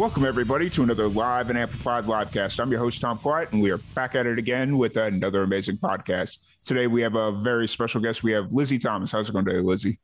Welcome, 0.00 0.24
everybody, 0.24 0.70
to 0.70 0.82
another 0.82 1.08
live 1.08 1.50
and 1.50 1.58
amplified 1.58 2.06
livecast. 2.06 2.58
I'm 2.58 2.70
your 2.70 2.80
host, 2.80 3.02
Tom 3.02 3.18
Quiet, 3.18 3.52
and 3.52 3.60
we 3.60 3.70
are 3.70 3.76
back 3.94 4.14
at 4.14 4.24
it 4.24 4.38
again 4.38 4.78
with 4.78 4.96
another 4.96 5.42
amazing 5.42 5.76
podcast. 5.76 6.38
Today, 6.64 6.86
we 6.86 7.02
have 7.02 7.16
a 7.16 7.32
very 7.32 7.68
special 7.68 8.00
guest. 8.00 8.22
We 8.22 8.32
have 8.32 8.50
Lizzie 8.50 8.78
Thomas. 8.78 9.12
How's 9.12 9.28
it 9.28 9.32
going 9.32 9.44
today, 9.44 9.60
Lizzie? 9.60 10.00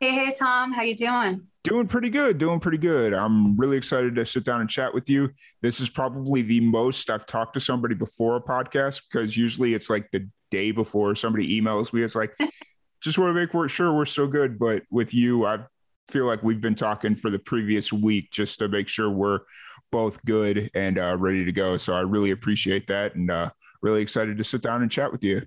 Hey, 0.00 0.10
hey, 0.10 0.32
Tom. 0.38 0.70
How 0.70 0.82
you 0.82 0.94
doing? 0.94 1.48
Doing 1.62 1.88
pretty 1.88 2.10
good. 2.10 2.36
Doing 2.36 2.60
pretty 2.60 2.76
good. 2.76 3.14
I'm 3.14 3.56
really 3.56 3.78
excited 3.78 4.16
to 4.16 4.26
sit 4.26 4.44
down 4.44 4.60
and 4.60 4.68
chat 4.68 4.92
with 4.92 5.08
you. 5.08 5.30
This 5.62 5.80
is 5.80 5.88
probably 5.88 6.42
the 6.42 6.60
most 6.60 7.08
I've 7.08 7.24
talked 7.24 7.54
to 7.54 7.60
somebody 7.60 7.94
before 7.94 8.36
a 8.36 8.42
podcast 8.42 9.00
because 9.10 9.34
usually 9.34 9.72
it's 9.72 9.88
like 9.88 10.10
the 10.10 10.28
day 10.50 10.72
before 10.72 11.14
somebody 11.14 11.58
emails 11.58 11.94
me. 11.94 12.02
It's 12.02 12.14
like, 12.14 12.36
just 13.00 13.16
want 13.16 13.34
to 13.34 13.60
make 13.62 13.70
sure 13.70 13.94
we're 13.94 14.04
so 14.04 14.26
good. 14.26 14.58
But 14.58 14.82
with 14.90 15.14
you, 15.14 15.46
I've 15.46 15.64
feel 16.08 16.26
like 16.26 16.42
we've 16.42 16.60
been 16.60 16.74
talking 16.74 17.14
for 17.14 17.30
the 17.30 17.38
previous 17.38 17.92
week 17.92 18.30
just 18.30 18.58
to 18.58 18.68
make 18.68 18.88
sure 18.88 19.10
we're 19.10 19.40
both 19.90 20.22
good 20.24 20.70
and 20.74 20.98
uh, 20.98 21.16
ready 21.18 21.44
to 21.44 21.52
go. 21.52 21.76
So 21.76 21.94
I 21.94 22.00
really 22.00 22.30
appreciate 22.30 22.86
that 22.88 23.14
and 23.14 23.30
uh, 23.30 23.50
really 23.82 24.02
excited 24.02 24.38
to 24.38 24.44
sit 24.44 24.62
down 24.62 24.82
and 24.82 24.90
chat 24.90 25.12
with 25.12 25.24
you. 25.24 25.42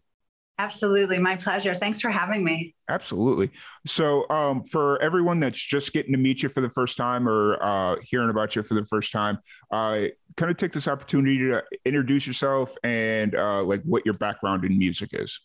Absolutely. 0.59 1.19
My 1.19 1.36
pleasure. 1.36 1.75
Thanks 1.75 2.02
for 2.02 2.09
having 2.09 2.44
me. 2.44 2.73
Absolutely. 2.89 3.52
So, 3.86 4.27
um, 4.30 4.64
for 4.64 4.99
everyone 5.03 5.39
that's 5.39 5.61
just 5.61 5.94
getting 5.94 6.14
to 6.14 6.17
meet 6.17 6.41
you 6.41 6.49
for 6.49 6.61
the 6.61 6.69
first 6.69 6.97
time 6.97 7.30
or 7.30 7.61
uh, 7.61 7.97
hearing 8.02 8.31
about 8.31 8.55
you 8.55 8.64
for 8.64 8.73
the 8.73 8.86
first 8.86 9.11
time, 9.11 9.38
uh, 9.69 10.05
kind 10.36 10.49
of 10.49 10.58
take 10.58 10.71
this 10.71 10.88
opportunity 10.88 11.38
to 11.38 11.64
introduce 11.86 12.25
yourself 12.25 12.75
and 12.83 13.36
uh, 13.36 13.61
like 13.61 13.83
what 13.83 14.03
your 14.03 14.16
background 14.16 14.66
in 14.66 14.80
music 14.80 15.09
is. 15.14 15.39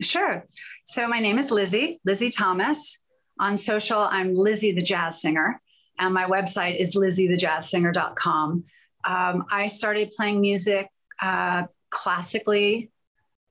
Sure. 0.00 0.44
So, 0.84 1.08
my 1.08 1.18
name 1.18 1.38
is 1.38 1.50
Lizzie, 1.50 2.00
Lizzie 2.04 2.30
Thomas. 2.30 3.02
On 3.40 3.56
social, 3.56 4.00
I'm 4.00 4.34
Lizzie 4.34 4.72
the 4.72 4.82
Jazz 4.82 5.20
Singer, 5.20 5.60
and 5.98 6.12
my 6.12 6.24
website 6.24 6.80
is 6.80 6.96
lizziethejazzsinger.com. 6.96 8.64
Um, 9.04 9.44
I 9.48 9.68
started 9.68 10.10
playing 10.10 10.40
music 10.40 10.88
uh, 11.22 11.64
classically 11.90 12.90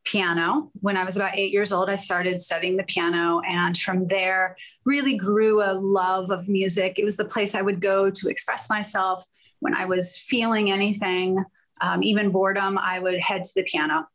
piano 0.03 0.71
when 0.81 0.97
I 0.97 1.05
was 1.05 1.15
about 1.15 1.37
eight 1.37 1.53
years 1.53 1.71
old. 1.71 1.89
I 1.89 1.95
started 1.95 2.41
studying 2.41 2.75
the 2.75 2.83
piano, 2.83 3.39
and 3.47 3.77
from 3.77 4.07
there, 4.07 4.57
really 4.83 5.15
grew 5.15 5.63
a 5.63 5.71
love 5.71 6.31
of 6.31 6.49
music. 6.49 6.99
It 6.99 7.05
was 7.05 7.15
the 7.15 7.25
place 7.25 7.55
I 7.55 7.61
would 7.61 7.79
go 7.79 8.09
to 8.09 8.29
express 8.29 8.69
myself 8.69 9.23
when 9.59 9.73
I 9.73 9.85
was 9.85 10.17
feeling 10.17 10.69
anything, 10.69 11.41
um, 11.79 12.03
even 12.03 12.29
boredom. 12.29 12.77
I 12.77 12.99
would 12.99 13.21
head 13.21 13.45
to 13.45 13.51
the 13.55 13.63
piano. 13.63 14.05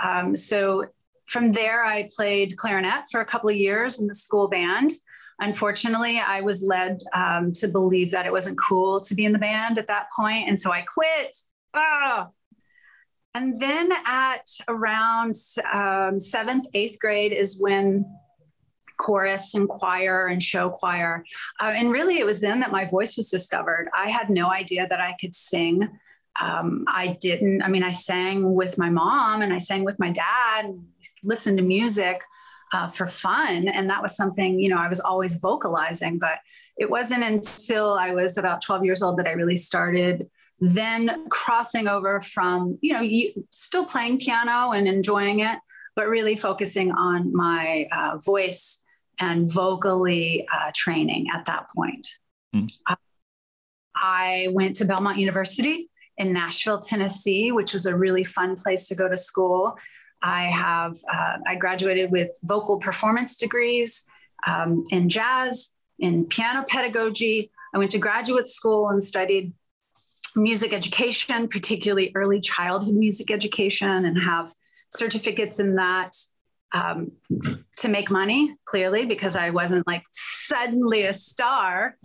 Um, 0.00 0.34
so 0.34 0.86
from 1.26 1.52
there, 1.52 1.84
I 1.84 2.08
played 2.16 2.56
clarinet 2.56 3.04
for 3.12 3.20
a 3.20 3.24
couple 3.24 3.48
of 3.48 3.54
years 3.54 4.00
in 4.00 4.08
the 4.08 4.14
school 4.14 4.48
band. 4.48 4.90
Unfortunately, 5.40 6.18
I 6.18 6.42
was 6.42 6.62
led 6.62 7.00
um, 7.14 7.50
to 7.52 7.68
believe 7.68 8.10
that 8.10 8.26
it 8.26 8.32
wasn't 8.32 8.58
cool 8.60 9.00
to 9.00 9.14
be 9.14 9.24
in 9.24 9.32
the 9.32 9.38
band 9.38 9.78
at 9.78 9.86
that 9.86 10.08
point, 10.14 10.48
and 10.48 10.60
so 10.60 10.70
I 10.70 10.82
quit. 10.82 11.36
Ah! 11.74 12.28
And 13.34 13.60
then 13.60 13.90
at 14.06 14.50
around 14.68 15.34
um, 15.72 16.18
seventh, 16.18 16.66
eighth 16.74 16.98
grade 16.98 17.32
is 17.32 17.60
when 17.60 18.04
chorus 18.98 19.54
and 19.54 19.68
choir 19.68 20.26
and 20.26 20.42
show 20.42 20.68
choir. 20.68 21.24
Uh, 21.58 21.72
and 21.74 21.90
really, 21.90 22.18
it 22.18 22.26
was 22.26 22.40
then 22.40 22.60
that 22.60 22.70
my 22.70 22.84
voice 22.84 23.16
was 23.16 23.30
discovered. 23.30 23.88
I 23.94 24.10
had 24.10 24.28
no 24.30 24.50
idea 24.50 24.86
that 24.88 25.00
I 25.00 25.16
could 25.18 25.34
sing. 25.34 25.88
Um, 26.40 26.84
I 26.86 27.18
didn't, 27.20 27.62
I 27.62 27.68
mean, 27.68 27.82
I 27.82 27.90
sang 27.90 28.54
with 28.54 28.76
my 28.78 28.90
mom 28.90 29.42
and 29.42 29.52
I 29.52 29.58
sang 29.58 29.84
with 29.84 29.98
my 29.98 30.10
dad 30.10 30.66
and 30.66 30.86
listened 31.24 31.58
to 31.58 31.64
music 31.64 32.20
uh, 32.72 32.88
for 32.88 33.06
fun. 33.06 33.68
And 33.68 33.90
that 33.90 34.02
was 34.02 34.16
something, 34.16 34.58
you 34.60 34.68
know, 34.68 34.78
I 34.78 34.88
was 34.88 35.00
always 35.00 35.38
vocalizing, 35.38 36.18
but 36.18 36.38
it 36.76 36.88
wasn't 36.88 37.24
until 37.24 37.94
I 37.94 38.12
was 38.12 38.38
about 38.38 38.62
12 38.62 38.84
years 38.84 39.02
old 39.02 39.18
that 39.18 39.26
I 39.26 39.32
really 39.32 39.56
started 39.56 40.28
then 40.60 41.28
crossing 41.30 41.88
over 41.88 42.20
from, 42.20 42.78
you 42.82 42.92
know, 42.92 43.42
still 43.50 43.86
playing 43.86 44.18
piano 44.18 44.72
and 44.72 44.86
enjoying 44.86 45.40
it, 45.40 45.58
but 45.96 46.08
really 46.08 46.36
focusing 46.36 46.92
on 46.92 47.34
my 47.34 47.88
uh, 47.92 48.18
voice 48.18 48.84
and 49.18 49.50
vocally 49.50 50.46
uh, 50.52 50.70
training 50.74 51.26
at 51.34 51.46
that 51.46 51.66
point. 51.74 52.06
Mm. 52.54 52.70
I 53.94 54.48
went 54.52 54.76
to 54.76 54.84
Belmont 54.84 55.18
University 55.18 55.90
in 56.16 56.32
Nashville, 56.32 56.80
Tennessee, 56.80 57.52
which 57.52 57.72
was 57.72 57.86
a 57.86 57.96
really 57.96 58.24
fun 58.24 58.54
place 58.56 58.88
to 58.88 58.94
go 58.94 59.08
to 59.08 59.16
school. 59.16 59.76
I 60.22 60.44
have 60.44 60.96
uh, 61.12 61.38
I 61.46 61.56
graduated 61.56 62.10
with 62.10 62.30
vocal 62.42 62.78
performance 62.78 63.36
degrees 63.36 64.06
um, 64.46 64.84
in 64.90 65.08
jazz, 65.08 65.72
in 65.98 66.26
piano 66.26 66.64
pedagogy. 66.68 67.50
I 67.74 67.78
went 67.78 67.90
to 67.92 67.98
graduate 67.98 68.48
school 68.48 68.88
and 68.88 69.02
studied 69.02 69.52
music 70.36 70.72
education, 70.72 71.48
particularly 71.48 72.12
early 72.14 72.40
childhood 72.40 72.94
music 72.94 73.30
education, 73.30 74.04
and 74.04 74.20
have 74.20 74.52
certificates 74.94 75.60
in 75.60 75.76
that 75.76 76.12
um, 76.72 77.12
to 77.78 77.88
make 77.88 78.10
money, 78.10 78.54
clearly, 78.64 79.06
because 79.06 79.36
I 79.36 79.50
wasn't 79.50 79.86
like 79.86 80.04
suddenly 80.12 81.04
a 81.04 81.12
star 81.12 81.96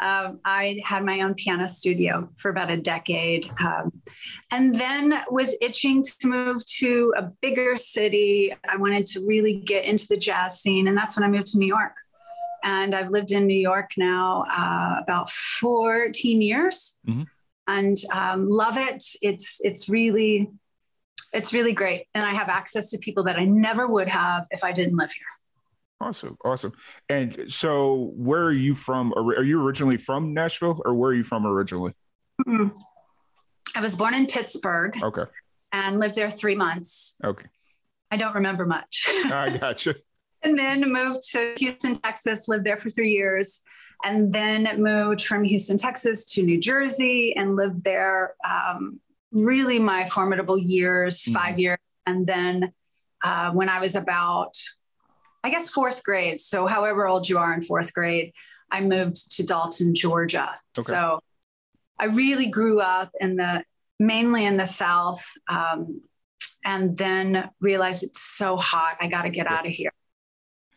um, 0.00 0.40
I 0.44 0.82
had 0.84 1.04
my 1.04 1.20
own 1.20 1.34
piano 1.34 1.68
studio 1.68 2.28
for 2.36 2.50
about 2.50 2.70
a 2.70 2.76
decade, 2.76 3.48
um, 3.60 3.92
and 4.54 4.72
then 4.72 5.20
was 5.30 5.56
itching 5.60 6.00
to 6.00 6.28
move 6.28 6.64
to 6.64 7.12
a 7.16 7.22
bigger 7.42 7.76
city. 7.76 8.54
I 8.68 8.76
wanted 8.76 9.04
to 9.06 9.26
really 9.26 9.56
get 9.56 9.84
into 9.84 10.06
the 10.08 10.16
jazz 10.16 10.60
scene, 10.60 10.86
and 10.86 10.96
that's 10.96 11.16
when 11.16 11.24
I 11.24 11.28
moved 11.28 11.48
to 11.48 11.58
New 11.58 11.66
York. 11.66 11.94
And 12.62 12.94
I've 12.94 13.10
lived 13.10 13.32
in 13.32 13.48
New 13.48 13.58
York 13.58 13.90
now 13.98 14.44
uh, 14.48 15.02
about 15.02 15.28
14 15.28 16.40
years, 16.40 17.00
mm-hmm. 17.06 17.24
and 17.66 17.96
um, 18.12 18.48
love 18.48 18.76
it. 18.78 19.02
It's 19.22 19.60
it's 19.64 19.88
really 19.88 20.48
it's 21.32 21.52
really 21.52 21.72
great, 21.72 22.06
and 22.14 22.24
I 22.24 22.32
have 22.32 22.48
access 22.48 22.90
to 22.90 22.98
people 22.98 23.24
that 23.24 23.36
I 23.36 23.44
never 23.44 23.88
would 23.88 24.08
have 24.08 24.46
if 24.52 24.62
I 24.62 24.70
didn't 24.70 24.96
live 24.96 25.10
here. 25.10 25.26
Awesome, 26.00 26.36
awesome. 26.44 26.72
And 27.08 27.52
so, 27.52 28.12
where 28.14 28.44
are 28.44 28.52
you 28.52 28.76
from? 28.76 29.12
Are 29.16 29.42
you 29.42 29.60
originally 29.60 29.96
from 29.96 30.32
Nashville, 30.32 30.80
or 30.84 30.94
where 30.94 31.10
are 31.10 31.14
you 31.14 31.24
from 31.24 31.44
originally? 31.44 31.92
Mm-hmm. 32.46 32.68
I 33.74 33.80
was 33.80 33.96
born 33.96 34.14
in 34.14 34.26
Pittsburgh. 34.26 34.96
Okay. 35.02 35.24
And 35.72 35.98
lived 35.98 36.14
there 36.14 36.30
three 36.30 36.54
months. 36.54 37.16
Okay. 37.24 37.46
I 38.10 38.16
don't 38.16 38.34
remember 38.34 38.64
much. 38.64 39.06
I 39.08 39.56
gotcha. 39.60 39.96
and 40.42 40.56
then 40.56 40.80
moved 40.92 41.22
to 41.32 41.54
Houston, 41.58 41.96
Texas. 41.96 42.46
Lived 42.46 42.64
there 42.64 42.76
for 42.76 42.90
three 42.90 43.10
years, 43.10 43.62
and 44.04 44.32
then 44.32 44.68
moved 44.80 45.24
from 45.24 45.42
Houston, 45.42 45.76
Texas, 45.76 46.24
to 46.34 46.42
New 46.42 46.60
Jersey, 46.60 47.34
and 47.36 47.56
lived 47.56 47.82
there. 47.82 48.34
Um, 48.48 49.00
really, 49.32 49.80
my 49.80 50.04
formidable 50.04 50.56
years, 50.56 51.22
mm-hmm. 51.22 51.34
five 51.34 51.58
years, 51.58 51.78
and 52.06 52.24
then 52.24 52.72
uh, 53.24 53.50
when 53.50 53.68
I 53.68 53.80
was 53.80 53.96
about 53.96 54.56
I 55.44 55.50
guess 55.50 55.68
fourth 55.68 56.02
grade. 56.02 56.40
So 56.40 56.66
however 56.66 57.06
old 57.06 57.28
you 57.28 57.38
are 57.38 57.52
in 57.52 57.60
fourth 57.60 57.92
grade, 57.92 58.32
I 58.70 58.80
moved 58.80 59.36
to 59.36 59.44
Dalton, 59.44 59.94
Georgia. 59.94 60.54
Okay. 60.76 60.82
So 60.82 61.20
I 61.98 62.06
really 62.06 62.46
grew 62.46 62.80
up 62.80 63.10
in 63.20 63.36
the 63.36 63.62
mainly 63.98 64.44
in 64.44 64.56
the 64.56 64.66
South, 64.66 65.24
um, 65.48 66.02
and 66.64 66.96
then 66.96 67.50
realized 67.60 68.02
it's 68.02 68.20
so 68.20 68.56
hot. 68.56 68.96
I 69.00 69.08
got 69.08 69.22
to 69.22 69.30
get 69.30 69.46
out 69.46 69.66
of 69.66 69.72
here. 69.72 69.92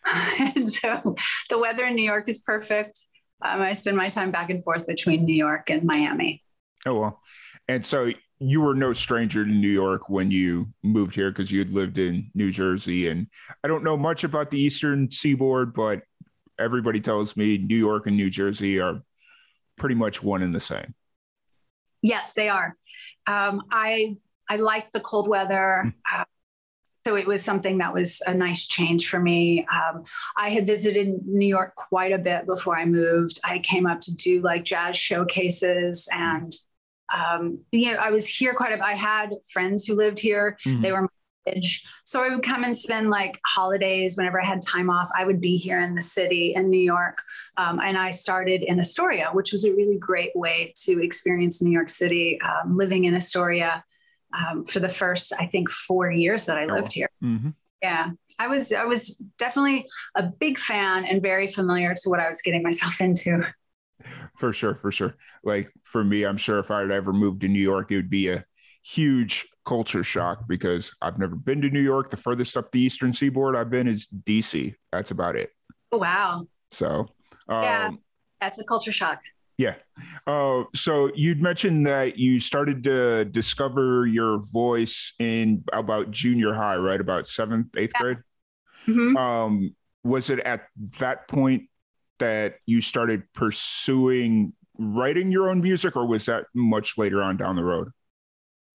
and 0.40 0.70
so 0.70 1.16
the 1.50 1.60
weather 1.60 1.86
in 1.86 1.96
New 1.96 2.04
York 2.04 2.30
is 2.30 2.40
perfect. 2.40 3.00
Um, 3.44 3.62
I 3.62 3.74
spend 3.74 3.98
my 3.98 4.10
time 4.10 4.32
back 4.32 4.50
and 4.50 4.64
forth 4.64 4.88
between 4.88 5.26
New 5.26 5.36
York 5.36 5.70
and 5.70 5.84
Miami. 5.84 6.44
Oh 6.86 7.00
well, 7.00 7.22
and 7.68 7.86
so 7.86 8.12
you 8.40 8.62
were 8.62 8.76
no 8.76 8.94
stranger 8.94 9.44
to 9.44 9.50
New 9.50 9.68
York 9.68 10.10
when 10.10 10.30
you 10.30 10.68
moved 10.84 11.16
here 11.16 11.32
because 11.32 11.52
you 11.52 11.60
had 11.60 11.72
lived 11.72 11.98
in 11.98 12.30
New 12.36 12.52
Jersey. 12.52 13.08
And 13.08 13.28
I 13.64 13.68
don't 13.68 13.84
know 13.84 13.98
much 13.98 14.24
about 14.24 14.52
the 14.52 14.60
Eastern 14.60 15.10
Seaboard, 15.10 15.74
but 15.74 16.04
everybody 16.60 17.00
tells 17.00 17.36
me 17.36 17.58
New 17.58 17.76
York 17.76 18.06
and 18.06 18.16
New 18.16 18.30
Jersey 18.30 18.80
are 18.80 19.02
pretty 19.78 19.96
much 19.96 20.22
one 20.22 20.44
and 20.44 20.54
the 20.54 20.60
same. 20.60 20.94
Yes, 22.02 22.34
they 22.34 22.50
are. 22.50 22.76
Um, 23.26 23.64
I 23.72 24.18
I 24.50 24.58
like 24.58 24.92
the 24.92 25.00
cold 25.00 25.28
weather. 25.28 25.82
Hmm. 25.84 26.22
Uh, 26.22 26.24
so 27.06 27.16
it 27.16 27.26
was 27.26 27.42
something 27.42 27.78
that 27.78 27.94
was 27.94 28.22
a 28.28 28.34
nice 28.34 28.68
change 28.68 29.08
for 29.08 29.18
me. 29.18 29.66
Um, 29.72 30.04
I 30.36 30.50
had 30.50 30.68
visited 30.68 31.26
New 31.26 31.48
York 31.48 31.74
quite 31.76 32.12
a 32.12 32.18
bit 32.18 32.46
before 32.46 32.78
I 32.78 32.84
moved. 32.84 33.40
I 33.46 33.60
came 33.60 33.86
up 33.86 34.02
to 34.02 34.16
do 34.16 34.42
like 34.42 34.66
jazz 34.66 34.98
showcases 34.98 36.10
and 36.12 36.52
um, 37.16 37.60
you 37.72 37.94
know, 37.94 37.98
I 37.98 38.10
was 38.10 38.28
here 38.28 38.54
quite 38.54 38.78
a. 38.78 38.84
I 38.84 38.94
had 38.94 39.32
friends 39.50 39.86
who 39.86 39.96
lived 39.96 40.20
here. 40.20 40.58
Mm-hmm. 40.66 40.82
They 40.82 40.92
were 40.92 41.08
so 42.04 42.24
I 42.24 42.30
would 42.30 42.44
come 42.44 42.64
and 42.64 42.76
spend 42.76 43.10
like 43.10 43.40
holidays 43.46 44.16
whenever 44.18 44.42
I 44.42 44.46
had 44.46 44.62
time 44.62 44.90
off. 44.90 45.10
I 45.18 45.26
would 45.26 45.42
be 45.42 45.56
here 45.56 45.80
in 45.80 45.96
the 45.96 46.02
city 46.02 46.54
in 46.56 46.70
New 46.70 46.80
York. 46.80 47.20
Um, 47.58 47.80
and 47.80 47.98
I 47.98 48.12
started 48.12 48.62
in 48.64 48.80
Astoria, 48.80 49.30
which 49.34 49.52
was 49.52 49.66
a 49.66 49.72
really 49.72 49.98
great 49.98 50.36
way 50.36 50.74
to 50.84 51.04
experience 51.04 51.62
New 51.62 51.72
York 51.72 51.90
City, 51.90 52.40
um, 52.42 52.78
living 52.78 53.06
in 53.06 53.16
Astoria 53.16 53.84
um, 54.34 54.66
for 54.66 54.80
the 54.80 54.90
first, 54.90 55.34
I 55.40 55.48
think, 55.48 55.70
four 55.70 56.12
years 56.12 56.46
that 56.46 56.58
I 56.58 56.66
oh. 56.66 56.76
lived 56.76 56.94
here. 56.94 57.10
Mm-hmm. 57.24 57.50
Yeah, 57.82 58.10
I 58.40 58.48
was 58.48 58.74
I 58.74 58.86
was 58.86 59.18
definitely 59.38 59.88
a 60.16 60.24
big 60.24 60.58
fan 60.58 61.06
and 61.06 61.22
very 61.22 61.46
familiar 61.46 61.94
to 61.94 62.10
what 62.10 62.20
I 62.20 62.28
was 62.28 62.42
getting 62.42 62.64
myself 62.64 63.02
into. 63.02 63.44
For 64.40 64.54
sure, 64.54 64.76
for 64.76 64.92
sure. 64.92 65.16
Like 65.44 65.72
for 65.84 66.04
me, 66.04 66.24
I'm 66.24 66.38
sure 66.38 66.60
if 66.60 66.72
I 66.72 66.82
had 66.82 66.92
ever 66.92 67.14
moved 67.14 67.42
to 67.42 67.48
New 67.48 67.62
York, 67.62 67.92
it 67.92 67.98
would 67.98 68.10
be 68.10 68.30
a 68.30 68.46
huge 68.88 69.48
culture 69.66 70.04
shock 70.04 70.48
because 70.48 70.96
I've 71.02 71.20
never 71.20 71.36
been 71.36 71.62
to 71.62 71.70
New 71.70 71.82
York. 71.82 72.10
The 72.10 72.18
furthest 72.18 72.56
up 72.56 72.72
the 72.72 72.80
eastern 72.80 73.12
seaboard 73.12 73.56
I've 73.56 73.70
been 73.70 73.88
is 73.88 74.08
DC. 74.08 74.74
That's 74.92 75.12
about 75.12 75.36
it. 75.36 75.52
Oh, 75.92 75.98
wow. 75.98 76.48
So, 76.72 77.08
um, 77.50 77.64
yeah, 77.64 77.92
that's 78.40 78.60
a 78.60 78.64
culture 78.64 78.94
shock. 78.94 79.20
Yeah. 79.58 79.76
Uh, 80.26 80.64
so 80.74 81.12
you'd 81.16 81.42
mentioned 81.42 81.88
that 81.88 82.18
you 82.18 82.40
started 82.40 82.84
to 82.86 83.26
discover 83.26 84.06
your 84.06 84.40
voice 84.54 85.14
in 85.20 85.64
about 85.74 86.12
junior 86.12 86.54
high, 86.54 86.78
right? 86.78 87.02
About 87.02 87.28
seventh, 87.28 87.76
eighth 87.76 87.92
yeah. 87.96 88.02
grade. 88.02 88.18
Mm-hmm. 88.88 89.18
Um, 89.18 89.76
was 90.04 90.30
it 90.30 90.40
at 90.40 90.68
that 91.00 91.28
point 91.28 91.64
that 92.20 92.56
you 92.66 92.82
started 92.82 93.24
pursuing 93.34 94.54
writing 94.78 95.32
your 95.32 95.50
own 95.50 95.62
music, 95.62 95.98
or 95.98 96.06
was 96.06 96.28
that 96.28 96.46
much 96.54 96.98
later 96.98 97.22
on 97.22 97.36
down 97.36 97.56
the 97.56 97.64
road? 97.64 97.90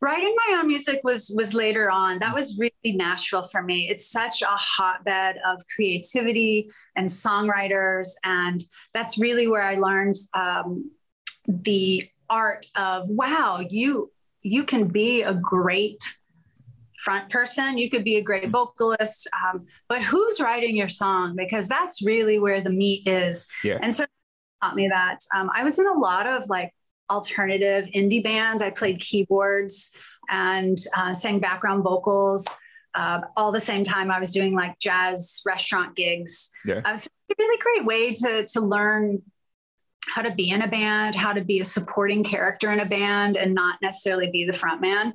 Writing 0.03 0.35
my 0.49 0.59
own 0.59 0.67
music 0.67 1.01
was 1.05 1.33
was 1.35 1.55
later 1.55 1.91
on. 1.91 2.19
That 2.19 2.35
was 2.35 2.59
really 2.59 2.97
nashville 2.97 3.45
for 3.45 3.63
me. 3.63 3.89
It's 3.89 4.11
such 4.11 4.43
a 4.43 4.49
hotbed 4.51 5.37
of 5.47 5.61
creativity 5.75 6.71
and 6.97 7.09
songwriters 7.09 8.09
and 8.25 8.61
that's 8.93 9.17
really 9.19 9.47
where 9.47 9.63
i 9.63 9.75
learned 9.75 10.17
um, 10.35 10.91
the 11.47 12.09
art 12.29 12.67
of 12.77 13.07
wow 13.09 13.65
you 13.71 14.11
you 14.43 14.65
can 14.65 14.89
be 14.89 15.23
a 15.23 15.35
great 15.35 16.03
front 17.03 17.29
person. 17.31 17.79
You 17.79 17.91
could 17.91 18.05
be 18.05 18.17
a 18.17 18.23
great 18.23 18.51
vocalist 18.51 19.29
um, 19.45 19.67
but 19.89 20.03
who's 20.03 20.41
writing 20.41 20.77
your 20.77 20.89
song? 20.89 21.35
Because 21.37 21.69
that's 21.69 22.05
really 22.05 22.39
where 22.39 22.61
the 22.61 22.71
meat 22.71 23.07
is. 23.07 23.47
Yeah. 23.65 23.79
and 23.83 23.95
so 23.95 24.05
taught 24.63 24.75
me 24.77 24.89
that. 24.89 25.19
Um, 25.35 25.51
i 25.55 25.65
was 25.65 25.79
in 25.79 25.87
a 25.87 25.99
lot 25.99 26.27
of 26.27 26.49
like 26.49 26.73
alternative 27.13 27.89
indie 27.95 28.23
bands. 28.23 28.63
I 28.63 28.71
played 28.71 29.01
keyboards 29.01 29.93
and 30.29 30.77
uh, 30.97 31.13
sang 31.13 31.39
background 31.39 31.85
vocals. 31.85 32.49
Uh, 32.95 33.21
all 33.37 33.53
the 33.53 33.61
same 33.61 33.85
time, 33.85 34.11
I 34.11 34.19
was 34.19 34.33
doing 34.33 34.55
like 34.55 34.79
jazz 34.79 35.43
restaurant 35.47 35.97
gigs. 35.97 36.51
Yeah. 36.65 36.81
Uh, 36.85 36.97
so 36.97 37.09
a 37.31 37.35
really 37.39 37.59
great 37.61 37.87
way 37.87 38.13
to 38.13 38.47
to 38.47 38.61
learn 38.61 39.23
how 40.15 40.23
to 40.23 40.35
be 40.35 40.51
in 40.51 40.63
a 40.63 40.69
band, 40.69 41.15
how 41.15 41.33
to 41.33 41.43
be 41.43 41.61
a 41.61 41.65
supporting 41.65 42.25
character 42.25 42.71
in 42.71 42.81
a 42.81 42.85
band, 42.85 43.37
and 43.37 43.55
not 43.55 43.77
necessarily 43.81 44.31
be 44.31 44.45
the 44.45 44.53
front 44.53 44.81
man. 44.81 45.15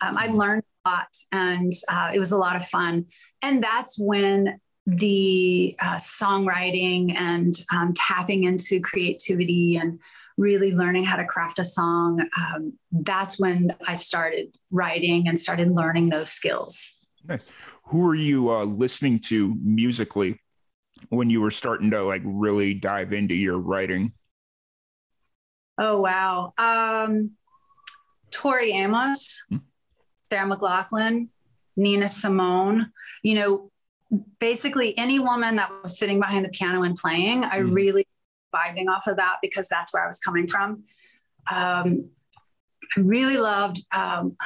Um, 0.00 0.16
I 0.16 0.28
learned 0.28 0.62
a 0.84 0.88
lot, 0.88 1.08
and 1.32 1.72
uh, 1.88 2.10
it 2.14 2.18
was 2.18 2.32
a 2.32 2.38
lot 2.38 2.56
of 2.56 2.64
fun. 2.64 3.06
And 3.42 3.62
that's 3.62 3.98
when 3.98 4.60
the 4.86 5.76
uh, 5.80 5.96
songwriting 5.96 7.14
and 7.14 7.54
um, 7.72 7.92
tapping 7.94 8.44
into 8.44 8.80
creativity 8.80 9.76
and 9.76 9.98
really 10.38 10.72
learning 10.72 11.04
how 11.04 11.16
to 11.16 11.24
craft 11.24 11.58
a 11.58 11.64
song, 11.64 12.26
um, 12.38 12.72
that's 12.92 13.38
when 13.38 13.70
I 13.86 13.94
started 13.94 14.56
writing 14.70 15.28
and 15.28 15.38
started 15.38 15.70
learning 15.70 16.08
those 16.08 16.30
skills. 16.30 16.96
Nice. 17.24 17.76
Who 17.84 18.08
are 18.08 18.14
you 18.14 18.50
uh, 18.50 18.64
listening 18.64 19.18
to 19.26 19.54
musically 19.62 20.40
when 21.10 21.28
you 21.28 21.42
were 21.42 21.50
starting 21.50 21.90
to 21.90 22.02
like 22.04 22.22
really 22.24 22.72
dive 22.72 23.12
into 23.12 23.34
your 23.34 23.58
writing? 23.58 24.12
Oh 25.76 26.00
wow, 26.00 26.54
um, 26.58 27.32
Tori 28.30 28.72
Amos, 28.72 29.44
hmm. 29.48 29.58
Sarah 30.30 30.48
McLachlan, 30.48 31.28
Nina 31.76 32.08
Simone. 32.08 32.92
You 33.22 33.34
know, 33.34 33.70
basically 34.38 34.96
any 34.96 35.18
woman 35.18 35.56
that 35.56 35.70
was 35.82 35.98
sitting 35.98 36.18
behind 36.20 36.44
the 36.44 36.48
piano 36.48 36.82
and 36.82 36.96
playing, 36.96 37.44
I 37.44 37.60
hmm. 37.60 37.72
really 37.72 38.06
vibing 38.54 38.88
off 38.88 39.06
of 39.06 39.16
that 39.16 39.36
because 39.42 39.68
that's 39.68 39.92
where 39.92 40.04
I 40.04 40.06
was 40.06 40.18
coming 40.18 40.46
from. 40.46 40.84
Um, 41.50 42.10
I 42.96 43.00
really 43.00 43.36
loved, 43.36 43.78
um, 43.92 44.36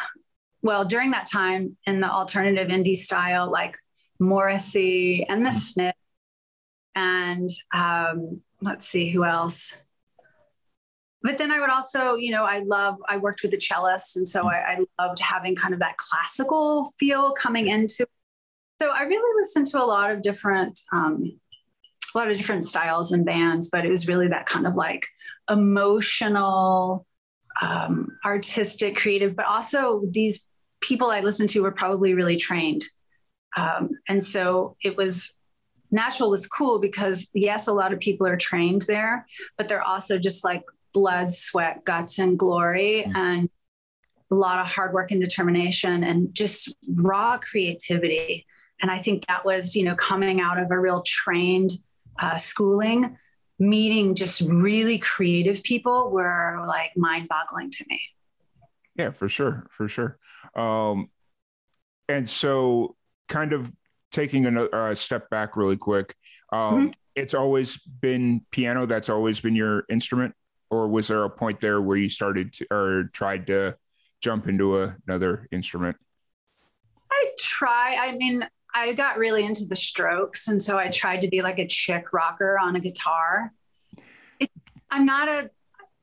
well, 0.62 0.84
during 0.84 1.10
that 1.12 1.26
time 1.26 1.76
in 1.86 2.00
the 2.00 2.10
alternative 2.10 2.68
indie 2.68 2.96
style, 2.96 3.50
like 3.50 3.76
Morrissey 4.20 5.26
and 5.28 5.44
the. 5.44 5.50
Smith, 5.50 5.94
and 6.94 7.50
um, 7.74 8.40
let's 8.60 8.86
see 8.86 9.10
who 9.10 9.24
else. 9.24 9.80
But 11.22 11.38
then 11.38 11.52
I 11.52 11.60
would 11.60 11.70
also, 11.70 12.16
you 12.16 12.32
know, 12.32 12.44
I 12.44 12.58
love, 12.58 12.98
I 13.08 13.16
worked 13.16 13.42
with 13.42 13.52
the 13.52 13.58
cellist. 13.58 14.16
And 14.16 14.28
so. 14.28 14.48
I, 14.48 14.78
I 14.98 15.04
loved 15.04 15.20
having 15.20 15.54
kind 15.54 15.72
of 15.72 15.80
that 15.80 15.96
classical 15.96 16.90
feel 16.98 17.32
coming 17.32 17.68
into 17.68 18.06
so 18.82 18.90
I 18.90 19.04
really 19.04 19.40
listened 19.40 19.68
to 19.68 19.78
a 19.78 19.86
lot 19.86 20.10
of 20.10 20.22
different 20.22 20.80
um, 20.92 21.38
a 22.14 22.18
lot 22.18 22.30
of 22.30 22.36
different 22.36 22.64
styles 22.64 23.12
and 23.12 23.24
bands, 23.24 23.70
but 23.70 23.84
it 23.84 23.90
was 23.90 24.08
really 24.08 24.28
that 24.28 24.46
kind 24.46 24.66
of 24.66 24.76
like 24.76 25.06
emotional, 25.50 27.06
um, 27.60 28.08
artistic, 28.24 28.96
creative, 28.96 29.36
but 29.36 29.46
also 29.46 30.02
these 30.10 30.46
people 30.80 31.10
I 31.10 31.20
listened 31.20 31.48
to 31.50 31.60
were 31.60 31.72
probably 31.72 32.14
really 32.14 32.36
trained. 32.36 32.84
Um, 33.56 33.90
and 34.08 34.22
so 34.22 34.76
it 34.82 34.96
was 34.96 35.34
natural 35.90 36.30
was 36.30 36.46
cool 36.46 36.80
because 36.80 37.28
yes, 37.34 37.68
a 37.68 37.72
lot 37.72 37.92
of 37.92 38.00
people 38.00 38.26
are 38.26 38.36
trained 38.36 38.82
there, 38.82 39.26
but 39.56 39.68
they're 39.68 39.82
also 39.82 40.18
just 40.18 40.42
like 40.42 40.62
blood, 40.92 41.32
sweat, 41.32 41.84
guts, 41.84 42.18
and 42.18 42.38
glory, 42.38 43.04
mm-hmm. 43.06 43.16
and 43.16 43.50
a 44.30 44.34
lot 44.34 44.58
of 44.58 44.72
hard 44.72 44.94
work 44.94 45.10
and 45.10 45.22
determination, 45.22 46.02
and 46.04 46.34
just 46.34 46.74
raw 46.94 47.38
creativity. 47.38 48.46
And 48.80 48.90
I 48.90 48.96
think 48.96 49.26
that 49.26 49.44
was, 49.44 49.76
you 49.76 49.84
know, 49.84 49.94
coming 49.94 50.40
out 50.40 50.58
of 50.58 50.70
a 50.70 50.78
real 50.78 51.02
trained 51.02 51.72
uh, 52.22 52.36
schooling, 52.36 53.18
meeting 53.58 54.14
just 54.14 54.40
really 54.42 54.98
creative 54.98 55.62
people 55.62 56.10
were 56.10 56.64
like 56.66 56.96
mind 56.96 57.28
boggling 57.28 57.70
to 57.70 57.84
me. 57.88 58.00
Yeah, 58.96 59.10
for 59.10 59.28
sure. 59.28 59.66
For 59.70 59.88
sure. 59.88 60.18
Um, 60.54 61.10
and 62.08 62.28
so, 62.28 62.96
kind 63.28 63.52
of 63.52 63.72
taking 64.10 64.46
a, 64.46 64.90
a 64.90 64.96
step 64.96 65.30
back 65.30 65.56
really 65.56 65.76
quick, 65.76 66.14
um, 66.52 66.58
mm-hmm. 66.74 66.90
it's 67.14 67.34
always 67.34 67.78
been 67.78 68.44
piano. 68.50 68.86
That's 68.86 69.08
always 69.08 69.40
been 69.40 69.56
your 69.56 69.84
instrument. 69.88 70.34
Or 70.70 70.88
was 70.88 71.08
there 71.08 71.24
a 71.24 71.30
point 71.30 71.60
there 71.60 71.80
where 71.80 71.96
you 71.96 72.08
started 72.08 72.52
to, 72.54 72.66
or 72.70 73.10
tried 73.12 73.46
to 73.48 73.76
jump 74.20 74.48
into 74.48 74.82
a, 74.82 74.96
another 75.06 75.48
instrument? 75.52 75.96
I 77.10 77.28
try. 77.38 77.96
I 78.00 78.16
mean, 78.16 78.46
I 78.74 78.92
got 78.92 79.18
really 79.18 79.44
into 79.44 79.66
the 79.66 79.76
strokes. 79.76 80.48
And 80.48 80.60
so 80.60 80.78
I 80.78 80.88
tried 80.88 81.20
to 81.22 81.28
be 81.28 81.42
like 81.42 81.58
a 81.58 81.66
chick 81.66 82.12
rocker 82.12 82.58
on 82.58 82.76
a 82.76 82.80
guitar. 82.80 83.52
It, 84.40 84.50
I'm 84.90 85.04
not 85.04 85.28
a 85.28 85.50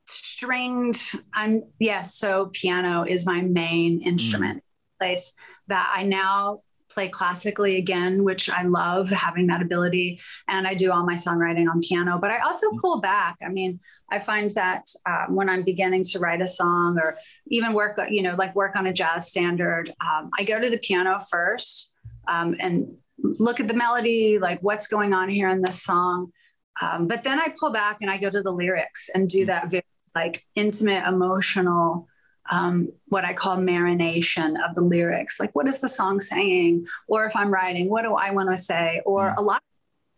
stringed, 0.08 1.16
I'm, 1.34 1.64
yes, 1.78 2.16
so 2.16 2.50
piano 2.52 3.04
is 3.04 3.26
my 3.26 3.40
main 3.42 4.02
instrument 4.02 4.58
mm. 4.58 4.98
place 4.98 5.34
that 5.68 5.92
I 5.94 6.02
now 6.02 6.62
play 6.90 7.08
classically 7.08 7.76
again, 7.76 8.24
which 8.24 8.50
I 8.50 8.62
love 8.64 9.10
having 9.10 9.46
that 9.46 9.62
ability. 9.62 10.20
And 10.48 10.66
I 10.66 10.74
do 10.74 10.90
all 10.90 11.04
my 11.06 11.14
songwriting 11.14 11.70
on 11.70 11.80
piano, 11.80 12.18
but 12.18 12.30
I 12.30 12.38
also 12.40 12.70
mm. 12.70 12.80
pull 12.80 13.00
back. 13.00 13.36
I 13.44 13.48
mean, 13.48 13.80
I 14.10 14.18
find 14.18 14.50
that 14.52 14.86
um, 15.06 15.36
when 15.36 15.48
I'm 15.48 15.62
beginning 15.62 16.02
to 16.04 16.18
write 16.18 16.42
a 16.42 16.46
song 16.46 16.98
or 16.98 17.14
even 17.46 17.72
work, 17.72 18.00
you 18.10 18.22
know, 18.22 18.34
like 18.36 18.54
work 18.56 18.74
on 18.74 18.86
a 18.86 18.92
jazz 18.92 19.28
standard, 19.28 19.94
um, 20.00 20.30
I 20.36 20.42
go 20.42 20.60
to 20.60 20.68
the 20.68 20.78
piano 20.78 21.18
first 21.30 21.94
um, 22.30 22.56
and 22.58 22.96
look 23.18 23.60
at 23.60 23.68
the 23.68 23.74
melody, 23.74 24.38
like 24.38 24.60
what's 24.60 24.86
going 24.86 25.12
on 25.12 25.28
here 25.28 25.48
in 25.48 25.60
this 25.60 25.82
song. 25.82 26.32
Um, 26.80 27.06
but 27.06 27.24
then 27.24 27.38
I 27.38 27.52
pull 27.58 27.72
back 27.72 27.98
and 28.00 28.10
I 28.10 28.16
go 28.16 28.30
to 28.30 28.42
the 28.42 28.52
lyrics 28.52 29.10
and 29.14 29.28
do 29.28 29.44
that 29.46 29.70
very 29.70 29.84
like 30.14 30.44
intimate, 30.54 31.06
emotional, 31.06 32.08
um, 32.50 32.88
what 33.06 33.24
I 33.24 33.32
call 33.32 33.58
marination 33.58 34.54
of 34.66 34.74
the 34.74 34.80
lyrics. 34.80 35.38
Like, 35.38 35.54
what 35.54 35.68
is 35.68 35.80
the 35.80 35.88
song 35.88 36.20
saying? 36.20 36.86
Or 37.06 37.24
if 37.24 37.36
I'm 37.36 37.52
writing, 37.52 37.88
what 37.88 38.02
do 38.02 38.14
I 38.14 38.30
want 38.30 38.50
to 38.50 38.56
say? 38.56 39.02
Or 39.04 39.34
a 39.36 39.42
lot 39.42 39.62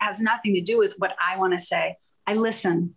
has 0.00 0.21
nothing 0.21 0.54
to 0.54 0.61
do 0.61 0.78
with 0.78 0.95
what 0.99 1.14
I 1.25 1.37
want 1.37 1.52
to 1.52 1.59
say. 1.59 1.97
I 2.26 2.35
listen. 2.35 2.95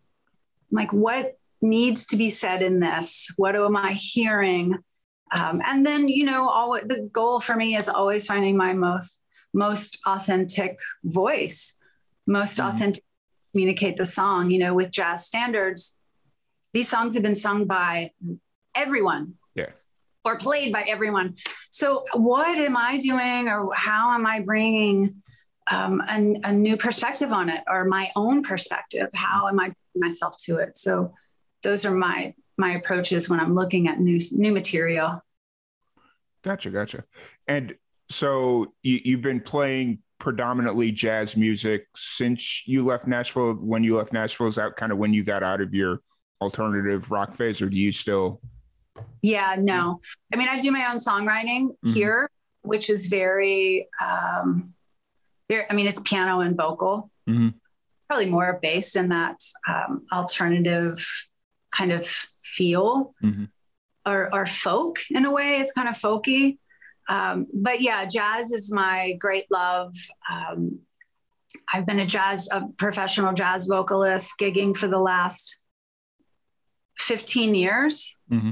Like, 0.72 0.94
what 0.94 1.38
needs 1.62 2.06
to 2.08 2.18
be 2.18 2.30
said 2.30 2.62
in 2.62 2.80
this? 2.80 3.32
What 3.38 3.56
am 3.56 3.76
I 3.76 3.94
hearing? 3.94 4.78
Um, 5.40 5.62
and 5.66 5.86
then, 5.86 6.08
you 6.08 6.26
know, 6.26 6.50
all 6.50 6.74
the 6.74 7.10
goal 7.12 7.40
for 7.40 7.56
me 7.56 7.76
is 7.76 7.90
always 7.90 8.26
finding 8.26 8.56
my 8.56 8.74
most 8.74 9.20
most 9.54 10.02
authentic 10.06 10.78
voice, 11.04 11.78
most 12.28 12.60
mm-hmm. 12.60 12.76
authentic 12.76 13.04
communicate 13.54 13.98
the 13.98 14.06
song. 14.06 14.52
You 14.52 14.60
know, 14.60 14.74
with 14.74 14.92
jazz 14.92 15.26
standards, 15.26 15.98
these 16.74 16.90
songs 16.90 17.14
have 17.14 17.24
been 17.24 17.36
sung 17.36 17.66
by 17.66 18.12
everyone. 18.76 19.36
Yeah. 19.56 19.70
Or 20.24 20.38
played 20.38 20.74
by 20.74 20.82
everyone. 20.84 21.36
So, 21.72 22.04
what 22.14 22.58
am 22.58 22.76
I 22.76 22.98
doing, 22.98 23.48
or 23.48 23.74
how 23.74 24.14
am 24.14 24.26
I 24.26 24.42
bringing 24.42 25.22
um, 25.70 26.02
a, 26.08 26.50
a 26.50 26.52
new 26.52 26.78
perspective 26.78 27.32
on 27.32 27.50
it, 27.50 27.64
or 27.68 27.86
my 27.86 28.12
own 28.16 28.42
perspective? 28.42 29.08
How 29.14 29.48
am 29.48 29.60
I 29.60 29.74
myself 29.96 30.36
to 30.46 30.58
it? 30.58 30.78
So, 30.78 31.14
those 31.64 31.86
are 31.86 31.92
my 31.92 32.34
my 32.58 32.76
approaches 32.76 33.30
when 33.30 33.40
I'm 33.40 33.56
looking 33.56 33.88
at 33.88 34.00
new 34.00 34.20
new 34.32 34.54
material. 34.54 35.22
Gotcha, 36.46 36.70
gotcha. 36.70 37.04
And 37.48 37.74
so 38.12 38.74
you, 38.84 39.00
you've 39.04 39.24
been 39.24 39.42
playing 39.42 40.00
predominantly 40.20 40.92
jazz 40.92 41.36
music 41.36 41.88
since 41.96 42.68
you 42.68 42.86
left 42.86 43.08
Nashville. 43.08 43.54
When 43.54 43.84
you 43.84 43.98
left 43.98 44.14
Nashville, 44.14 44.46
is 44.46 44.56
that 44.56 44.76
kind 44.76 44.92
of 44.92 45.00
when 45.00 45.12
you 45.12 45.24
got 45.24 45.42
out 45.42 45.60
of 45.60 45.74
your 45.74 46.02
alternative 46.40 47.10
rock 47.10 47.36
phase, 47.36 47.64
or 47.64 47.70
do 47.70 47.78
you 47.78 47.92
still? 47.92 48.42
Yeah, 49.24 49.56
no. 49.58 50.02
I 50.32 50.38
mean, 50.38 50.48
I 50.48 50.60
do 50.60 50.70
my 50.72 50.88
own 50.92 50.98
songwriting 50.98 51.70
mm-hmm. 51.70 51.94
here, 51.94 52.30
which 52.62 52.92
is 52.92 53.08
very, 53.08 53.88
um, 54.00 54.76
very. 55.50 55.66
I 55.68 55.74
mean, 55.74 55.88
it's 55.88 56.00
piano 56.02 56.42
and 56.42 56.56
vocal. 56.56 57.10
Mm-hmm. 57.28 57.50
Probably 58.08 58.30
more 58.30 58.60
based 58.62 58.96
in 58.96 59.10
that 59.10 59.38
um, 59.68 60.06
alternative 60.14 61.04
kind 61.72 61.92
of 61.92 62.06
feel, 62.44 63.12
mm-hmm. 63.24 63.46
Or, 64.06 64.34
or 64.34 64.46
folk 64.46 65.00
in 65.10 65.26
a 65.26 65.32
way. 65.32 65.60
It's 65.60 65.72
kind 65.72 65.88
of 65.88 65.96
folky. 65.96 66.58
Um, 67.08 67.48
but 67.54 67.82
yeah, 67.82 68.06
jazz 68.06 68.52
is 68.52 68.72
my 68.72 69.14
great 69.20 69.46
love. 69.52 69.94
Um, 70.32 70.80
I've 71.74 71.86
been 71.86 72.00
a 72.00 72.06
jazz, 72.06 72.50
a 72.52 72.64
professional 72.78 73.34
jazz 73.34 73.68
vocalist, 73.68 74.36
gigging 74.40 74.76
for 74.76 74.88
the 74.88 75.00
last 75.00 75.60
15 76.98 77.56
years. 77.56 78.18
Mm-hmm. 78.32 78.52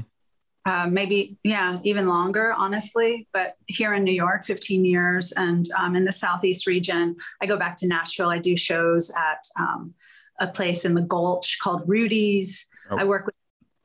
Uh, 0.66 0.88
maybe, 0.88 1.36
yeah, 1.42 1.78
even 1.82 2.08
longer, 2.08 2.54
honestly. 2.56 3.28
But 3.32 3.56
here 3.66 3.92
in 3.92 4.02
New 4.02 4.12
York, 4.14 4.44
15 4.44 4.84
years. 4.84 5.32
And 5.32 5.66
um, 5.78 5.94
in 5.94 6.04
the 6.04 6.12
Southeast 6.12 6.66
region, 6.66 7.16
I 7.42 7.46
go 7.46 7.58
back 7.58 7.76
to 7.78 7.88
Nashville. 7.88 8.30
I 8.30 8.38
do 8.38 8.56
shows 8.56 9.12
at 9.16 9.42
um, 9.58 9.94
a 10.40 10.46
place 10.46 10.84
in 10.84 10.94
the 10.94 11.02
Gulch 11.02 11.58
called 11.62 11.82
Rudy's. 11.86 12.66
Oh. 12.90 12.96
I 12.96 13.04
work 13.04 13.26
with 13.26 13.34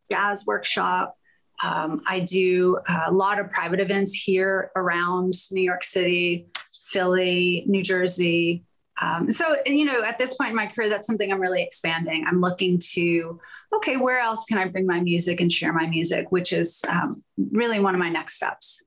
jazz 0.10 0.46
workshop. 0.46 1.16
Um, 1.62 2.02
I 2.08 2.22
do 2.22 2.80
a 3.08 3.12
lot 3.12 3.40
of 3.40 3.50
private 3.50 3.80
events 3.80 4.14
here 4.14 4.72
around 4.76 5.34
New 5.52 5.62
York 5.62 5.84
City, 5.84 6.48
Philly, 6.92 7.64
New 7.68 7.82
Jersey. 7.82 8.64
Um, 9.02 9.32
so, 9.32 9.56
you 9.66 9.86
know, 9.86 10.04
at 10.04 10.18
this 10.18 10.36
point 10.36 10.50
in 10.50 10.56
my 10.56 10.68
career, 10.68 10.90
that's 10.90 11.08
something 11.08 11.32
I'm 11.32 11.40
really 11.40 11.64
expanding. 11.64 12.26
I'm 12.28 12.42
looking 12.42 12.80
to, 12.94 13.40
okay, 13.74 13.96
where 13.96 14.20
else 14.20 14.46
can 14.46 14.58
I 14.58 14.68
bring 14.68 14.86
my 14.86 15.00
music 15.00 15.40
and 15.40 15.52
share 15.52 15.72
my 15.72 15.88
music, 15.88 16.32
which 16.32 16.52
is 16.52 16.84
um, 16.90 17.16
really 17.52 17.80
one 17.80 17.96
of 17.96 18.00
my 18.00 18.10
next 18.10 18.36
steps. 18.36 18.84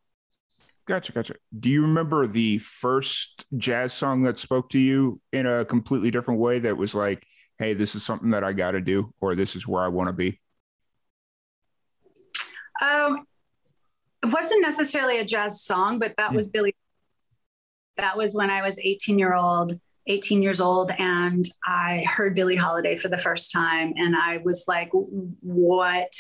Gotcha, 0.86 1.12
gotcha. 1.12 1.34
Do 1.58 1.70
you 1.70 1.82
remember 1.82 2.26
the 2.26 2.58
first 2.58 3.46
jazz 3.56 3.94
song 3.94 4.22
that 4.22 4.38
spoke 4.38 4.68
to 4.70 4.78
you 4.78 5.20
in 5.32 5.46
a 5.46 5.64
completely 5.64 6.10
different 6.10 6.40
way 6.40 6.58
that 6.58 6.76
was 6.76 6.94
like, 6.94 7.24
hey, 7.58 7.72
this 7.72 7.94
is 7.94 8.04
something 8.04 8.30
that 8.30 8.44
I 8.44 8.52
got 8.52 8.72
to 8.72 8.80
do, 8.80 9.14
or 9.20 9.34
this 9.34 9.56
is 9.56 9.66
where 9.66 9.82
I 9.82 9.88
want 9.88 10.08
to 10.08 10.12
be? 10.12 10.40
Um, 12.80 13.26
it 14.22 14.32
wasn't 14.32 14.62
necessarily 14.62 15.18
a 15.18 15.24
jazz 15.24 15.62
song, 15.62 15.98
but 15.98 16.14
that 16.16 16.30
mm. 16.30 16.36
was 16.36 16.48
Billy. 16.48 16.74
That 17.96 18.16
was 18.16 18.34
when 18.34 18.50
I 18.50 18.62
was 18.62 18.78
18 18.78 19.18
year 19.18 19.34
old, 19.34 19.78
18 20.06 20.42
years 20.42 20.60
old, 20.60 20.92
and 20.98 21.44
I 21.66 22.04
heard 22.06 22.34
Billie 22.34 22.56
Holiday 22.56 22.96
for 22.96 23.08
the 23.08 23.18
first 23.18 23.52
time, 23.52 23.92
and 23.96 24.16
I 24.16 24.38
was 24.38 24.64
like, 24.68 24.90
"What 24.92 26.12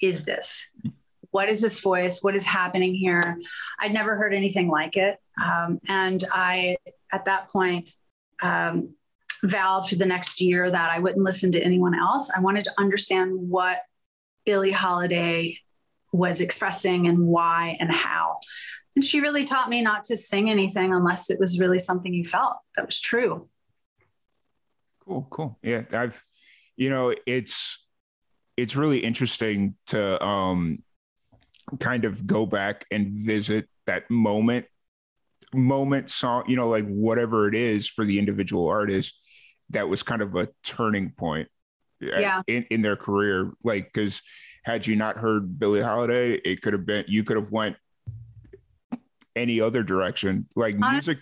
is 0.00 0.24
this? 0.24 0.70
What 1.30 1.48
is 1.48 1.60
this 1.60 1.80
voice? 1.80 2.22
What 2.22 2.34
is 2.34 2.46
happening 2.46 2.94
here?" 2.94 3.38
I'd 3.78 3.92
never 3.92 4.16
heard 4.16 4.34
anything 4.34 4.68
like 4.68 4.96
it, 4.96 5.18
um, 5.42 5.78
and 5.88 6.24
I, 6.32 6.76
at 7.12 7.26
that 7.26 7.48
point, 7.48 7.90
um, 8.42 8.94
vowed 9.44 9.88
for 9.88 9.96
the 9.96 10.06
next 10.06 10.40
year 10.40 10.70
that 10.70 10.90
I 10.90 10.98
wouldn't 10.98 11.24
listen 11.24 11.52
to 11.52 11.62
anyone 11.62 11.94
else. 11.98 12.30
I 12.34 12.40
wanted 12.40 12.64
to 12.64 12.72
understand 12.78 13.32
what 13.48 13.78
Billie 14.44 14.72
Holiday 14.72 15.58
was 16.12 16.40
expressing 16.40 17.08
and 17.08 17.18
why 17.26 17.76
and 17.80 17.90
how. 17.90 18.38
And 18.94 19.04
she 19.04 19.20
really 19.20 19.44
taught 19.44 19.70
me 19.70 19.80
not 19.80 20.04
to 20.04 20.16
sing 20.16 20.50
anything 20.50 20.92
unless 20.92 21.30
it 21.30 21.40
was 21.40 21.58
really 21.58 21.78
something 21.78 22.12
you 22.12 22.24
felt 22.24 22.56
that 22.76 22.86
was 22.86 23.00
true. 23.00 23.48
Cool, 25.00 25.26
cool. 25.30 25.58
Yeah, 25.62 25.84
I've 25.92 26.22
you 26.76 26.90
know, 26.90 27.14
it's 27.26 27.86
it's 28.56 28.76
really 28.76 28.98
interesting 28.98 29.74
to 29.88 30.22
um 30.24 30.82
kind 31.80 32.04
of 32.04 32.26
go 32.26 32.44
back 32.44 32.84
and 32.90 33.08
visit 33.12 33.68
that 33.86 34.10
moment 34.10 34.66
moment 35.54 36.10
song, 36.10 36.44
you 36.46 36.56
know, 36.56 36.68
like 36.68 36.86
whatever 36.86 37.48
it 37.48 37.54
is 37.54 37.88
for 37.88 38.04
the 38.04 38.18
individual 38.18 38.68
artist 38.68 39.18
that 39.70 39.88
was 39.88 40.02
kind 40.02 40.22
of 40.22 40.34
a 40.36 40.48
turning 40.62 41.10
point 41.10 41.48
uh, 42.02 42.18
yeah. 42.18 42.42
in, 42.46 42.64
in 42.70 42.82
their 42.82 42.96
career 42.96 43.52
like 43.64 43.90
because 43.92 44.22
had 44.62 44.86
you 44.86 44.96
not 44.96 45.16
heard 45.16 45.58
Billie 45.58 45.80
Holiday, 45.80 46.34
it 46.34 46.62
could 46.62 46.72
have 46.72 46.86
been 46.86 47.04
you 47.08 47.24
could 47.24 47.36
have 47.36 47.50
went 47.50 47.76
any 49.34 49.60
other 49.60 49.82
direction, 49.82 50.46
like 50.54 50.76
music. 50.76 51.18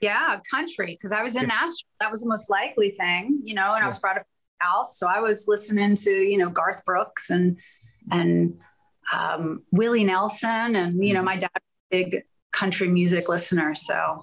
Yeah, 0.00 0.40
country. 0.50 0.96
Because 0.98 1.12
I 1.12 1.22
was 1.22 1.36
in 1.36 1.42
yeah. 1.42 1.48
Nashville, 1.48 1.88
that 2.00 2.10
was 2.10 2.22
the 2.22 2.28
most 2.28 2.50
likely 2.50 2.90
thing, 2.90 3.40
you 3.44 3.54
know. 3.54 3.72
And 3.74 3.80
yeah. 3.80 3.84
I 3.84 3.88
was 3.88 3.98
brought 3.98 4.18
up 4.18 4.26
house, 4.58 4.98
so 4.98 5.08
I 5.08 5.20
was 5.20 5.46
listening 5.48 5.94
to 5.96 6.10
you 6.10 6.38
know 6.38 6.48
Garth 6.48 6.84
Brooks 6.84 7.30
and 7.30 7.58
and 8.10 8.58
um, 9.12 9.62
Willie 9.72 10.04
Nelson, 10.04 10.76
and 10.76 11.04
you 11.04 11.14
know 11.14 11.20
mm-hmm. 11.20 11.26
my 11.26 11.36
dad, 11.36 11.50
big 11.90 12.22
country 12.52 12.88
music 12.88 13.28
listener. 13.28 13.74
So 13.74 14.22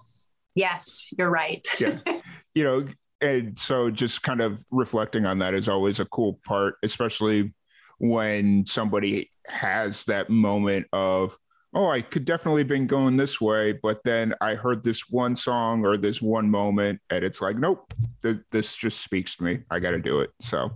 yes, 0.56 1.08
you're 1.18 1.30
right. 1.30 1.66
yeah, 1.80 2.00
you 2.54 2.64
know, 2.64 2.86
and 3.22 3.58
so 3.58 3.90
just 3.90 4.24
kind 4.24 4.42
of 4.42 4.64
reflecting 4.72 5.26
on 5.26 5.40
that 5.40 5.54
is 5.54 5.70
always 5.70 6.00
a 6.00 6.06
cool 6.06 6.40
part, 6.46 6.76
especially 6.84 7.54
when 8.00 8.66
somebody 8.66 9.32
has 9.48 10.06
that 10.06 10.30
moment 10.30 10.88
of 10.94 11.38
oh 11.76 11.90
i 11.90 12.02
could 12.02 12.26
definitely 12.26 12.64
been 12.64 12.88
going 12.88 13.18
this 13.18 13.40
way 13.40 13.72
but 13.72 14.04
then 14.04 14.34
i 14.42 14.56
heard 14.56 14.84
this 14.84 15.10
one 15.10 15.36
song 15.36 15.86
or 15.86 15.98
this 15.98 16.22
one 16.22 16.50
moment 16.50 17.00
and 17.10 17.24
it's 17.24 17.42
like 17.42 17.58
nope 17.58 17.94
th- 18.22 18.38
this 18.52 18.76
just 18.76 19.02
speaks 19.02 19.36
to 19.38 19.44
me. 19.44 19.60
I 19.70 19.80
got 19.80 19.92
to 19.92 20.00
do 20.00 20.20
it. 20.22 20.32
So 20.42 20.72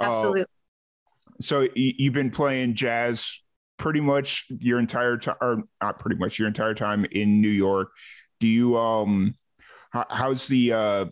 absolutely 0.00 0.42
uh, 0.42 0.46
so 1.40 1.60
y- 1.60 1.68
you've 1.74 2.14
been 2.14 2.30
playing 2.30 2.74
jazz 2.74 3.40
pretty 3.76 4.00
much 4.00 4.46
your 4.48 4.78
entire 4.78 5.16
time 5.16 5.36
or 5.40 5.62
not 5.80 5.98
pretty 5.98 6.16
much 6.16 6.38
your 6.38 6.48
entire 6.48 6.74
time 6.74 7.04
in 7.12 7.40
new 7.40 7.48
york. 7.48 7.88
Do 8.40 8.48
you 8.48 8.76
um 8.76 9.34
how, 9.90 10.06
how's 10.10 10.46
the 10.48 10.72
uh 10.72 11.04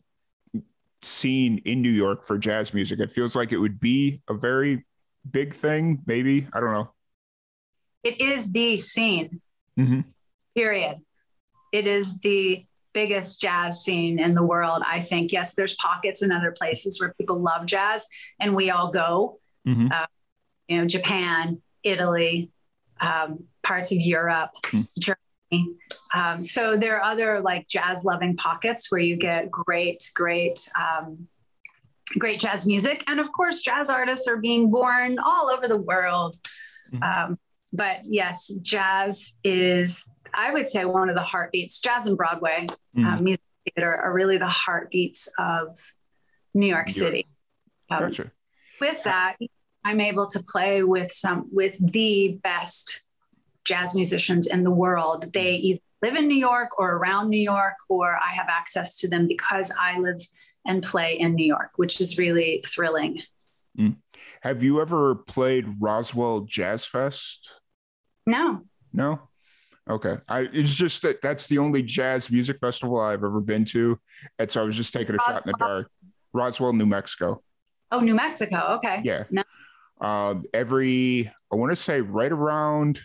scene 1.02 1.62
in 1.64 1.82
new 1.82 1.90
york 1.90 2.26
for 2.26 2.38
jazz 2.38 2.74
music? 2.74 3.00
It 3.00 3.12
feels 3.12 3.36
like 3.36 3.52
it 3.52 3.58
would 3.58 3.80
be 3.80 4.22
a 4.28 4.34
very 4.34 4.84
big 5.30 5.54
thing, 5.54 6.02
maybe. 6.06 6.46
I 6.52 6.60
don't 6.60 6.72
know. 6.72 6.90
It 8.02 8.20
is 8.20 8.52
the 8.52 8.76
scene, 8.76 9.40
mm-hmm. 9.78 10.00
period. 10.54 10.98
It 11.72 11.86
is 11.86 12.18
the 12.20 12.64
biggest 12.92 13.40
jazz 13.40 13.82
scene 13.84 14.18
in 14.18 14.34
the 14.34 14.42
world, 14.42 14.82
I 14.86 15.00
think. 15.00 15.32
Yes, 15.32 15.54
there's 15.54 15.76
pockets 15.76 16.22
in 16.22 16.32
other 16.32 16.50
places 16.50 17.00
where 17.00 17.12
people 17.18 17.38
love 17.38 17.66
jazz 17.66 18.06
and 18.40 18.54
we 18.54 18.70
all 18.70 18.90
go. 18.90 19.38
Mm-hmm. 19.66 19.88
Uh, 19.92 20.06
you 20.68 20.78
know, 20.78 20.86
Japan, 20.86 21.60
Italy, 21.82 22.50
um, 23.00 23.44
parts 23.62 23.92
of 23.92 23.98
Europe, 23.98 24.50
mm-hmm. 24.62 24.80
Germany. 25.00 25.76
Um, 26.14 26.42
so 26.42 26.76
there 26.76 26.96
are 26.96 27.02
other 27.02 27.40
like 27.40 27.68
jazz 27.68 28.04
loving 28.04 28.36
pockets 28.36 28.90
where 28.90 29.00
you 29.00 29.16
get 29.16 29.50
great, 29.50 30.10
great 30.14 30.68
um, 30.74 31.28
great 32.18 32.38
jazz 32.38 32.66
music. 32.66 33.02
And 33.06 33.20
of 33.20 33.32
course, 33.32 33.60
jazz 33.60 33.90
artists 33.90 34.28
are 34.28 34.36
being 34.36 34.70
born 34.70 35.18
all 35.18 35.50
over 35.50 35.68
the 35.68 35.76
world. 35.76 36.36
Mm-hmm. 36.92 37.02
Um, 37.02 37.38
but 37.72 38.00
yes, 38.04 38.48
jazz 38.62 39.34
is, 39.44 40.04
I 40.32 40.52
would 40.52 40.68
say, 40.68 40.84
one 40.84 41.08
of 41.08 41.16
the 41.16 41.22
heartbeats. 41.22 41.80
Jazz 41.80 42.06
and 42.06 42.16
Broadway 42.16 42.66
mm-hmm. 42.96 43.06
uh, 43.06 43.20
music 43.20 43.44
theater 43.74 43.94
are 43.94 44.12
really 44.12 44.38
the 44.38 44.48
heartbeats 44.48 45.28
of 45.38 45.76
New 46.54 46.66
York 46.66 46.88
City. 46.88 47.26
Um, 47.90 48.00
gotcha. 48.00 48.30
With 48.80 49.02
that, 49.04 49.36
I'm 49.84 50.00
able 50.00 50.26
to 50.26 50.42
play 50.42 50.82
with 50.82 51.10
some 51.10 51.48
with 51.52 51.76
the 51.80 52.38
best 52.42 53.02
jazz 53.64 53.94
musicians 53.94 54.46
in 54.46 54.64
the 54.64 54.70
world. 54.70 55.32
They 55.32 55.56
mm-hmm. 55.56 55.66
either 55.66 55.80
live 56.02 56.16
in 56.16 56.28
New 56.28 56.36
York 56.36 56.78
or 56.78 56.96
around 56.96 57.30
New 57.30 57.40
York, 57.40 57.74
or 57.88 58.16
I 58.16 58.32
have 58.34 58.48
access 58.48 58.96
to 58.96 59.08
them 59.08 59.26
because 59.26 59.72
I 59.78 59.98
live 59.98 60.18
and 60.66 60.82
play 60.82 61.18
in 61.18 61.34
New 61.34 61.46
York, 61.46 61.70
which 61.76 62.00
is 62.00 62.18
really 62.18 62.62
thrilling. 62.64 63.20
Mm. 63.78 63.96
Have 64.40 64.62
you 64.62 64.80
ever 64.80 65.14
played 65.14 65.66
Roswell 65.80 66.40
Jazz 66.40 66.84
Fest? 66.86 67.60
No. 68.26 68.62
No. 68.92 69.28
Okay. 69.88 70.16
I 70.28 70.40
it's 70.52 70.74
just 70.74 71.02
that 71.02 71.22
that's 71.22 71.46
the 71.46 71.58
only 71.58 71.82
jazz 71.82 72.30
music 72.30 72.58
festival 72.58 72.98
I've 72.98 73.22
ever 73.22 73.40
been 73.40 73.64
to. 73.66 73.98
And 74.38 74.50
so 74.50 74.62
I 74.62 74.64
was 74.64 74.76
just 74.76 74.92
taking 74.92 75.14
a 75.14 75.18
Roswell. 75.18 75.34
shot 75.34 75.46
in 75.46 75.52
the 75.52 75.64
dark. 75.64 75.90
Roswell, 76.32 76.72
New 76.72 76.86
Mexico. 76.86 77.42
Oh, 77.92 78.00
New 78.00 78.14
Mexico. 78.14 78.74
Okay. 78.76 79.00
Yeah. 79.04 79.24
No. 79.30 79.42
Uh, 80.00 80.34
every 80.52 81.32
I 81.52 81.56
want 81.56 81.70
to 81.72 81.76
say 81.76 82.00
right 82.00 82.32
around 82.32 83.00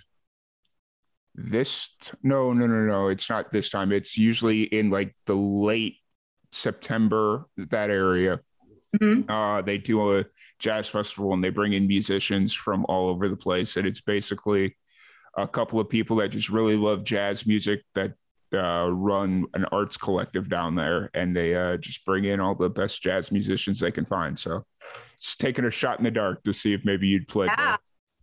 this. 1.35 1.95
T- 2.01 2.17
no, 2.23 2.51
no, 2.51 2.65
no, 2.65 2.85
no. 2.85 3.07
It's 3.09 3.29
not 3.29 3.51
this 3.51 3.69
time. 3.69 3.91
It's 3.91 4.17
usually 4.17 4.63
in 4.63 4.89
like 4.89 5.15
the 5.27 5.35
late 5.35 5.97
September 6.51 7.45
that 7.57 7.89
area. 7.89 8.39
Mm-hmm. 8.97 9.29
Uh, 9.31 9.61
they 9.61 9.77
do 9.77 10.17
a 10.17 10.25
jazz 10.59 10.89
festival 10.89 11.33
and 11.33 11.43
they 11.43 11.49
bring 11.49 11.73
in 11.73 11.87
musicians 11.87 12.53
from 12.53 12.85
all 12.89 13.09
over 13.09 13.29
the 13.29 13.37
place, 13.37 13.77
and 13.77 13.87
it's 13.87 14.01
basically 14.01 14.75
a 15.37 15.47
couple 15.47 15.79
of 15.79 15.89
people 15.89 16.17
that 16.17 16.29
just 16.29 16.49
really 16.49 16.75
love 16.75 17.03
jazz 17.03 17.45
music 17.47 17.83
that 17.95 18.13
uh, 18.53 18.89
run 18.91 19.45
an 19.53 19.65
arts 19.71 19.95
collective 19.95 20.49
down 20.49 20.75
there, 20.75 21.09
and 21.13 21.35
they 21.35 21.55
uh, 21.55 21.77
just 21.77 22.03
bring 22.03 22.25
in 22.25 22.41
all 22.41 22.53
the 22.53 22.69
best 22.69 23.01
jazz 23.01 23.31
musicians 23.31 23.79
they 23.79 23.91
can 23.91 24.05
find. 24.05 24.37
So, 24.37 24.65
it's 25.15 25.37
taking 25.37 25.63
a 25.65 25.71
shot 25.71 25.99
in 25.99 26.03
the 26.03 26.11
dark 26.11 26.43
to 26.43 26.51
see 26.51 26.73
if 26.73 26.83
maybe 26.83 27.07
you'd 27.07 27.27
play. 27.27 27.45
Yeah, 27.45 27.77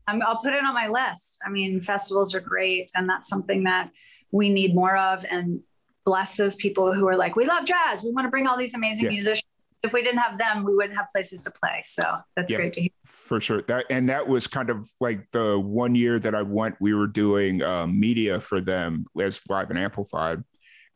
I'll 0.06 0.36
put 0.36 0.52
it 0.52 0.64
on 0.64 0.74
my 0.74 0.88
list. 0.88 1.38
I 1.46 1.50
mean, 1.50 1.80
festivals 1.80 2.34
are 2.34 2.40
great, 2.40 2.90
and 2.94 3.08
that's 3.08 3.28
something 3.28 3.64
that 3.64 3.90
we 4.32 4.48
need 4.48 4.74
more 4.74 4.96
of. 4.96 5.24
And 5.30 5.60
bless 6.08 6.36
those 6.36 6.54
people 6.54 6.94
who 6.94 7.06
are 7.06 7.16
like, 7.16 7.36
we 7.36 7.44
love 7.44 7.66
jazz. 7.66 8.02
We 8.02 8.12
want 8.12 8.24
to 8.24 8.30
bring 8.30 8.46
all 8.46 8.56
these 8.56 8.74
amazing 8.74 9.04
yeah. 9.04 9.10
musicians 9.10 9.44
if 9.82 9.92
we 9.92 10.02
didn't 10.02 10.18
have 10.18 10.38
them, 10.38 10.64
we 10.64 10.74
wouldn't 10.74 10.96
have 10.96 11.08
places 11.10 11.42
to 11.44 11.50
play. 11.50 11.80
So 11.82 12.02
that's 12.34 12.50
yeah, 12.50 12.58
great 12.58 12.72
to 12.74 12.80
hear. 12.80 12.90
For 13.04 13.40
sure. 13.40 13.62
That 13.62 13.86
and 13.90 14.08
that 14.08 14.26
was 14.26 14.46
kind 14.46 14.70
of 14.70 14.88
like 15.00 15.30
the 15.30 15.58
one 15.58 15.94
year 15.94 16.18
that 16.18 16.34
I 16.34 16.42
went, 16.42 16.76
we 16.80 16.94
were 16.94 17.06
doing 17.06 17.62
uh, 17.62 17.86
media 17.86 18.40
for 18.40 18.60
them 18.60 19.06
as 19.20 19.40
live 19.48 19.70
and 19.70 19.78
amplified. 19.78 20.42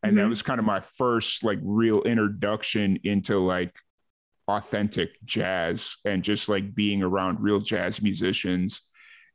And 0.02 0.16
mm-hmm. 0.16 0.16
that 0.16 0.28
was 0.28 0.42
kind 0.42 0.59
of 0.59 0.66
my 0.66 0.81
first 0.81 1.45
like 1.45 1.61
real 1.62 2.02
introduction 2.02 2.99
into 3.04 3.38
like 3.38 3.76
authentic 4.49 5.11
jazz 5.25 5.97
and 6.04 6.25
just 6.25 6.49
like 6.49 6.75
being 6.75 7.02
around 7.02 7.40
real 7.40 7.61
jazz 7.61 8.02
musicians. 8.02 8.83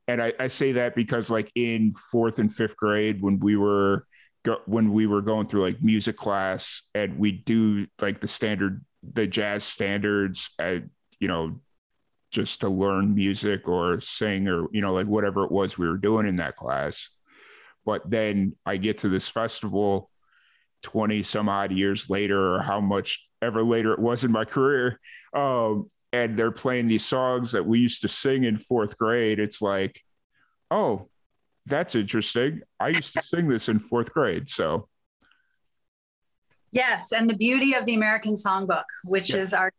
And 0.06 0.22
I, 0.22 0.32
I 0.38 0.48
say 0.48 0.72
that 0.72 0.94
because 0.94 1.30
like 1.30 1.50
in 1.54 1.94
fourth 2.12 2.38
and 2.38 2.54
fifth 2.54 2.76
grade, 2.76 3.22
when 3.22 3.38
we 3.38 3.56
were 3.56 4.06
go, 4.48 4.60
when 4.66 4.92
we 4.92 5.06
were 5.06 5.20
going 5.20 5.46
through 5.46 5.62
like 5.62 5.82
music 5.82 6.16
class 6.16 6.82
and 6.94 7.18
we 7.18 7.32
do 7.32 7.86
like 8.00 8.20
the 8.20 8.28
standard 8.28 8.84
the 9.12 9.26
jazz 9.26 9.62
standards 9.62 10.50
at, 10.58 10.82
you 11.20 11.28
know 11.28 11.60
just 12.30 12.60
to 12.60 12.68
learn 12.68 13.14
music 13.14 13.68
or 13.68 14.00
sing 14.00 14.48
or 14.48 14.66
you 14.72 14.80
know 14.80 14.92
like 14.92 15.06
whatever 15.06 15.44
it 15.44 15.52
was 15.52 15.78
we 15.78 15.88
were 15.88 15.96
doing 15.96 16.26
in 16.26 16.36
that 16.36 16.56
class. 16.56 17.10
But 17.84 18.08
then 18.10 18.54
i 18.66 18.76
get 18.76 18.98
to 18.98 19.08
this 19.08 19.28
festival 19.28 20.10
20 20.82 21.22
some 21.22 21.48
odd 21.48 21.72
years 21.72 22.08
later 22.08 22.54
or 22.54 22.62
how 22.62 22.80
much 22.80 23.26
ever 23.42 23.64
later 23.64 23.92
it 23.92 23.98
was 23.98 24.24
in 24.24 24.30
my 24.30 24.44
career 24.44 25.00
um, 25.34 25.90
and 26.12 26.38
they're 26.38 26.50
playing 26.50 26.86
these 26.86 27.04
songs 27.04 27.52
that 27.52 27.66
we 27.66 27.80
used 27.80 28.02
to 28.02 28.08
sing 28.08 28.44
in 28.44 28.56
fourth 28.56 28.96
grade. 28.96 29.38
It's 29.38 29.60
like 29.60 30.00
oh 30.70 31.08
that's 31.68 31.94
interesting 31.94 32.60
i 32.80 32.88
used 32.88 33.12
to 33.14 33.22
sing 33.22 33.48
this 33.48 33.68
in 33.68 33.78
fourth 33.78 34.12
grade 34.12 34.48
so 34.48 34.88
Yes, 36.70 37.12
and 37.12 37.28
the 37.28 37.36
beauty 37.36 37.74
of 37.74 37.86
the 37.86 37.94
American 37.94 38.34
Songbook, 38.34 38.84
which 39.04 39.34
is 39.34 39.54
our 39.54 39.72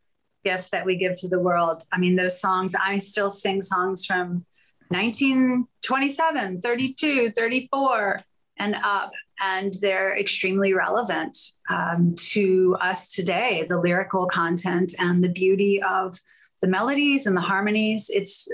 gift 0.43 0.71
that 0.71 0.85
we 0.85 0.95
give 0.95 1.15
to 1.17 1.27
the 1.27 1.39
world. 1.39 1.83
I 1.91 1.99
mean, 1.99 2.15
those 2.15 2.39
songs, 2.39 2.73
I 2.75 2.97
still 2.97 3.29
sing 3.29 3.61
songs 3.61 4.05
from 4.05 4.45
1927, 4.89 6.61
32, 6.61 7.31
34, 7.31 8.21
and 8.57 8.75
up, 8.83 9.11
and 9.41 9.73
they're 9.81 10.17
extremely 10.17 10.73
relevant 10.73 11.37
um, 11.69 12.15
to 12.17 12.75
us 12.81 13.13
today. 13.13 13.65
The 13.69 13.79
lyrical 13.79 14.25
content 14.25 14.95
and 14.99 15.23
the 15.23 15.29
beauty 15.29 15.81
of 15.83 16.17
the 16.61 16.67
melodies 16.67 17.27
and 17.27 17.37
the 17.37 17.41
harmonies. 17.41 18.09
It's 18.11 18.49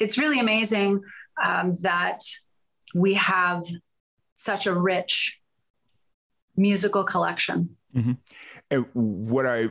it's 0.00 0.18
really 0.18 0.40
amazing 0.40 1.02
um, 1.44 1.74
that 1.82 2.20
we 2.94 3.14
have 3.14 3.62
such 4.34 4.66
a 4.66 4.72
rich 4.72 5.40
musical 6.56 7.04
collection. 7.04 7.76
Mm-hmm. 7.94 8.12
And 8.70 8.86
what 8.92 9.46
I 9.46 9.68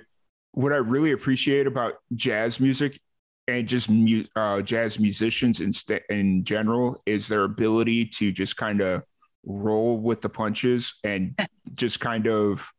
what 0.51 0.71
I 0.71 0.77
really 0.77 1.11
appreciate 1.11 1.65
about 1.65 1.95
jazz 2.15 2.59
music 2.59 2.99
and 3.47 3.67
just 3.67 3.89
mu- 3.89 4.25
uh, 4.35 4.61
jazz 4.61 4.99
musicians 4.99 5.61
in, 5.61 5.73
st- 5.73 6.03
in 6.09 6.43
general 6.43 7.01
is 7.07 7.27
their 7.27 7.43
ability 7.43 8.05
to 8.05 8.31
just 8.31 8.55
kind 8.55 8.79
of 8.79 9.01
roll 9.45 9.97
with 9.97 10.21
the 10.21 10.29
punches 10.29 10.99
and 11.03 11.37
just 11.73 11.99
kind 11.99 12.27
of 12.27 12.69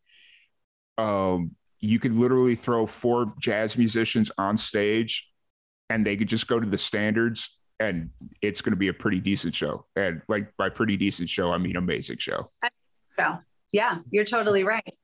um, 0.98 1.50
you 1.80 1.98
could 1.98 2.12
literally 2.12 2.54
throw 2.54 2.86
four 2.86 3.34
jazz 3.40 3.76
musicians 3.76 4.30
on 4.38 4.56
stage 4.56 5.28
and 5.90 6.06
they 6.06 6.16
could 6.16 6.28
just 6.28 6.46
go 6.46 6.58
to 6.58 6.66
the 6.66 6.78
standards 6.78 7.58
and 7.80 8.10
it's 8.40 8.60
going 8.60 8.72
to 8.72 8.76
be 8.76 8.88
a 8.88 8.94
pretty 8.94 9.20
decent 9.20 9.54
show 9.54 9.84
and 9.96 10.22
like 10.28 10.56
by 10.56 10.68
pretty 10.68 10.96
decent 10.96 11.28
show 11.28 11.50
i 11.52 11.58
mean 11.58 11.76
amazing 11.76 12.16
show 12.18 12.50
yeah 13.18 13.38
yeah, 13.74 13.98
you're 14.12 14.24
totally 14.24 14.62
right. 14.62 14.94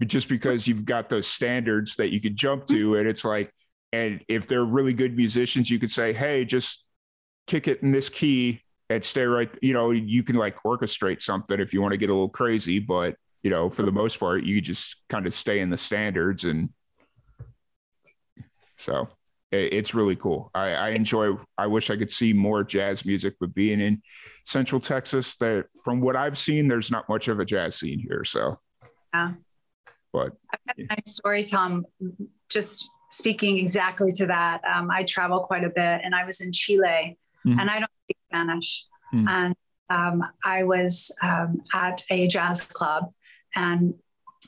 But 0.00 0.08
just 0.08 0.28
because 0.28 0.66
you've 0.66 0.84
got 0.84 1.08
those 1.08 1.28
standards 1.28 1.94
that 1.96 2.12
you 2.12 2.20
could 2.20 2.34
jump 2.34 2.66
to, 2.66 2.96
and 2.96 3.08
it's 3.08 3.24
like, 3.24 3.52
and 3.92 4.24
if 4.26 4.48
they're 4.48 4.64
really 4.64 4.92
good 4.92 5.16
musicians, 5.16 5.70
you 5.70 5.78
could 5.78 5.90
say, 5.90 6.12
hey, 6.12 6.44
just 6.44 6.84
kick 7.46 7.68
it 7.68 7.80
in 7.80 7.92
this 7.92 8.08
key 8.08 8.60
and 8.90 9.04
stay 9.04 9.22
right. 9.22 9.48
You 9.62 9.72
know, 9.72 9.92
you 9.92 10.24
can 10.24 10.34
like 10.34 10.56
orchestrate 10.64 11.22
something 11.22 11.60
if 11.60 11.72
you 11.72 11.80
want 11.80 11.92
to 11.92 11.96
get 11.96 12.10
a 12.10 12.12
little 12.12 12.28
crazy, 12.28 12.80
but 12.80 13.14
you 13.44 13.50
know, 13.50 13.70
for 13.70 13.82
the 13.82 13.92
most 13.92 14.18
part, 14.18 14.42
you 14.42 14.60
just 14.60 14.96
kind 15.08 15.24
of 15.24 15.32
stay 15.32 15.60
in 15.60 15.70
the 15.70 15.78
standards 15.78 16.44
and 16.44 16.70
so 18.76 19.08
it's 19.50 19.94
really 19.94 20.16
cool. 20.16 20.50
I, 20.54 20.70
I, 20.70 20.88
enjoy. 20.90 21.36
I 21.56 21.66
wish 21.66 21.90
I 21.90 21.96
could 21.96 22.10
see 22.10 22.32
more 22.32 22.64
jazz 22.64 23.06
music, 23.06 23.34
but 23.40 23.54
being 23.54 23.80
in 23.80 24.02
Central 24.44 24.80
Texas, 24.80 25.36
that 25.36 25.64
from 25.84 26.00
what 26.00 26.16
I've 26.16 26.36
seen, 26.36 26.68
there's 26.68 26.90
not 26.90 27.08
much 27.08 27.28
of 27.28 27.40
a 27.40 27.44
jazz 27.44 27.76
scene 27.76 27.98
here. 27.98 28.24
So, 28.24 28.56
yeah. 29.14 29.32
But 30.12 30.32
I've 30.52 30.66
got 30.66 30.78
a 30.78 30.86
nice 30.94 31.16
story, 31.16 31.44
Tom. 31.44 31.86
Just 32.50 32.88
speaking 33.10 33.58
exactly 33.58 34.12
to 34.12 34.26
that, 34.26 34.60
um, 34.64 34.90
I 34.90 35.02
travel 35.04 35.40
quite 35.40 35.64
a 35.64 35.70
bit, 35.70 36.00
and 36.04 36.14
I 36.14 36.24
was 36.24 36.40
in 36.40 36.52
Chile, 36.52 37.18
mm-hmm. 37.46 37.58
and 37.58 37.70
I 37.70 37.78
don't 37.78 37.90
speak 38.04 38.18
Spanish, 38.30 38.84
mm-hmm. 39.14 39.28
and 39.28 39.54
um, 39.90 40.22
I 40.44 40.64
was 40.64 41.14
um, 41.22 41.62
at 41.74 42.02
a 42.10 42.26
jazz 42.26 42.62
club, 42.64 43.12
and 43.56 43.94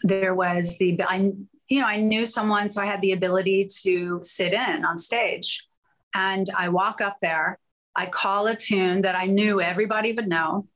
there 0.03 0.35
was 0.35 0.77
the 0.79 1.01
I 1.03 1.33
you 1.71 1.81
know, 1.81 1.87
I 1.87 1.97
knew 1.97 2.27
someone, 2.27 2.69
so 2.69 2.83
I 2.83 2.87
had 2.87 3.01
the 3.01 3.13
ability 3.13 3.69
to 3.83 4.19
sit 4.23 4.53
in 4.53 4.85
on 4.85 4.99
stage. 4.99 5.67
And 6.15 6.47
I 6.59 6.69
walk 6.69 7.01
up 7.01 7.17
there, 7.21 7.59
I 7.95 8.07
call 8.07 8.49
a 8.49 8.57
tune 8.57 9.03
that 9.03 9.15
I 9.15 9.27
knew 9.27 9.61
everybody 9.61 10.13
would 10.13 10.29
know, 10.29 10.67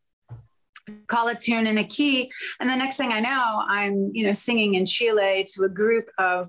call 1.08 1.26
a 1.28 1.34
tune 1.34 1.66
in 1.66 1.78
a 1.78 1.84
key. 1.84 2.30
And 2.60 2.70
the 2.70 2.76
next 2.76 2.96
thing 2.96 3.10
I 3.10 3.18
know, 3.18 3.64
I'm, 3.66 4.12
you 4.14 4.24
know, 4.24 4.32
singing 4.32 4.74
in 4.76 4.86
Chile 4.86 5.44
to 5.54 5.64
a 5.64 5.68
group 5.68 6.08
of 6.16 6.48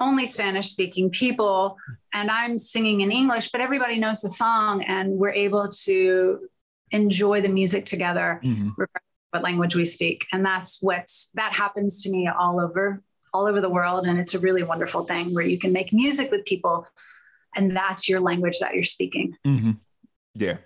only 0.00 0.24
Spanish 0.24 0.70
speaking 0.70 1.10
people. 1.10 1.76
And 2.14 2.30
I'm 2.30 2.56
singing 2.56 3.02
in 3.02 3.12
English, 3.12 3.50
but 3.50 3.60
everybody 3.60 3.98
knows 3.98 4.22
the 4.22 4.30
song 4.30 4.84
and 4.84 5.12
we're 5.12 5.32
able 5.32 5.68
to 5.68 6.48
enjoy 6.92 7.42
the 7.42 7.48
music 7.48 7.84
together. 7.84 8.40
Mm-hmm. 8.42 8.70
What 9.30 9.42
language 9.42 9.76
we 9.76 9.84
speak, 9.84 10.24
and 10.32 10.42
that's 10.42 10.80
what 10.80 11.12
that 11.34 11.52
happens 11.52 12.02
to 12.04 12.10
me 12.10 12.26
all 12.26 12.58
over 12.58 13.02
all 13.36 13.46
over 13.46 13.60
the 13.60 13.70
world. 13.70 14.06
And 14.06 14.18
it's 14.18 14.34
a 14.34 14.38
really 14.38 14.62
wonderful 14.62 15.04
thing 15.04 15.34
where 15.34 15.44
you 15.44 15.58
can 15.58 15.72
make 15.72 15.92
music 15.92 16.30
with 16.30 16.46
people 16.46 16.86
and 17.54 17.76
that's 17.76 18.08
your 18.08 18.20
language 18.20 18.58
that 18.60 18.74
you're 18.74 18.82
speaking. 18.82 19.36
Mm-hmm. 19.46 19.72
Yeah. 20.34 20.58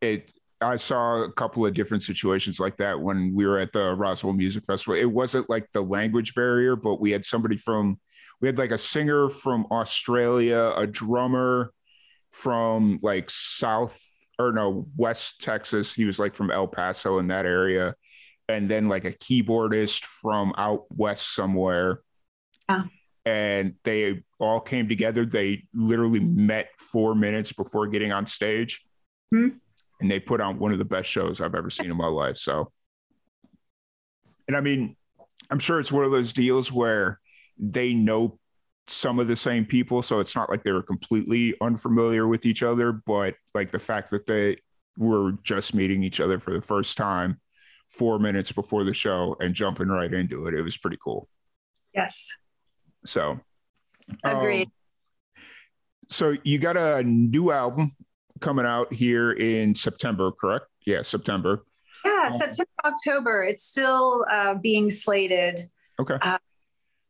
It, 0.00 0.32
I 0.60 0.76
saw 0.76 1.24
a 1.24 1.32
couple 1.32 1.66
of 1.66 1.74
different 1.74 2.02
situations 2.02 2.60
like 2.60 2.76
that 2.76 3.00
when 3.00 3.34
we 3.34 3.46
were 3.46 3.58
at 3.58 3.72
the 3.72 3.94
Roswell 3.94 4.32
Music 4.32 4.64
Festival. 4.64 4.94
It 4.94 5.10
wasn't 5.10 5.50
like 5.50 5.70
the 5.72 5.82
language 5.82 6.34
barrier, 6.34 6.76
but 6.76 7.00
we 7.00 7.10
had 7.10 7.24
somebody 7.24 7.56
from, 7.56 7.98
we 8.40 8.48
had 8.48 8.58
like 8.58 8.70
a 8.70 8.78
singer 8.78 9.28
from 9.28 9.66
Australia, 9.70 10.72
a 10.76 10.86
drummer 10.86 11.72
from 12.30 12.98
like 13.02 13.28
South 13.28 14.00
or 14.38 14.52
no, 14.52 14.86
West 14.96 15.40
Texas. 15.40 15.92
He 15.92 16.04
was 16.04 16.18
like 16.18 16.34
from 16.34 16.50
El 16.50 16.68
Paso 16.68 17.18
in 17.18 17.28
that 17.28 17.46
area 17.46 17.94
and 18.48 18.68
then 18.68 18.88
like 18.88 19.04
a 19.04 19.12
keyboardist 19.12 20.04
from 20.04 20.52
out 20.56 20.84
west 20.94 21.34
somewhere. 21.34 22.00
Yeah. 22.68 22.84
And 23.24 23.74
they 23.84 24.22
all 24.40 24.60
came 24.60 24.88
together. 24.88 25.24
They 25.24 25.64
literally 25.72 26.20
met 26.20 26.70
four 26.76 27.14
minutes 27.14 27.52
before 27.52 27.86
getting 27.86 28.12
on 28.12 28.26
stage. 28.26 28.84
Mm-hmm. 29.32 29.56
And 30.00 30.10
they 30.10 30.18
put 30.18 30.40
on 30.40 30.58
one 30.58 30.72
of 30.72 30.78
the 30.78 30.84
best 30.84 31.08
shows 31.08 31.40
I've 31.40 31.54
ever 31.54 31.70
seen 31.70 31.90
in 31.90 31.96
my 31.96 32.08
life. 32.08 32.36
So, 32.36 32.72
and 34.48 34.56
I 34.56 34.60
mean, 34.60 34.96
I'm 35.50 35.60
sure 35.60 35.78
it's 35.78 35.92
one 35.92 36.04
of 36.04 36.10
those 36.10 36.32
deals 36.32 36.72
where 36.72 37.20
they 37.58 37.92
know 37.92 38.38
some 38.88 39.20
of 39.20 39.28
the 39.28 39.36
same 39.36 39.64
people. 39.64 40.02
So 40.02 40.18
it's 40.18 40.34
not 40.34 40.50
like 40.50 40.64
they 40.64 40.72
were 40.72 40.82
completely 40.82 41.54
unfamiliar 41.60 42.26
with 42.26 42.44
each 42.44 42.64
other, 42.64 42.90
but 42.92 43.36
like 43.54 43.70
the 43.70 43.78
fact 43.78 44.10
that 44.10 44.26
they 44.26 44.56
were 44.98 45.32
just 45.44 45.74
meeting 45.74 46.02
each 46.02 46.20
other 46.20 46.40
for 46.40 46.52
the 46.52 46.60
first 46.60 46.96
time 46.96 47.40
four 47.92 48.18
minutes 48.18 48.52
before 48.52 48.84
the 48.84 48.92
show 48.92 49.36
and 49.38 49.54
jumping 49.54 49.88
right 49.88 50.12
into 50.12 50.46
it. 50.46 50.54
It 50.54 50.62
was 50.62 50.76
pretty 50.78 50.98
cool. 51.02 51.28
Yes. 51.94 52.30
So, 53.04 53.38
agreed. 54.24 54.68
Um, 55.36 55.42
so 56.08 56.36
you 56.42 56.58
got 56.58 56.76
a 56.76 57.02
new 57.02 57.50
album 57.50 57.92
coming 58.40 58.66
out 58.66 58.92
here 58.92 59.32
in 59.32 59.74
September, 59.74 60.32
correct? 60.32 60.66
Yeah, 60.86 61.02
September. 61.02 61.64
Yeah, 62.04 62.28
um, 62.30 62.36
September, 62.36 62.70
October. 62.84 63.44
It's 63.44 63.64
still 63.64 64.24
uh, 64.30 64.54
being 64.54 64.90
slated. 64.90 65.60
Okay. 66.00 66.16
Uh, 66.20 66.38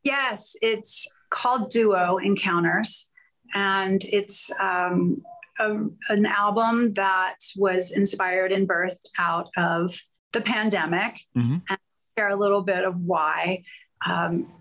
yes, 0.03 0.57
it's 0.61 1.13
called 1.31 1.71
Duo 1.71 2.19
Encounters, 2.19 3.09
and 3.55 4.03
it's 4.05 4.51
um, 4.61 5.23
a, 5.59 5.77
an 6.09 6.27
album 6.27 6.93
that 6.95 7.37
was 7.57 7.93
inspired 7.93 8.53
and 8.53 8.69
birthed 8.69 9.09
out 9.19 9.49
of 9.57 9.99
the 10.33 10.41
pandemic, 10.41 11.21
mm-hmm. 11.37 11.59
and 11.69 11.79
share 12.17 12.29
a 12.29 12.37
little 12.37 12.63
bit 12.63 12.85
of 12.85 12.99
why. 13.01 13.63
Um, 14.05 14.53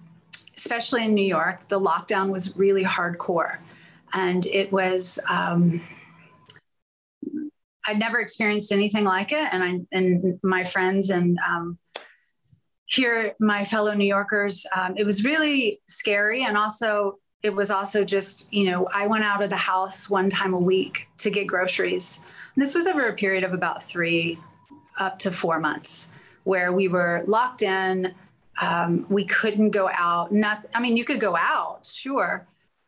especially 0.56 1.06
in 1.06 1.16
New 1.16 1.26
York, 1.26 1.68
the 1.68 1.80
lockdown 1.80 2.30
was 2.30 2.56
really 2.58 2.84
hardcore, 2.84 3.58
and 4.14 4.46
it 4.46 4.72
was. 4.72 5.20
Um, 5.30 5.82
I'd 7.84 7.98
never 7.98 8.20
experienced 8.20 8.72
anything 8.72 9.06
like 9.06 9.32
it, 9.32 9.48
and 9.52 9.64
I 9.64 9.80
and 9.92 10.40
my 10.44 10.64
friends 10.64 11.10
and 11.10 11.38
um, 11.40 11.80
here, 12.86 13.34
my 13.40 13.64
fellow 13.64 13.94
New 13.94 14.06
Yorkers, 14.06 14.66
um, 14.76 14.96
it 14.98 15.06
was 15.06 15.24
really 15.24 15.80
scary, 15.88 16.44
and 16.44 16.58
also 16.58 17.20
it 17.42 17.50
was 17.50 17.72
also 17.72 18.04
just 18.04 18.54
you 18.54 18.70
know 18.70 18.88
I 18.94 19.08
went 19.08 19.24
out 19.24 19.42
of 19.42 19.50
the 19.50 19.58
house 19.58 20.10
one 20.10 20.30
time 20.30 20.54
a 20.54 20.60
week 20.60 21.08
to 21.20 21.30
get 21.30 21.48
groceries. 21.48 22.22
And 22.56 22.62
this 22.62 22.76
was 22.76 22.86
over 22.86 23.08
a 23.08 23.14
period 23.14 23.44
of 23.44 23.54
about 23.54 23.82
three 23.82 24.38
up 24.98 25.20
to 25.20 25.32
four 25.32 25.60
months, 25.60 26.10
where 26.44 26.72
we 26.72 26.88
were 26.88 27.24
locked 27.28 27.62
in. 27.62 28.14
Um, 28.60 29.06
we 29.10 29.26
couldn't 29.26 29.72
go 29.72 29.90
out. 29.92 30.32
Not, 30.32 30.66
I 30.74 30.82
mean, 30.82 30.96
you 30.96 31.06
could 31.06 31.20
go 31.20 31.36
out, 31.36 31.90
sure, 31.92 32.46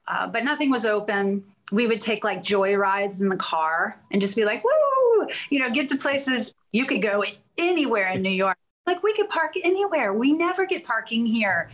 uh, 0.07 0.27
but 0.27 0.43
nothing 0.43 0.69
was 0.69 0.85
open 0.85 1.43
we 1.71 1.87
would 1.87 2.01
take 2.01 2.23
like 2.23 2.43
joy 2.43 2.75
rides 2.75 3.21
in 3.21 3.29
the 3.29 3.35
car 3.35 3.99
and 4.11 4.21
just 4.21 4.35
be 4.35 4.45
like, 4.45 4.63
woo, 4.63 5.27
you 5.49 5.59
know, 5.59 5.69
get 5.69 5.89
to 5.89 5.97
places 5.97 6.53
you 6.71 6.85
could 6.85 7.01
go 7.01 7.23
anywhere 7.57 8.09
in 8.09 8.21
New 8.21 8.29
York. 8.29 8.57
Like 8.85 9.01
we 9.01 9.13
could 9.15 9.29
park 9.29 9.53
anywhere. 9.63 10.13
We 10.13 10.33
never 10.33 10.65
get 10.65 10.83
parking 10.83 11.25
here. 11.25 11.71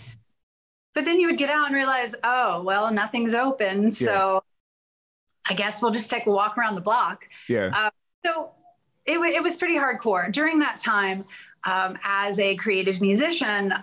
But 0.94 1.06
then 1.06 1.20
you 1.20 1.28
would 1.28 1.38
get 1.38 1.50
out 1.50 1.68
and 1.68 1.76
realize, 1.76 2.16
oh, 2.24 2.62
well, 2.62 2.92
nothing's 2.92 3.34
open. 3.34 3.92
So. 3.92 4.44
I 5.50 5.54
guess 5.56 5.82
we'll 5.82 5.90
just 5.90 6.12
take 6.12 6.28
a 6.28 6.30
walk 6.30 6.60
around 6.60 6.76
the 6.76 6.82
block. 6.82 7.28
Yeah. 7.48 7.72
Uh, 7.74 7.90
so 8.24 8.52
it, 9.10 9.20
it 9.36 9.44
was 9.44 9.58
pretty 9.58 9.76
hardcore. 9.78 10.32
During 10.32 10.60
that 10.60 10.78
time, 10.78 11.26
um, 11.66 11.98
as 12.04 12.40
a 12.40 12.56
creative 12.56 13.02
musician, 13.02 13.74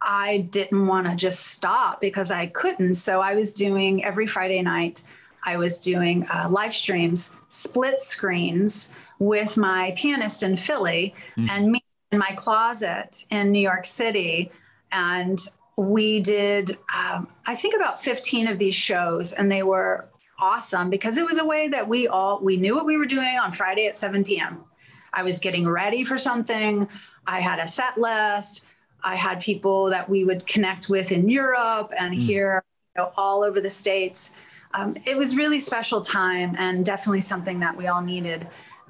I 0.00 0.48
didn't 0.50 0.86
want 0.86 1.06
to 1.06 1.16
just 1.16 1.48
stop 1.48 2.00
because 2.00 2.30
I 2.30 2.46
couldn't. 2.46 2.94
So 2.94 3.20
I 3.20 3.34
was 3.34 3.52
doing 3.52 4.04
every 4.04 4.26
Friday 4.26 4.62
night 4.62 5.04
I 5.44 5.56
was 5.56 5.78
doing 5.78 6.26
uh, 6.28 6.48
live 6.50 6.74
streams, 6.74 7.34
split 7.48 8.00
screens 8.02 8.92
with 9.18 9.56
my 9.56 9.92
pianist 9.96 10.42
in 10.42 10.56
Philly 10.56 11.14
mm. 11.36 11.48
and 11.50 11.72
me 11.72 11.80
in 12.12 12.18
my 12.18 12.30
closet 12.36 13.24
in 13.30 13.50
New 13.50 13.60
York 13.60 13.86
City. 13.86 14.50
And 14.92 15.38
we 15.76 16.20
did, 16.20 16.76
um, 16.94 17.28
I 17.46 17.54
think, 17.54 17.74
about 17.74 18.00
15 18.00 18.48
of 18.48 18.58
these 18.58 18.74
shows, 18.74 19.32
and 19.32 19.50
they 19.50 19.62
were 19.62 20.07
awesome 20.38 20.90
because 20.90 21.18
it 21.18 21.24
was 21.24 21.38
a 21.38 21.44
way 21.44 21.68
that 21.68 21.88
we 21.88 22.08
all 22.08 22.40
we 22.40 22.56
knew 22.56 22.74
what 22.74 22.86
we 22.86 22.96
were 22.96 23.06
doing 23.06 23.38
on 23.38 23.52
Friday 23.52 23.86
at 23.86 23.96
7 23.96 24.24
p.m. 24.24 24.64
I 25.12 25.22
was 25.22 25.38
getting 25.38 25.66
ready 25.68 26.04
for 26.04 26.18
something. 26.18 26.88
I 27.26 27.40
had 27.40 27.58
a 27.58 27.66
set 27.66 27.98
list. 27.98 28.66
I 29.02 29.14
had 29.14 29.40
people 29.40 29.90
that 29.90 30.08
we 30.08 30.24
would 30.24 30.46
connect 30.46 30.88
with 30.88 31.12
in 31.12 31.28
Europe 31.28 31.92
and 31.98 32.14
mm. 32.14 32.20
here, 32.20 32.64
you 32.96 33.02
know, 33.02 33.12
all 33.16 33.44
over 33.44 33.60
the 33.60 33.70
states 33.70 34.34
um, 34.74 34.96
it 35.06 35.16
was 35.16 35.36
really 35.36 35.60
special 35.60 36.00
time 36.00 36.54
and 36.58 36.84
definitely 36.84 37.20
something 37.20 37.60
that 37.60 37.76
we 37.76 37.86
all 37.86 38.02
needed. 38.02 38.46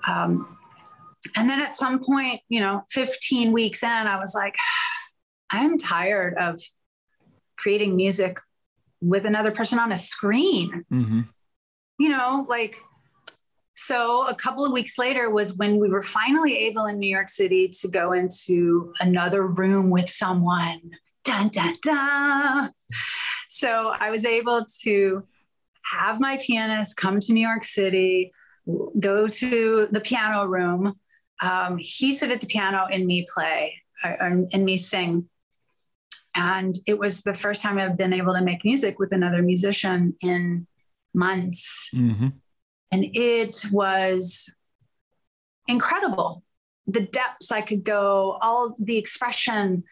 Um, 0.06 0.56
and 1.36 1.48
then 1.48 1.60
at 1.60 1.76
some 1.76 2.02
point, 2.02 2.40
you 2.48 2.60
know, 2.60 2.84
15 2.90 3.52
weeks 3.52 3.82
in, 3.82 3.90
I 3.90 4.18
was 4.18 4.34
like, 4.34 4.56
I'm 5.50 5.78
tired 5.78 6.34
of 6.34 6.60
creating 7.56 7.96
music 7.96 8.38
with 9.00 9.24
another 9.24 9.50
person 9.50 9.78
on 9.78 9.92
a 9.92 9.98
screen. 9.98 10.84
Mm-hmm. 10.92 11.20
You 11.98 12.10
know, 12.10 12.46
like, 12.48 12.76
so 13.72 14.26
a 14.26 14.34
couple 14.34 14.64
of 14.64 14.72
weeks 14.72 14.98
later 14.98 15.30
was 15.30 15.56
when 15.56 15.78
we 15.78 15.88
were 15.88 16.02
finally 16.02 16.56
able 16.66 16.86
in 16.86 16.98
New 16.98 17.08
York 17.08 17.28
City 17.28 17.68
to 17.80 17.88
go 17.88 18.12
into 18.12 18.92
another 19.00 19.46
room 19.46 19.90
with 19.90 20.08
someone. 20.08 20.80
Dun, 21.24 21.48
dun, 21.48 21.74
dun. 21.82 22.72
So 23.48 23.94
I 23.98 24.10
was 24.10 24.24
able 24.24 24.64
to 24.82 25.26
have 25.84 26.20
my 26.20 26.38
pianist 26.44 26.96
come 26.96 27.18
to 27.20 27.32
New 27.32 27.46
York 27.46 27.64
City, 27.64 28.32
go 28.98 29.26
to 29.26 29.88
the 29.90 30.00
piano 30.00 30.46
room. 30.46 30.94
Um, 31.40 31.78
he 31.78 32.16
sit 32.16 32.30
at 32.30 32.40
the 32.40 32.46
piano 32.46 32.86
and 32.90 33.06
me 33.06 33.26
play 33.32 33.74
uh, 34.04 34.16
and 34.20 34.64
me 34.64 34.76
sing. 34.76 35.28
And 36.34 36.74
it 36.86 36.98
was 36.98 37.22
the 37.22 37.34
first 37.34 37.62
time 37.62 37.78
I've 37.78 37.96
been 37.96 38.12
able 38.12 38.34
to 38.34 38.42
make 38.42 38.64
music 38.64 38.98
with 38.98 39.12
another 39.12 39.42
musician 39.42 40.14
in 40.20 40.66
months. 41.18 41.90
Mm-hmm. 41.94 42.28
And 42.92 43.04
it 43.12 43.56
was 43.70 44.50
incredible. 45.66 46.42
The 46.86 47.00
depths 47.00 47.52
I 47.52 47.60
could 47.60 47.84
go, 47.84 48.38
all 48.40 48.74
the 48.78 48.96
expression, 48.96 49.84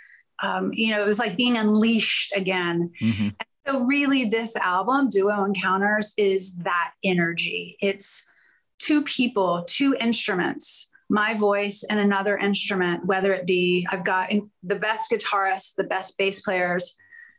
um, 0.42 0.72
you 0.72 0.90
know, 0.92 1.02
it 1.02 1.06
was 1.06 1.18
like 1.18 1.36
being 1.36 1.56
unleashed 1.56 2.32
again. 2.34 2.90
Mm-hmm. 3.02 3.28
So, 3.66 3.80
really, 3.80 4.26
this 4.26 4.56
album, 4.56 5.08
Duo 5.08 5.44
Encounters, 5.44 6.14
is 6.16 6.56
that 6.58 6.92
energy. 7.02 7.76
It's 7.80 8.26
two 8.78 9.02
people, 9.02 9.64
two 9.66 9.96
instruments, 10.00 10.90
my 11.08 11.34
voice 11.34 11.84
and 11.88 11.98
another 11.98 12.36
instrument, 12.38 13.04
whether 13.06 13.32
it 13.32 13.46
be 13.46 13.86
I've 13.90 14.04
got 14.04 14.30
the 14.62 14.76
best 14.76 15.10
guitarists, 15.10 15.74
the 15.74 15.84
best 15.84 16.16
bass 16.16 16.42
players, 16.42 16.96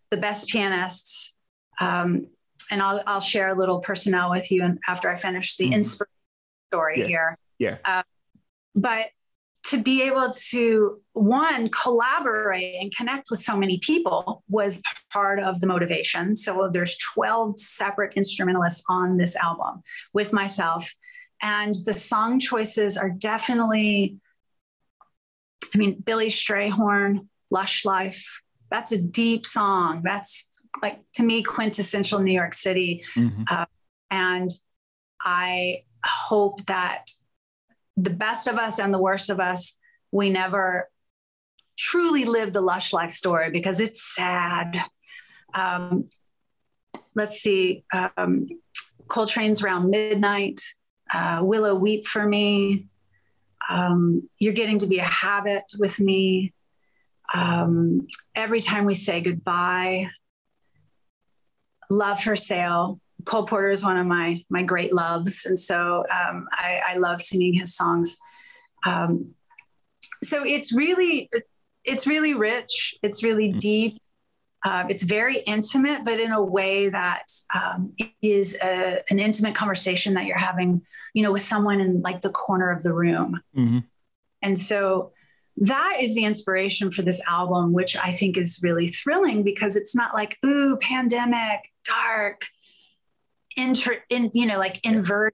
the 0.10 0.18
best 0.18 0.50
pianists. 0.50 1.36
Um, 1.80 2.28
and 2.72 2.82
I'll, 2.82 3.02
I'll 3.08 3.22
share 3.22 3.50
a 3.50 3.58
little 3.58 3.80
personnel 3.80 4.30
with 4.30 4.52
you 4.52 4.78
after 4.88 5.10
I 5.10 5.16
finish 5.16 5.56
the 5.56 5.66
mm-hmm. 5.66 5.74
inspiration 5.74 6.12
story 6.72 7.00
yeah. 7.02 7.08
here. 7.08 7.38
Yeah. 7.60 7.78
Uh, 7.86 8.04
but 8.76 9.08
to 9.68 9.78
be 9.78 10.02
able 10.04 10.32
to 10.32 11.02
one 11.12 11.70
collaborate 11.70 12.76
and 12.80 12.96
connect 12.96 13.30
with 13.30 13.42
so 13.42 13.58
many 13.58 13.80
people 13.80 14.44
was 14.48 14.82
part 15.12 15.40
of 15.40 15.60
the 15.60 15.68
motivation 15.68 16.36
so 16.36 16.70
there's 16.72 16.98
12 17.14 17.60
separate 17.60 18.14
instrumentalists 18.14 18.84
on 18.90 19.18
this 19.18 19.36
album 19.36 19.82
with 20.14 20.32
myself 20.32 20.90
and 21.42 21.76
the 21.86 21.94
song 21.94 22.40
choices 22.40 22.96
are 22.98 23.10
definitely 23.10 24.16
i 25.74 25.78
mean 25.78 26.02
billy 26.06 26.28
strayhorn 26.28 27.28
lush 27.52 27.84
life 27.84 28.42
that's 28.72 28.92
a 28.94 29.02
deep 29.02 29.46
song 29.46 30.02
that's 30.04 30.57
like 30.82 31.00
to 31.14 31.24
me 31.24 31.44
quintessential 31.44 32.20
new 32.20 32.34
york 32.34 32.54
city 32.54 33.04
mm-hmm. 33.16 33.44
uh, 33.50 33.66
and 34.12 34.50
i 35.22 35.82
hope 36.04 36.64
that 36.66 37.10
the 37.98 38.12
best 38.12 38.48
of 38.48 38.58
us 38.58 38.80
and 38.80 38.94
the 38.94 39.00
worst 39.00 39.30
of 39.30 39.40
us, 39.40 39.76
we 40.12 40.30
never 40.30 40.88
truly 41.78 42.26
live 42.26 42.54
the 42.54 42.62
lush 42.62 42.94
life 42.94 43.12
story 43.12 43.50
because 43.50 43.80
it's 43.80 44.16
sad. 44.16 44.78
Um, 45.54 46.08
let's 47.16 47.40
see, 47.42 47.84
um, 47.92 48.48
Coltrane's 49.08 49.64
around 49.64 49.90
midnight, 49.90 50.62
uh, 51.12 51.40
Willow 51.42 51.74
Weep 51.74 52.06
for 52.06 52.26
me. 52.26 52.86
Um, 53.70 54.30
you're 54.40 54.54
getting 54.54 54.80
to 54.80 54.88
be 54.88 55.00
a 55.00 55.06
habit 55.06 55.64
with 55.80 56.00
me. 56.00 56.54
Um, 57.34 58.08
every 58.36 58.62
time 58.62 58.86
we 58.86 58.94
say 58.94 59.22
goodbye, 59.22 60.10
love 61.90 62.22
for 62.22 62.36
sale. 62.36 63.00
Cole 63.26 63.46
Porter 63.46 63.72
is 63.72 63.84
one 63.84 63.98
of 63.98 64.06
my 64.06 64.44
my 64.50 64.64
great 64.64 64.94
loves, 64.94 65.46
and 65.46 65.60
so 65.60 66.06
um, 66.12 66.48
I, 66.52 66.82
I, 66.90 66.98
love 66.98 67.20
singing 67.20 67.54
his 67.54 67.76
songs. 67.76 68.18
Um, 68.86 69.34
so 70.24 70.46
it's 70.46 70.74
really 70.74 71.30
it's 71.84 72.08
really 72.08 72.34
rich. 72.34 72.96
It's 73.02 73.24
really 73.24 73.50
mm-hmm. 73.50 73.58
deep. 73.58 74.02
Uh, 74.64 74.86
it's 74.90 75.04
very 75.04 75.40
intimate, 75.40 76.04
but 76.04 76.20
in 76.20 76.32
a 76.32 76.42
way 76.42 76.90
that 76.90 77.24
um, 77.56 77.94
is 78.22 78.58
a, 78.62 79.02
an 79.10 79.20
intimate 79.20 79.56
conversation 79.56 80.16
that 80.16 80.26
you're 80.26 80.38
having, 80.38 80.82
you 81.14 81.24
know, 81.24 81.32
with 81.32 81.42
someone 81.42 81.80
in 81.80 82.02
like 82.02 82.22
the 82.22 82.30
corner 82.30 82.72
of 82.72 82.84
the 82.84 82.94
room. 82.94 83.40
Mm-hmm. 83.56 83.80
And 84.42 84.60
so 84.60 85.14
that 85.58 85.98
is 86.02 86.14
the 86.14 86.24
inspiration 86.24 86.92
for 86.92 87.02
this 87.02 87.22
album, 87.28 87.74
which 87.74 87.98
I 87.98 88.12
think 88.12 88.38
is 88.38 88.60
really 88.62 88.88
thrilling 88.88 89.44
because 89.44 89.76
it's 89.76 89.96
not 89.96 90.14
like, 90.14 90.38
ooh, 90.46 90.78
pandemic, 90.78 91.72
dark, 91.84 92.46
inter, 93.56 93.98
in, 94.10 94.30
you 94.34 94.46
know, 94.46 94.60
like 94.60 94.86
invert. 94.86 95.34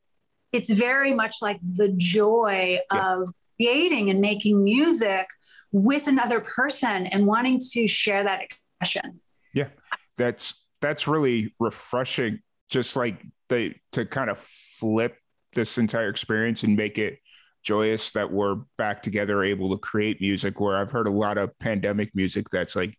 It's 0.54 0.72
very 0.72 1.14
much 1.14 1.38
like 1.42 1.60
the 1.62 1.94
joy 1.98 2.80
yeah. 2.92 3.16
of 3.16 3.28
creating 3.58 4.10
and 4.10 4.22
making 4.22 4.64
music 4.64 5.28
with 5.72 6.08
another 6.08 6.40
person 6.40 7.08
and 7.08 7.26
wanting 7.26 7.60
to 7.72 7.88
share 7.88 8.24
that 8.24 8.44
expression. 8.44 9.20
Yeah, 9.54 9.70
that's 10.16 10.66
that's 10.80 11.08
really 11.08 11.54
refreshing. 11.60 12.40
Just 12.70 12.96
like 12.96 13.22
the 13.50 13.74
to 13.92 14.06
kind 14.06 14.30
of 14.30 14.40
flip 14.40 15.18
this 15.54 15.78
entire 15.78 16.10
experience 16.10 16.64
and 16.64 16.78
make 16.78 16.98
it 16.98 17.20
joyous 17.64 18.12
that 18.12 18.32
we're 18.32 18.58
back 18.78 19.02
together, 19.04 19.44
able 19.44 19.72
to 19.72 19.78
create 19.78 20.22
music. 20.22 20.60
Where 20.60 20.78
I've 20.78 20.92
heard 20.92 21.08
a 21.08 21.12
lot 21.12 21.38
of 21.38 21.58
pandemic 21.60 22.12
music 22.16 22.48
that's 22.52 22.76
like 22.76 22.98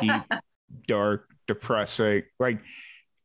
deep, 0.00 0.22
dark, 0.86 1.28
depressing, 1.46 2.22
like. 2.38 2.60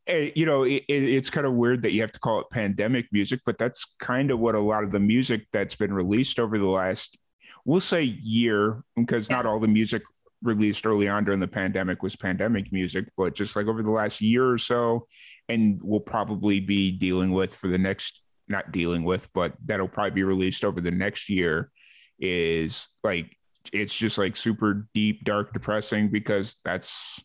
eh, 0.07 0.31
You 0.35 0.45
know, 0.45 0.63
it, 0.63 0.83
it- 0.89 1.03
it's 1.03 1.29
kind 1.29 1.47
of 1.47 1.53
weird 1.53 1.83
that 1.83 1.91
you 1.93 2.01
have 2.01 2.11
to 2.11 2.19
call 2.19 2.39
it 2.41 2.47
pandemic 2.51 3.07
music, 3.11 3.39
but 3.45 3.57
that's 3.57 3.95
kind 3.99 4.31
of 4.31 4.39
what 4.39 4.55
a 4.55 4.59
lot 4.59 4.83
of 4.83 4.91
the 4.91 4.99
music 4.99 5.47
that's 5.53 5.75
been 5.75 5.93
released 5.93 6.39
over 6.39 6.57
the 6.59 6.65
last, 6.67 7.17
we'll 7.65 7.79
say, 7.79 8.03
year, 8.03 8.83
because 8.97 9.29
not 9.29 9.45
all 9.45 9.59
the 9.59 9.67
music 9.67 10.01
released 10.41 10.85
early 10.85 11.07
on 11.07 11.23
during 11.23 11.39
the 11.39 11.47
pandemic 11.47 12.03
was 12.03 12.17
pandemic 12.17 12.69
music, 12.73 13.05
but 13.15 13.33
just 13.33 13.55
like 13.55 13.67
over 13.67 13.81
the 13.81 13.91
last 13.91 14.19
year 14.19 14.45
or 14.49 14.57
so, 14.57 15.07
and 15.47 15.79
we'll 15.81 16.01
probably 16.01 16.59
be 16.59 16.91
dealing 16.91 17.31
with 17.31 17.55
for 17.55 17.69
the 17.69 17.77
next, 17.77 18.22
not 18.47 18.71
dealing 18.71 19.03
with, 19.03 19.31
but 19.33 19.53
that'll 19.65 19.87
probably 19.87 20.11
be 20.11 20.23
released 20.23 20.65
over 20.65 20.81
the 20.81 20.91
next 20.91 21.29
year 21.29 21.71
is 22.19 22.87
like, 23.03 23.35
it's 23.71 23.95
just 23.95 24.17
like 24.17 24.35
super 24.35 24.87
deep, 24.93 25.23
dark, 25.23 25.53
depressing 25.53 26.09
because 26.09 26.57
that's 26.65 27.23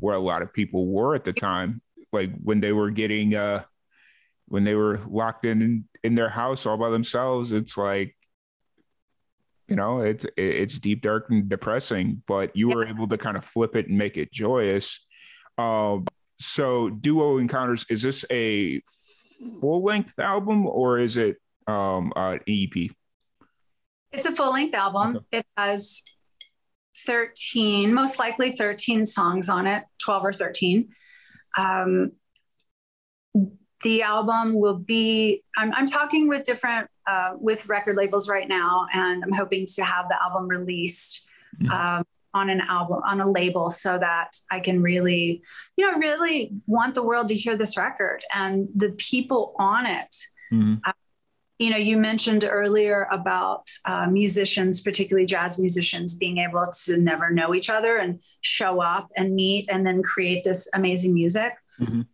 where 0.00 0.14
a 0.14 0.20
lot 0.20 0.42
of 0.42 0.52
people 0.52 0.86
were 0.86 1.14
at 1.14 1.24
the 1.24 1.32
time. 1.32 1.80
Like 2.12 2.30
when 2.42 2.60
they 2.60 2.72
were 2.72 2.90
getting, 2.90 3.34
uh, 3.34 3.64
when 4.46 4.64
they 4.64 4.74
were 4.74 5.00
locked 5.08 5.44
in 5.44 5.84
in 6.02 6.14
their 6.14 6.28
house 6.28 6.66
all 6.66 6.76
by 6.76 6.90
themselves, 6.90 7.52
it's 7.52 7.76
like 7.76 8.14
you 9.68 9.76
know 9.76 10.00
it's 10.00 10.26
it's 10.36 10.78
deep 10.78 11.00
dark 11.00 11.30
and 11.30 11.48
depressing 11.48 12.22
but 12.26 12.54
you 12.54 12.68
were 12.68 12.86
able 12.86 13.08
to 13.08 13.16
kind 13.16 13.36
of 13.36 13.44
flip 13.44 13.74
it 13.76 13.88
and 13.88 13.96
make 13.98 14.16
it 14.16 14.32
joyous. 14.32 15.04
Um 15.58 16.06
so 16.40 16.90
duo 16.90 17.38
encounters 17.38 17.86
is 17.88 18.02
this 18.02 18.24
a 18.30 18.82
full 19.60 19.82
length 19.82 20.18
album 20.18 20.66
or 20.66 20.98
is 20.98 21.16
it 21.16 21.36
um 21.66 22.12
uh, 22.16 22.32
an 22.32 22.40
ep 22.46 22.90
It's 24.12 24.26
a 24.26 24.34
full 24.34 24.52
length 24.52 24.74
album. 24.74 25.16
Okay. 25.16 25.38
It 25.38 25.46
has 25.56 26.02
13, 27.06 27.92
most 27.92 28.18
likely 28.18 28.52
13 28.52 29.04
songs 29.06 29.48
on 29.48 29.66
it, 29.66 29.84
12 30.02 30.24
or 30.24 30.32
13. 30.32 30.88
Um, 31.58 32.12
the 33.82 34.02
album 34.02 34.54
will 34.54 34.78
be, 34.78 35.42
I'm, 35.56 35.72
I'm 35.74 35.86
talking 35.86 36.28
with 36.28 36.44
different, 36.44 36.88
uh, 37.06 37.32
with 37.38 37.68
record 37.68 37.96
labels 37.96 38.28
right 38.28 38.48
now, 38.48 38.86
and 38.94 39.22
I'm 39.24 39.32
hoping 39.32 39.66
to 39.74 39.84
have 39.84 40.08
the 40.08 40.16
album 40.22 40.48
released 40.48 41.26
Mhm. 41.60 41.70
um, 41.70 42.04
on 42.34 42.50
an 42.50 42.60
album, 42.68 43.00
on 43.06 43.20
a 43.20 43.30
label, 43.30 43.70
so 43.70 43.96
that 43.98 44.30
I 44.50 44.60
can 44.60 44.82
really, 44.82 45.42
you 45.76 45.90
know, 45.90 45.96
really 45.98 46.50
want 46.66 46.94
the 46.94 47.02
world 47.02 47.28
to 47.28 47.34
hear 47.34 47.56
this 47.56 47.76
record 47.78 48.22
and 48.34 48.68
the 48.74 48.90
people 48.98 49.54
on 49.58 49.86
it 49.86 50.14
Mhm. 50.52 50.80
you 51.58 51.70
know 51.70 51.76
you 51.78 51.96
mentioned 51.96 52.44
earlier 52.44 53.08
about 53.10 53.64
uh, 53.86 54.06
musicians 54.06 54.82
particularly 54.82 55.24
jazz 55.24 55.58
musicians 55.58 56.14
being 56.16 56.38
able 56.38 56.66
to 56.84 56.96
never 56.98 57.30
know 57.30 57.54
each 57.54 57.70
other 57.70 57.96
and 57.96 58.20
show 58.42 58.80
up 58.82 59.08
and 59.16 59.34
meet 59.34 59.64
and 59.70 59.86
then 59.86 60.02
create 60.02 60.44
this 60.44 60.68
amazing 60.74 61.14
music 61.14 61.52
Mhm. 61.80 62.06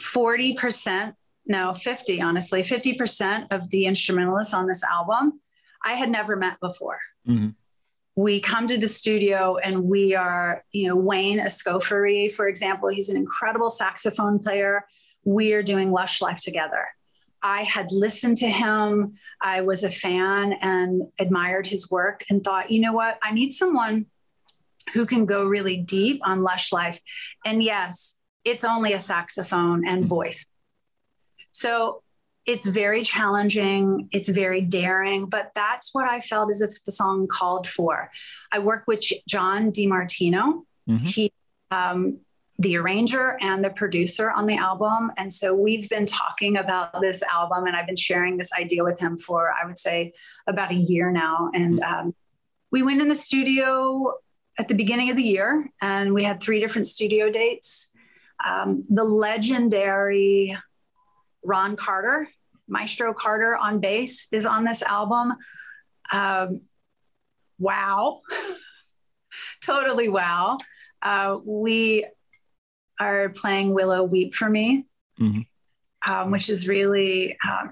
40% 0.00 1.14
no 1.46 1.74
50 1.74 2.20
honestly 2.22 2.62
50% 2.62 3.46
of 3.50 3.68
the 3.70 3.86
instrumentalists 3.86 4.54
on 4.54 4.66
this 4.66 4.84
album 4.84 5.40
i 5.84 5.92
had 5.94 6.10
never 6.10 6.36
met 6.36 6.58
before 6.60 7.00
Mhm. 7.26 7.54
We 8.20 8.38
come 8.38 8.66
to 8.66 8.76
the 8.76 8.86
studio 8.86 9.56
and 9.56 9.84
we 9.84 10.14
are 10.14 10.62
you 10.72 10.86
know 10.86 10.96
wayne 10.96 11.40
escoffery 11.40 12.30
for 12.30 12.46
example 12.48 12.88
he's 12.88 13.08
an 13.08 13.16
incredible 13.16 13.70
saxophone 13.70 14.38
player 14.38 14.84
we 15.24 15.52
are 15.54 15.62
doing 15.62 15.90
lush 15.90 16.20
life 16.20 16.40
together 16.40 16.86
I 17.42 17.62
had 17.62 17.90
listened 17.90 18.36
to 18.38 18.50
him. 18.50 19.14
I 19.40 19.62
was 19.62 19.82
a 19.82 19.90
fan 19.90 20.52
and 20.60 21.04
admired 21.18 21.66
his 21.66 21.90
work 21.90 22.22
and 22.28 22.44
thought, 22.44 22.70
you 22.70 22.80
know 22.80 22.92
what? 22.92 23.18
I 23.22 23.32
need 23.32 23.54
someone 23.54 24.04
who 24.92 25.06
can 25.06 25.24
go 25.24 25.44
really 25.44 25.78
deep 25.78 26.20
on 26.22 26.42
Lush 26.42 26.70
Life. 26.70 27.00
And 27.46 27.62
yes, 27.62 28.18
it's 28.44 28.62
only 28.62 28.92
a 28.92 29.00
saxophone 29.00 29.86
and 29.86 30.00
mm-hmm. 30.00 30.08
voice. 30.08 30.46
So 31.52 32.02
it's 32.50 32.66
very 32.66 33.02
challenging, 33.04 34.08
it's 34.10 34.28
very 34.28 34.60
daring, 34.60 35.26
but 35.26 35.52
that's 35.54 35.94
what 35.94 36.08
I 36.08 36.18
felt 36.18 36.50
as 36.50 36.60
if 36.60 36.82
the 36.84 36.90
song 36.90 37.28
called 37.28 37.66
for. 37.66 38.10
I 38.50 38.58
work 38.58 38.84
with 38.88 39.04
John 39.28 39.70
DiMartino. 39.70 40.64
Mhm. 40.88 41.08
He 41.08 41.32
um, 41.70 42.18
the 42.58 42.76
arranger 42.76 43.38
and 43.40 43.64
the 43.64 43.70
producer 43.70 44.30
on 44.30 44.44
the 44.44 44.56
album. 44.56 45.10
And 45.16 45.32
so 45.32 45.54
we've 45.54 45.88
been 45.88 46.04
talking 46.04 46.58
about 46.58 47.00
this 47.00 47.22
album, 47.22 47.66
and 47.66 47.74
I've 47.74 47.86
been 47.86 47.96
sharing 47.96 48.36
this 48.36 48.52
idea 48.52 48.84
with 48.84 48.98
him 48.98 49.16
for, 49.16 49.50
I 49.50 49.64
would 49.64 49.78
say, 49.78 50.12
about 50.46 50.70
a 50.70 50.74
year 50.74 51.10
now. 51.10 51.50
And 51.54 51.80
um, 51.80 52.14
we 52.70 52.82
went 52.82 53.00
in 53.00 53.08
the 53.08 53.14
studio 53.14 54.12
at 54.58 54.68
the 54.68 54.74
beginning 54.74 55.08
of 55.08 55.16
the 55.16 55.22
year, 55.22 55.70
and 55.80 56.12
we 56.12 56.22
had 56.22 56.42
three 56.42 56.60
different 56.60 56.86
studio 56.86 57.30
dates. 57.30 57.94
Um, 58.46 58.82
the 58.90 59.04
legendary 59.04 60.54
Ron 61.42 61.76
Carter, 61.76 62.28
Maestro 62.70 63.12
Carter 63.12 63.56
on 63.56 63.80
bass, 63.80 64.28
is 64.32 64.46
on 64.46 64.64
this 64.64 64.82
album. 64.82 65.34
Um, 66.12 66.60
wow. 67.58 68.20
totally 69.64 70.08
wow. 70.08 70.58
Uh, 71.02 71.38
we 71.44 72.06
are 72.98 73.30
playing 73.30 73.74
Willow 73.74 74.02
Weep 74.04 74.34
for 74.34 74.48
Me, 74.48 74.86
Mhm. 75.18 75.46
um, 76.06 76.30
which 76.30 76.48
is 76.48 76.68
really, 76.68 77.36
um, 77.48 77.70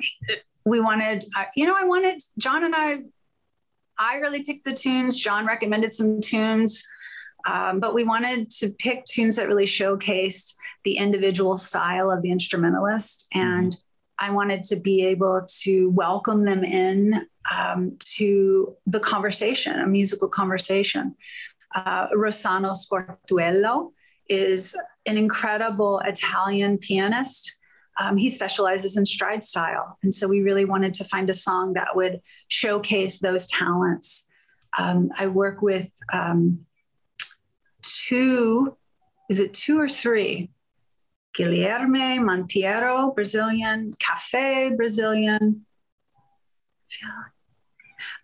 we 0.64 0.80
wanted, 0.80 1.24
uh, 1.36 1.44
you 1.54 1.66
know, 1.66 1.76
I 1.78 1.84
wanted, 1.84 2.20
John 2.38 2.64
and 2.64 2.74
I, 2.74 3.02
I 3.98 4.16
really 4.16 4.42
picked 4.42 4.64
the 4.64 4.72
tunes. 4.72 5.18
John 5.18 5.46
recommended 5.46 5.92
some 5.92 6.20
tunes, 6.20 6.86
um, 7.46 7.80
but 7.80 7.94
we 7.94 8.04
wanted 8.04 8.48
to 8.50 8.70
pick 8.70 9.04
tunes 9.04 9.36
that 9.36 9.48
really 9.48 9.64
showcased 9.64 10.54
the 10.84 10.96
individual 10.96 11.58
style 11.58 12.10
of 12.10 12.22
the 12.22 12.30
instrumentalist. 12.30 13.28
And 13.34 13.74
I 14.18 14.30
wanted 14.30 14.62
to 14.64 14.76
be 14.76 15.04
able 15.04 15.46
to 15.62 15.90
welcome 15.90 16.44
them 16.44 16.64
in 16.64 17.26
um, 17.50 17.96
to 18.16 18.74
the 18.86 19.00
conversation, 19.00 19.78
a 19.78 19.86
musical 19.86 20.28
conversation. 20.28 21.14
Uh, 21.74 22.08
Rossano 22.08 22.74
Sportiello 22.76 23.92
is 24.28 24.76
an 25.06 25.16
incredible 25.16 26.00
Italian 26.04 26.78
pianist. 26.78 27.56
Um, 28.00 28.16
he 28.16 28.28
specializes 28.28 28.96
in 28.96 29.06
stride 29.06 29.42
style. 29.42 29.96
And 30.02 30.12
so 30.12 30.28
we 30.28 30.40
really 30.40 30.64
wanted 30.64 30.94
to 30.94 31.04
find 31.04 31.28
a 31.30 31.32
song 31.34 31.72
that 31.74 31.94
would 31.94 32.20
showcase 32.48 33.18
those 33.18 33.46
talents. 33.46 34.28
Um, 34.76 35.10
I 35.18 35.26
work 35.26 35.62
with 35.62 35.90
um, 36.12 36.66
two, 37.82 38.76
is 39.30 39.40
it 39.40 39.54
two 39.54 39.80
or 39.80 39.88
three? 39.88 40.50
Guilherme 41.36 42.18
Monteiro, 42.24 43.12
Brazilian, 43.14 43.92
Cafe, 43.98 44.72
Brazilian. 44.76 45.64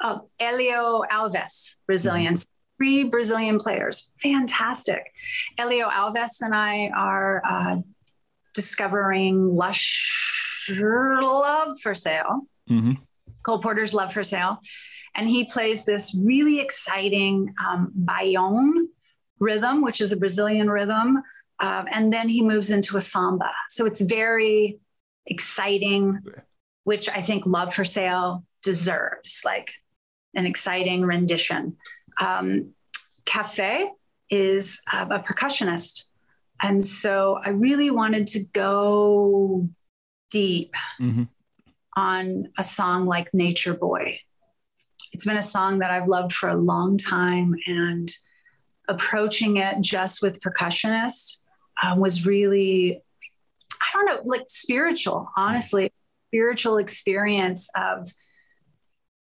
Oh, 0.03 0.29
Helio 0.39 1.03
Alves, 1.11 1.77
Brazilian. 1.87 2.35
Three 2.79 3.05
Brazilian 3.05 3.59
players. 3.59 4.13
Fantastic. 4.21 5.13
Helio 5.57 5.89
Alves 5.89 6.41
and 6.41 6.55
I 6.55 6.91
are 6.97 7.43
uh, 7.49 7.77
discovering 8.53 9.45
Lush 9.55 10.67
Love 10.81 11.79
for 11.81 11.95
Sale, 11.95 12.41
Mhm. 12.69 12.99
Cole 13.43 13.59
Porter's 13.61 13.95
Love 13.95 14.13
for 14.13 14.23
Sale. 14.23 14.59
And 15.15 15.29
he 15.29 15.45
plays 15.45 15.85
this 15.85 16.17
really 16.21 16.59
exciting 16.59 17.55
um, 17.65 17.93
baião 17.97 18.73
rhythm, 19.39 19.83
which 19.83 20.01
is 20.01 20.11
a 20.11 20.17
Brazilian 20.17 20.69
rhythm. 20.69 21.23
Um, 21.65 21.87
and 21.97 22.13
then 22.13 22.29
he 22.29 22.43
moves 22.43 22.71
into 22.71 22.99
a 22.99 23.01
samba. 23.01 23.51
So 23.69 23.87
it's 23.87 24.03
very 24.03 24.79
exciting, 25.25 26.19
which 26.91 27.09
I 27.09 27.21
think 27.23 27.47
Love 27.47 27.73
for 27.73 27.87
Sale 27.87 28.45
deserves, 28.63 29.41
like 29.45 29.73
an 30.35 30.45
exciting 30.45 31.01
rendition. 31.07 31.77
Um, 32.21 32.75
Cafe 33.25 33.89
is 34.29 34.83
uh, 34.93 35.07
a 35.11 35.21
percussionist. 35.21 36.05
And 36.61 36.85
so 36.85 37.39
I 37.43 37.51
really 37.51 37.91
wanted 37.91 38.27
to 38.35 38.41
go 38.53 39.69
deep 40.31 40.73
Mhm. 41.01 41.29
on 41.97 42.49
a 42.59 42.65
song 42.65 43.07
like 43.07 43.33
Nature 43.33 43.75
Boy. 43.75 44.21
It's 45.13 45.25
been 45.25 45.39
a 45.39 45.51
song 45.57 45.79
that 45.79 45.91
I've 45.91 46.09
loved 46.09 46.33
for 46.33 46.49
a 46.51 46.57
long 46.73 46.99
time, 46.99 47.55
and 47.67 48.09
approaching 48.89 49.57
it 49.57 49.81
just 49.81 50.21
with 50.21 50.41
percussionist 50.41 51.39
uh, 51.83 51.95
was 51.97 52.27
really, 52.27 53.03
I 53.81 53.87
don't 53.93 54.07
know, 54.07 54.31
like 54.31 54.45
spiritual, 54.49 55.31
honestly, 55.37 55.93
spiritual 56.29 56.79
experience 56.79 57.69
of 57.77 58.07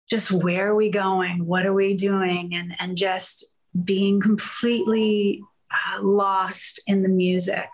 just 0.10 0.32
where 0.32 0.70
are 0.70 0.76
we 0.76 0.90
going? 0.90 1.46
What 1.46 1.66
are 1.66 1.74
we 1.74 1.96
doing? 1.96 2.54
And, 2.54 2.76
and 2.80 2.98
just 2.98 3.56
being 3.84 4.20
completely 4.20 5.42
uh, 5.72 6.02
lost 6.02 6.82
in 6.88 7.02
the 7.04 7.10
music. 7.10 7.70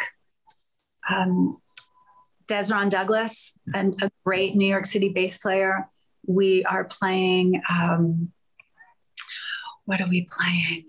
Um, 1.09 1.57
Dezron 2.47 2.89
Douglas, 2.89 3.59
and 3.73 4.01
a 4.01 4.09
great 4.25 4.55
New 4.55 4.67
York 4.67 4.85
City 4.85 5.09
bass 5.09 5.39
player. 5.39 5.89
We 6.25 6.63
are 6.63 6.85
playing. 6.85 7.61
Um, 7.69 8.31
what 9.85 9.99
are 10.01 10.07
we 10.07 10.27
playing? 10.29 10.85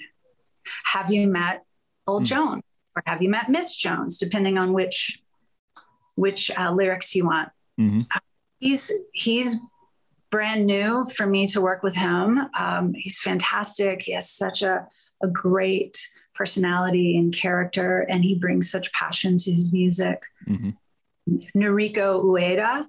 Have 0.92 1.10
you 1.10 1.26
met 1.26 1.64
Old 2.06 2.24
mm. 2.24 2.26
Joan 2.26 2.62
or 2.98 3.02
have 3.06 3.22
you 3.22 3.30
met 3.30 3.48
Miss 3.48 3.76
Jones? 3.76 4.18
Depending 4.18 4.58
on 4.58 4.72
which 4.72 5.22
which 6.16 6.50
uh, 6.58 6.72
lyrics 6.72 7.14
you 7.14 7.24
want. 7.24 7.50
Mm-hmm. 7.80 7.98
Uh, 8.14 8.18
he's 8.58 8.92
he's 9.12 9.56
brand 10.30 10.66
new 10.66 11.04
for 11.06 11.26
me 11.26 11.46
to 11.46 11.60
work 11.60 11.82
with 11.82 11.94
him. 11.94 12.38
Um, 12.58 12.92
he's 12.94 13.20
fantastic. 13.20 14.02
He 14.02 14.12
has 14.12 14.30
such 14.30 14.62
a 14.62 14.86
a 15.22 15.28
great 15.28 15.96
personality 16.34 17.18
and 17.18 17.34
character, 17.34 18.00
and 18.08 18.24
he 18.24 18.34
brings 18.34 18.70
such 18.70 18.92
passion 18.92 19.36
to 19.36 19.52
his 19.52 19.72
music. 19.72 20.22
Mm-hmm. 20.48 20.70
Noriko 21.56 22.24
Ueda, 22.24 22.86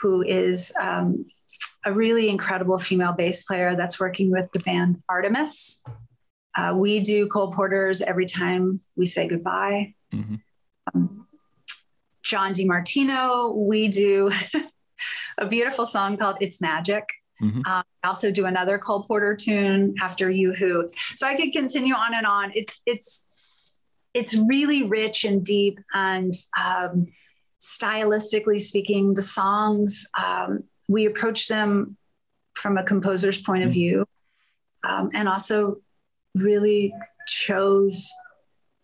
who 0.00 0.22
is 0.22 0.72
um, 0.80 1.26
a 1.84 1.92
really 1.92 2.28
incredible 2.28 2.78
female 2.78 3.12
bass 3.12 3.44
player 3.44 3.76
that's 3.76 4.00
working 4.00 4.30
with 4.30 4.50
the 4.52 4.60
band 4.60 5.02
Artemis. 5.08 5.82
Uh, 6.56 6.72
we 6.74 7.00
do 7.00 7.28
Cole 7.28 7.52
Porters 7.52 8.00
every 8.00 8.26
time 8.26 8.80
we 8.96 9.06
say 9.06 9.28
goodbye. 9.28 9.94
Mm-hmm. 10.12 10.36
Um, 10.94 11.26
John 12.22 12.54
DiMartino, 12.54 13.54
we 13.54 13.88
do 13.88 14.32
a 15.38 15.46
beautiful 15.46 15.86
song 15.86 16.16
called 16.16 16.36
It's 16.40 16.60
Magic. 16.60 17.08
Mm-hmm. 17.42 17.60
Um, 17.66 17.82
I 18.02 18.08
also 18.08 18.30
do 18.30 18.46
another 18.46 18.78
Cole 18.78 19.02
Porter 19.02 19.36
tune 19.36 19.94
after 20.00 20.30
You, 20.30 20.54
Who. 20.54 20.88
So 21.16 21.26
I 21.26 21.36
could 21.36 21.52
continue 21.52 21.94
on 21.94 22.14
and 22.14 22.26
on. 22.26 22.52
It's 22.54 22.80
it's 22.86 23.80
it's 24.14 24.34
really 24.34 24.82
rich 24.82 25.24
and 25.24 25.44
deep, 25.44 25.78
and 25.92 26.32
um, 26.58 27.08
stylistically 27.60 28.60
speaking, 28.60 29.12
the 29.12 29.22
songs 29.22 30.06
um, 30.18 30.64
we 30.88 31.04
approach 31.04 31.48
them 31.48 31.98
from 32.54 32.78
a 32.78 32.82
composer's 32.82 33.40
point 33.40 33.64
of 33.64 33.68
mm-hmm. 33.68 33.74
view, 33.74 34.06
um, 34.82 35.10
and 35.12 35.28
also 35.28 35.82
really 36.36 36.92
chose 37.26 38.12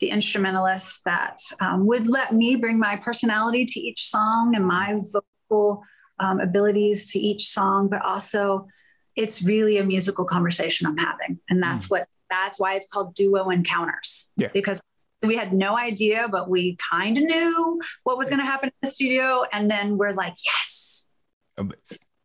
the 0.00 0.10
instrumentalists 0.10 1.00
that 1.04 1.38
um, 1.60 1.86
would 1.86 2.08
let 2.08 2.34
me 2.34 2.56
bring 2.56 2.78
my 2.78 2.96
personality 2.96 3.64
to 3.64 3.80
each 3.80 4.02
song 4.04 4.54
and 4.56 4.66
my 4.66 4.98
vocal 5.12 5.82
um, 6.18 6.40
abilities 6.40 7.12
to 7.12 7.20
each 7.20 7.46
song, 7.48 7.88
but 7.88 8.02
also 8.02 8.66
it's 9.14 9.42
really 9.44 9.78
a 9.78 9.84
musical 9.84 10.24
conversation 10.24 10.86
I'm 10.86 10.96
having. 10.96 11.38
And 11.48 11.62
that's 11.62 11.86
mm. 11.86 11.90
what, 11.90 12.08
that's 12.30 12.58
why 12.58 12.74
it's 12.74 12.88
called 12.88 13.14
duo 13.14 13.50
encounters. 13.50 14.32
Yeah. 14.36 14.48
Because 14.52 14.80
we 15.22 15.36
had 15.36 15.52
no 15.52 15.78
idea, 15.78 16.26
but 16.28 16.50
we 16.50 16.76
kind 16.90 17.16
of 17.16 17.24
knew 17.24 17.80
what 18.02 18.18
was 18.18 18.28
going 18.28 18.40
to 18.40 18.46
happen 18.46 18.70
in 18.70 18.74
the 18.82 18.90
studio. 18.90 19.44
And 19.52 19.70
then 19.70 19.98
we're 19.98 20.14
like, 20.14 20.34
yes. 20.44 21.10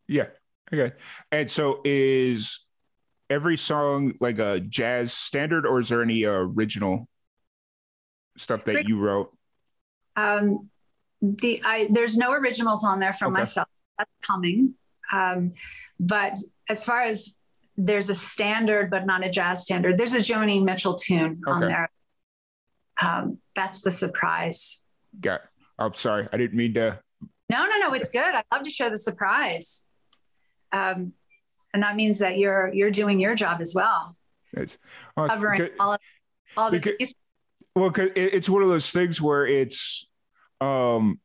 Yeah. 0.08 0.26
Okay. 0.72 0.96
And 1.30 1.48
so 1.48 1.80
is 1.84 2.60
every 3.30 3.56
song 3.56 4.14
like 4.20 4.38
a 4.38 4.60
jazz 4.60 5.12
standard 5.12 5.66
or 5.66 5.80
is 5.80 5.88
there 5.88 6.02
any 6.02 6.24
original 6.24 7.08
stuff 8.36 8.64
that 8.64 8.88
you 8.88 8.98
wrote? 8.98 9.30
Um, 10.16 10.68
the 11.20 11.60
I 11.64 11.88
there's 11.90 12.16
no 12.16 12.32
originals 12.32 12.84
on 12.84 13.00
there 13.00 13.12
from 13.12 13.32
okay. 13.32 13.40
myself 13.40 13.68
that's 13.98 14.10
coming. 14.22 14.74
Um, 15.12 15.50
but 15.98 16.38
as 16.68 16.84
far 16.84 17.02
as 17.02 17.36
there's 17.76 18.10
a 18.10 18.14
standard, 18.14 18.90
but 18.90 19.06
not 19.06 19.24
a 19.24 19.30
jazz 19.30 19.62
standard, 19.62 19.96
there's 19.98 20.14
a 20.14 20.18
Joni 20.18 20.62
Mitchell 20.62 20.94
tune 20.94 21.40
okay. 21.46 21.50
on 21.50 21.60
there. 21.60 21.90
Um, 23.00 23.38
that's 23.54 23.82
the 23.82 23.90
surprise. 23.90 24.82
Got. 25.20 25.42
I'm 25.78 25.94
sorry, 25.94 26.28
I 26.32 26.36
didn't 26.36 26.56
mean 26.56 26.74
to. 26.74 26.98
No, 27.50 27.66
no, 27.66 27.78
no. 27.78 27.94
It's 27.94 28.10
good. 28.10 28.34
I 28.34 28.42
love 28.52 28.64
to 28.64 28.70
share 28.70 28.90
the 28.90 28.98
surprise, 28.98 29.86
um, 30.72 31.12
and 31.74 31.82
that 31.82 31.96
means 31.96 32.18
that 32.18 32.38
you're 32.38 32.72
you're 32.72 32.90
doing 32.90 33.20
your 33.20 33.34
job 33.34 33.60
as 33.60 33.74
well. 33.74 34.12
It's 34.52 34.78
well, 35.16 35.28
covering 35.28 35.68
all 35.78 35.92
of 35.92 36.00
all 36.56 36.70
the. 36.70 36.80
Because, 36.80 37.14
well, 37.74 37.92
it's 37.96 38.48
one 38.48 38.62
of 38.62 38.68
those 38.68 38.90
things 38.90 39.20
where 39.20 39.46
it's 39.46 40.06
um 40.60 41.20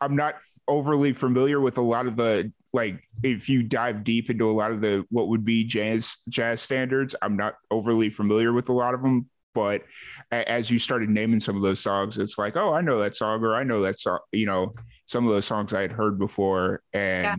I'm 0.00 0.16
not 0.16 0.34
overly 0.66 1.12
familiar 1.12 1.60
with 1.60 1.78
a 1.78 1.82
lot 1.82 2.06
of 2.06 2.16
the 2.16 2.52
like 2.72 3.02
if 3.22 3.48
you 3.48 3.62
dive 3.62 4.02
deep 4.02 4.30
into 4.30 4.50
a 4.50 4.52
lot 4.52 4.72
of 4.72 4.80
the 4.80 5.04
what 5.10 5.28
would 5.28 5.44
be 5.44 5.64
jazz 5.64 6.16
jazz 6.28 6.60
standards, 6.60 7.14
I'm 7.22 7.36
not 7.36 7.54
overly 7.70 8.10
familiar 8.10 8.52
with 8.52 8.68
a 8.68 8.72
lot 8.72 8.94
of 8.94 9.02
them. 9.02 9.28
But 9.54 9.82
as 10.30 10.70
you 10.70 10.78
started 10.78 11.10
naming 11.10 11.38
some 11.38 11.56
of 11.56 11.62
those 11.62 11.78
songs, 11.78 12.16
it's 12.16 12.38
like, 12.38 12.56
oh, 12.56 12.72
I 12.72 12.80
know 12.80 13.00
that 13.02 13.16
song, 13.16 13.44
or 13.44 13.54
I 13.54 13.64
know 13.64 13.82
that 13.82 14.00
song. 14.00 14.18
You 14.32 14.46
know, 14.46 14.74
some 15.06 15.26
of 15.26 15.32
those 15.32 15.44
songs 15.44 15.74
I 15.74 15.82
had 15.82 15.92
heard 15.92 16.18
before, 16.18 16.82
and 16.94 17.24
yeah. 17.24 17.36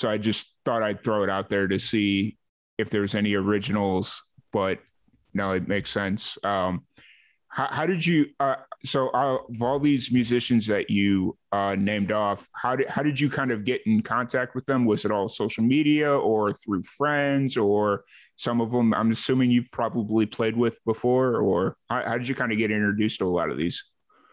So 0.00 0.08
I 0.08 0.16
just 0.16 0.56
thought 0.64 0.82
I'd 0.82 1.04
throw 1.04 1.22
it 1.24 1.30
out 1.30 1.50
there 1.50 1.68
to 1.68 1.78
see 1.78 2.38
if 2.78 2.88
there's 2.88 3.14
any 3.14 3.34
originals. 3.34 4.22
But 4.50 4.78
no, 5.34 5.52
it 5.52 5.68
makes 5.68 5.90
sense. 5.90 6.38
Um, 6.42 6.84
how, 7.48 7.66
how 7.66 7.86
did 7.86 8.06
you? 8.06 8.28
Uh, 8.38 8.56
so, 8.82 9.10
uh, 9.10 9.38
of 9.46 9.62
all 9.62 9.78
these 9.78 10.10
musicians 10.10 10.66
that 10.68 10.88
you 10.88 11.36
uh, 11.52 11.76
named 11.78 12.12
off, 12.12 12.48
how 12.54 12.76
did 12.76 12.88
how 12.88 13.02
did 13.02 13.20
you 13.20 13.28
kind 13.28 13.50
of 13.50 13.64
get 13.64 13.82
in 13.84 14.00
contact 14.02 14.54
with 14.54 14.64
them? 14.64 14.86
Was 14.86 15.04
it 15.04 15.10
all 15.10 15.28
social 15.28 15.64
media 15.64 16.10
or 16.10 16.54
through 16.54 16.84
friends, 16.84 17.58
or 17.58 18.04
some 18.36 18.62
of 18.62 18.70
them? 18.70 18.94
I'm 18.94 19.10
assuming 19.10 19.50
you've 19.50 19.70
probably 19.70 20.24
played 20.24 20.56
with 20.56 20.78
before, 20.86 21.36
or 21.36 21.76
how, 21.90 22.04
how 22.06 22.16
did 22.16 22.26
you 22.26 22.34
kind 22.34 22.52
of 22.52 22.58
get 22.58 22.70
introduced 22.70 23.18
to 23.18 23.26
a 23.26 23.28
lot 23.28 23.50
of 23.50 23.58
these? 23.58 23.84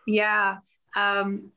Yeah. 0.05 0.57
Um, 0.95 1.51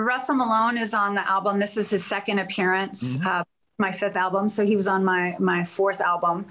Russell 0.00 0.36
Malone 0.36 0.78
is 0.78 0.94
on 0.94 1.14
the 1.14 1.28
album. 1.28 1.58
This 1.58 1.76
is 1.76 1.90
his 1.90 2.04
second 2.04 2.38
appearance, 2.38 3.16
mm-hmm. 3.16 3.26
uh, 3.26 3.44
my 3.78 3.92
fifth 3.92 4.16
album. 4.16 4.48
So 4.48 4.64
he 4.64 4.76
was 4.76 4.88
on 4.88 5.04
my 5.04 5.36
my 5.38 5.64
fourth 5.64 6.00
album. 6.00 6.46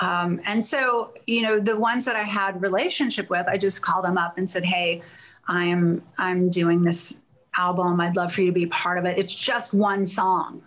Um, 0.00 0.40
and 0.44 0.62
so, 0.62 1.12
you 1.26 1.42
know, 1.42 1.58
the 1.58 1.76
ones 1.76 2.04
that 2.04 2.16
I 2.16 2.22
had 2.22 2.60
relationship 2.60 3.30
with, 3.30 3.48
I 3.48 3.56
just 3.56 3.82
called 3.82 4.04
them 4.04 4.18
up 4.18 4.38
and 4.38 4.48
said, 4.48 4.64
"Hey, 4.64 5.02
I'm 5.48 6.02
I'm 6.18 6.48
doing 6.50 6.82
this 6.82 7.20
album. 7.56 8.00
I'd 8.00 8.16
love 8.16 8.32
for 8.32 8.42
you 8.42 8.48
to 8.48 8.52
be 8.52 8.66
part 8.66 8.98
of 8.98 9.04
it. 9.04 9.18
It's 9.18 9.34
just 9.34 9.74
one 9.74 10.06
song." 10.06 10.62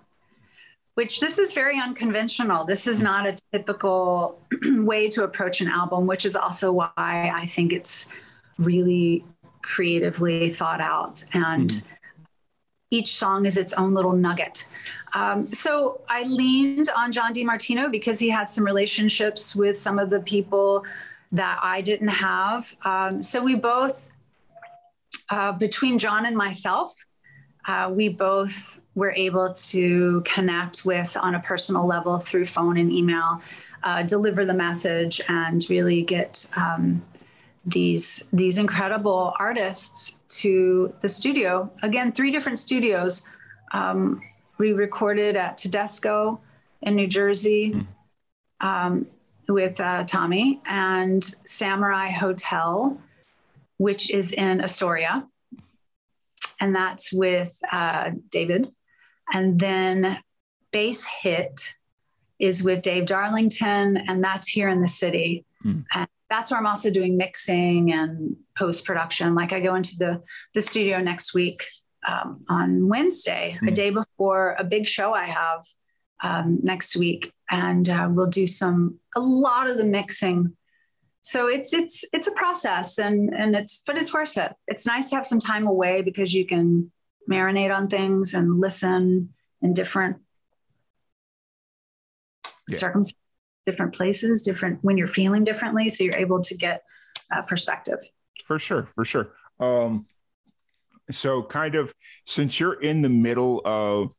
Which 0.95 1.21
this 1.21 1.39
is 1.39 1.53
very 1.53 1.79
unconventional. 1.79 2.65
This 2.65 2.85
is 2.85 3.01
not 3.01 3.25
a 3.25 3.37
typical 3.53 4.41
way 4.65 5.07
to 5.09 5.23
approach 5.23 5.61
an 5.61 5.69
album, 5.69 6.07
which 6.07 6.25
is 6.25 6.35
also 6.35 6.73
why 6.73 6.91
I 6.97 7.45
think 7.45 7.71
it's 7.71 8.09
really 8.57 9.23
creatively 9.61 10.49
thought 10.49 10.81
out 10.81 11.23
and 11.33 11.69
mm-hmm 11.69 11.95
each 12.91 13.15
song 13.15 13.45
is 13.45 13.57
its 13.57 13.73
own 13.73 13.93
little 13.93 14.13
nugget. 14.13 14.67
Um, 15.13 15.51
so 15.53 16.01
I 16.09 16.23
leaned 16.23 16.89
on 16.95 17.11
John 17.11 17.33
DiMartino 17.33 17.91
because 17.91 18.19
he 18.19 18.29
had 18.29 18.49
some 18.49 18.63
relationships 18.63 19.55
with 19.55 19.77
some 19.77 19.99
of 19.99 20.09
the 20.09 20.19
people 20.21 20.83
that 21.31 21.59
I 21.61 21.81
didn't 21.81 22.07
have. 22.07 22.75
Um, 22.83 23.21
so 23.21 23.43
we 23.43 23.55
both, 23.55 24.09
uh, 25.29 25.51
between 25.51 25.97
John 25.99 26.25
and 26.25 26.35
myself, 26.35 26.95
uh, 27.67 27.91
we 27.93 28.09
both 28.09 28.81
were 28.95 29.11
able 29.11 29.53
to 29.53 30.21
connect 30.21 30.85
with 30.85 31.15
on 31.21 31.35
a 31.35 31.39
personal 31.41 31.85
level 31.85 32.17
through 32.17 32.45
phone 32.45 32.77
and 32.77 32.91
email, 32.91 33.41
uh, 33.83 34.01
deliver 34.03 34.45
the 34.45 34.53
message, 34.53 35.21
and 35.27 35.69
really 35.69 36.01
get 36.01 36.49
um, 36.55 37.03
these 37.65 38.23
these 38.31 38.57
incredible 38.57 39.33
artists 39.39 40.19
to 40.39 40.93
the 41.01 41.07
studio. 41.07 41.71
Again, 41.83 42.11
three 42.11 42.31
different 42.31 42.59
studios. 42.59 43.25
Um, 43.71 44.21
we 44.57 44.73
recorded 44.73 45.35
at 45.35 45.57
Tedesco 45.57 46.39
in 46.81 46.95
New 46.95 47.07
Jersey 47.07 47.85
um, 48.61 49.07
with 49.47 49.79
uh, 49.79 50.03
Tommy 50.05 50.61
and 50.65 51.23
Samurai 51.45 52.09
Hotel, 52.09 52.99
which 53.77 54.11
is 54.11 54.31
in 54.31 54.61
Astoria, 54.61 55.27
and 56.59 56.75
that's 56.75 57.11
with 57.13 57.59
uh, 57.71 58.11
David. 58.29 58.71
And 59.31 59.59
then 59.59 60.17
Bass 60.71 61.05
Hit 61.21 61.73
is 62.39 62.63
with 62.63 62.81
Dave 62.81 63.05
Darlington, 63.05 63.97
and 63.97 64.23
that's 64.23 64.47
here 64.47 64.69
in 64.69 64.81
the 64.81 64.87
city. 64.87 65.45
Mm. 65.63 65.85
And 65.93 66.07
that's 66.29 66.51
where 66.51 66.59
I'm 66.59 66.67
also 66.67 66.91
doing 66.91 67.17
mixing 67.17 67.91
and 67.91 68.35
post 68.57 68.85
production. 68.85 69.35
Like 69.35 69.51
I 69.51 69.59
go 69.59 69.75
into 69.75 69.95
the 69.97 70.21
the 70.53 70.61
studio 70.61 70.99
next 70.99 71.33
week 71.33 71.63
um, 72.07 72.45
on 72.47 72.87
Wednesday, 72.87 73.57
mm. 73.61 73.67
a 73.67 73.71
hmm. 73.71 73.73
day 73.73 73.89
before 73.89 74.55
a 74.57 74.63
big 74.63 74.87
show 74.87 75.13
I 75.13 75.25
have 75.25 75.63
um, 76.23 76.59
next 76.61 76.95
week, 76.95 77.33
and 77.49 77.89
uh, 77.89 78.07
we'll 78.09 78.27
do 78.27 78.47
some 78.47 78.99
a 79.15 79.19
lot 79.19 79.69
of 79.69 79.77
the 79.77 79.85
mixing. 79.85 80.55
So 81.21 81.47
it's 81.47 81.73
it's 81.73 82.05
it's 82.13 82.27
a 82.27 82.31
process, 82.33 82.99
and 82.99 83.33
and 83.33 83.55
it's 83.55 83.83
but 83.85 83.97
it's 83.97 84.13
worth 84.13 84.37
it. 84.37 84.53
It's 84.67 84.85
nice 84.85 85.09
to 85.09 85.15
have 85.15 85.27
some 85.27 85.39
time 85.39 85.67
away 85.67 86.01
because 86.01 86.33
you 86.33 86.45
can 86.45 86.91
marinate 87.29 87.75
on 87.75 87.87
things 87.87 88.33
and 88.33 88.59
listen 88.59 89.33
in 89.61 89.73
different 89.73 90.17
yeah. 92.67 92.77
circumstances 92.77 93.28
different 93.65 93.93
places, 93.93 94.41
different 94.41 94.79
when 94.81 94.97
you're 94.97 95.07
feeling 95.07 95.43
differently. 95.43 95.89
So 95.89 96.03
you're 96.03 96.15
able 96.15 96.41
to 96.41 96.55
get 96.55 96.83
uh, 97.31 97.41
perspective. 97.43 97.99
For 98.45 98.59
sure, 98.59 98.89
for 98.95 99.05
sure. 99.05 99.33
Um, 99.59 100.05
So, 101.11 101.41
kind 101.41 101.73
of, 101.73 101.91
since 102.25 102.59
you're 102.59 102.79
in 102.79 103.01
the 103.01 103.09
middle 103.09 103.61
of 103.65 104.13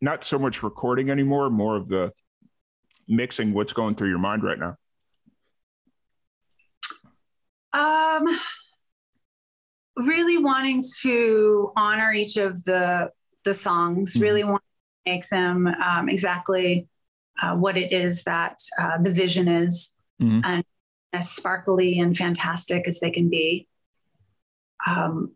not 0.00 0.24
so 0.24 0.36
much 0.36 0.64
recording 0.64 1.08
anymore, 1.08 1.50
more 1.50 1.76
of 1.76 1.86
the 1.86 2.10
mixing, 3.06 3.54
what's 3.54 3.72
going 3.72 3.94
through 3.94 4.08
your 4.08 4.18
mind 4.18 4.42
right 4.42 4.58
now? 4.58 4.76
Um, 7.72 8.26
really 9.96 10.38
wanting 10.38 10.82
to 11.02 11.72
honor 11.76 12.12
each 12.12 12.36
of 12.38 12.62
the 12.64 13.12
the 13.44 13.54
songs. 13.54 14.14
Mm-hmm. 14.14 14.22
Really 14.22 14.44
want 14.44 14.62
to 15.06 15.12
make 15.12 15.28
them 15.28 15.68
um, 15.68 16.08
exactly 16.08 16.88
uh, 17.42 17.54
what 17.54 17.76
it 17.76 17.92
is 17.92 18.24
that 18.24 18.58
uh, 18.80 18.98
the 18.98 19.10
vision 19.10 19.48
is, 19.48 19.94
mm-hmm. 20.20 20.40
and 20.44 20.64
as 21.12 21.30
sparkly 21.30 21.98
and 21.98 22.16
fantastic 22.16 22.88
as 22.88 23.00
they 23.00 23.10
can 23.10 23.28
be. 23.28 23.68
Um, 24.86 25.32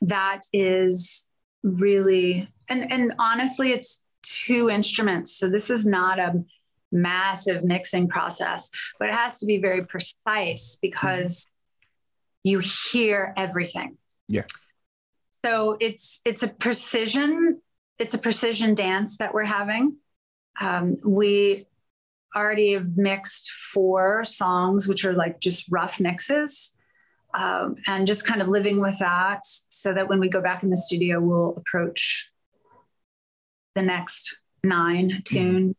that 0.00 0.42
is 0.52 1.30
really 1.62 2.48
and 2.68 2.90
and 2.92 3.14
honestly, 3.18 3.72
it's 3.72 4.04
two 4.22 4.68
instruments. 4.70 5.32
So 5.32 5.48
this 5.48 5.70
is 5.70 5.86
not 5.86 6.18
a 6.18 6.44
massive 6.92 7.64
mixing 7.64 8.08
process, 8.08 8.70
but 8.98 9.08
it 9.08 9.14
has 9.14 9.38
to 9.38 9.46
be 9.46 9.58
very 9.58 9.84
precise 9.84 10.78
because 10.80 11.48
you 12.44 12.60
hear 12.60 13.32
everything. 13.36 13.96
Yeah. 14.28 14.44
So 15.32 15.76
it's 15.80 16.20
it's 16.24 16.42
a 16.42 16.48
precision 16.48 17.60
it's 17.98 18.14
a 18.14 18.18
precision 18.18 18.74
dance 18.74 19.18
that 19.18 19.34
we're 19.34 19.44
having. 19.44 19.96
Um, 20.60 20.96
we 21.04 21.66
already 22.34 22.72
have 22.72 22.96
mixed 22.96 23.50
four 23.72 24.24
songs, 24.24 24.86
which 24.88 25.04
are 25.04 25.12
like 25.12 25.40
just 25.40 25.66
rough 25.70 26.00
mixes, 26.00 26.76
um, 27.34 27.76
and 27.86 28.06
just 28.06 28.26
kind 28.26 28.42
of 28.42 28.48
living 28.48 28.80
with 28.80 28.98
that, 28.98 29.40
so 29.44 29.94
that 29.94 30.08
when 30.08 30.20
we 30.20 30.28
go 30.28 30.40
back 30.40 30.62
in 30.62 30.70
the 30.70 30.76
studio, 30.76 31.20
we'll 31.20 31.54
approach 31.56 32.30
the 33.74 33.82
next 33.82 34.38
nine 34.64 35.22
tune. 35.24 35.70
Mm-hmm. 35.70 35.72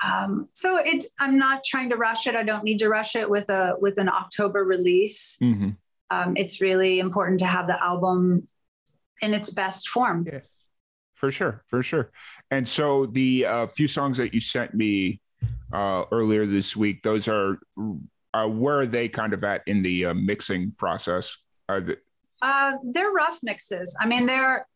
Um, 0.00 0.48
so 0.54 0.78
it's 0.78 1.08
I'm 1.18 1.38
not 1.38 1.64
trying 1.64 1.90
to 1.90 1.96
rush 1.96 2.26
it. 2.28 2.36
I 2.36 2.44
don't 2.44 2.62
need 2.62 2.78
to 2.78 2.88
rush 2.88 3.16
it 3.16 3.28
with 3.28 3.50
a 3.50 3.74
with 3.80 3.98
an 3.98 4.08
October 4.08 4.64
release. 4.64 5.36
Mm-hmm. 5.42 5.70
Um, 6.10 6.36
it's 6.36 6.60
really 6.60 7.00
important 7.00 7.40
to 7.40 7.46
have 7.46 7.66
the 7.66 7.82
album 7.82 8.46
in 9.20 9.34
its 9.34 9.50
best 9.50 9.88
form. 9.88 10.24
Yes, 10.30 10.48
for 11.18 11.30
sure, 11.30 11.64
for 11.66 11.82
sure. 11.82 12.10
And 12.50 12.66
so 12.66 13.06
the 13.06 13.44
uh, 13.44 13.66
few 13.66 13.88
songs 13.88 14.16
that 14.18 14.32
you 14.32 14.40
sent 14.40 14.72
me 14.72 15.20
uh, 15.72 16.04
earlier 16.12 16.46
this 16.46 16.76
week, 16.76 17.02
those 17.02 17.28
are 17.28 17.58
uh, 18.32 18.48
where 18.48 18.80
are 18.80 18.86
they 18.86 19.08
kind 19.08 19.32
of 19.32 19.42
at 19.42 19.62
in 19.66 19.82
the 19.82 20.06
uh, 20.06 20.14
mixing 20.14 20.72
process? 20.72 21.36
Are 21.68 21.80
they- 21.80 21.96
uh, 22.40 22.74
they're 22.84 23.10
rough 23.10 23.40
mixes. 23.42 23.96
I 24.00 24.06
mean, 24.06 24.26
they're 24.26 24.66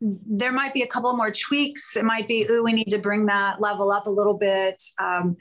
there 0.00 0.52
might 0.52 0.72
be 0.72 0.82
a 0.82 0.86
couple 0.86 1.12
more 1.16 1.32
tweaks. 1.32 1.96
It 1.96 2.04
might 2.04 2.28
be, 2.28 2.46
ooh, 2.48 2.62
we 2.62 2.72
need 2.72 2.90
to 2.90 2.98
bring 2.98 3.26
that 3.26 3.60
level 3.60 3.90
up 3.90 4.06
a 4.06 4.10
little 4.10 4.34
bit. 4.34 4.80
Um, 5.00 5.36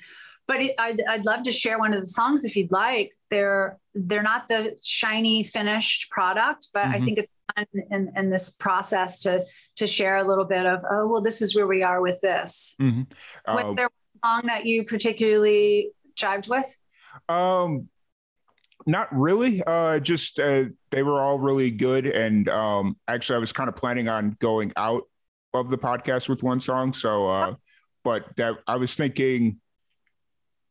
but 0.48 0.62
it, 0.62 0.76
I'd, 0.80 1.02
I'd 1.08 1.26
love 1.26 1.44
to 1.44 1.52
share 1.52 1.78
one 1.78 1.94
of 1.94 2.00
the 2.02 2.08
songs 2.08 2.46
if 2.46 2.56
you'd 2.56 2.72
like. 2.72 3.14
They're 3.30 3.78
they're 3.94 4.24
not 4.24 4.48
the 4.48 4.76
shiny 4.84 5.44
finished 5.44 6.10
product, 6.10 6.68
but 6.74 6.86
mm-hmm. 6.86 6.94
I 6.94 7.00
think 7.00 7.18
it's 7.20 7.30
fun 7.56 7.66
in, 7.92 8.12
in 8.16 8.30
this 8.30 8.52
process 8.52 9.20
to 9.24 9.46
to 9.76 9.88
share 9.88 10.18
a 10.18 10.24
little 10.24 10.46
bit 10.46 10.66
of 10.66 10.84
oh 10.90 11.08
well, 11.08 11.22
this 11.22 11.42
is 11.42 11.56
where 11.56 11.68
we 11.68 11.84
are 11.84 12.02
with 12.02 12.20
this. 12.22 12.76
Mm-hmm. 12.82 13.02
Uh, 13.46 13.64
Was 13.64 13.76
there 13.76 13.86
a 13.88 14.28
song 14.28 14.42
that 14.48 14.66
you 14.66 14.84
particularly 14.84 15.92
jived 16.16 16.50
with? 16.50 16.78
Um, 17.30 17.90
not 18.86 19.08
really. 19.12 19.62
Uh, 19.66 20.00
just 20.00 20.40
uh, 20.40 20.66
they 20.92 21.04
were 21.04 21.20
all 21.20 21.40
really 21.40 21.72
good, 21.72 22.08
and 22.08 22.48
um, 22.50 22.98
actually, 23.08 23.36
I 23.38 23.40
was 23.40 23.52
kind 23.52 23.70
of 23.70 23.76
planning 23.76 24.08
on 24.08 24.38
going 24.40 24.72
out 24.78 25.04
of 25.54 25.70
the 25.70 25.78
podcast 25.78 26.30
with 26.30 26.44
one 26.44 26.60
song. 26.60 26.94
So, 26.94 27.30
uh, 27.30 27.56
but 28.04 28.36
that 28.38 28.56
I 28.66 28.78
was 28.78 28.96
thinking, 28.96 29.60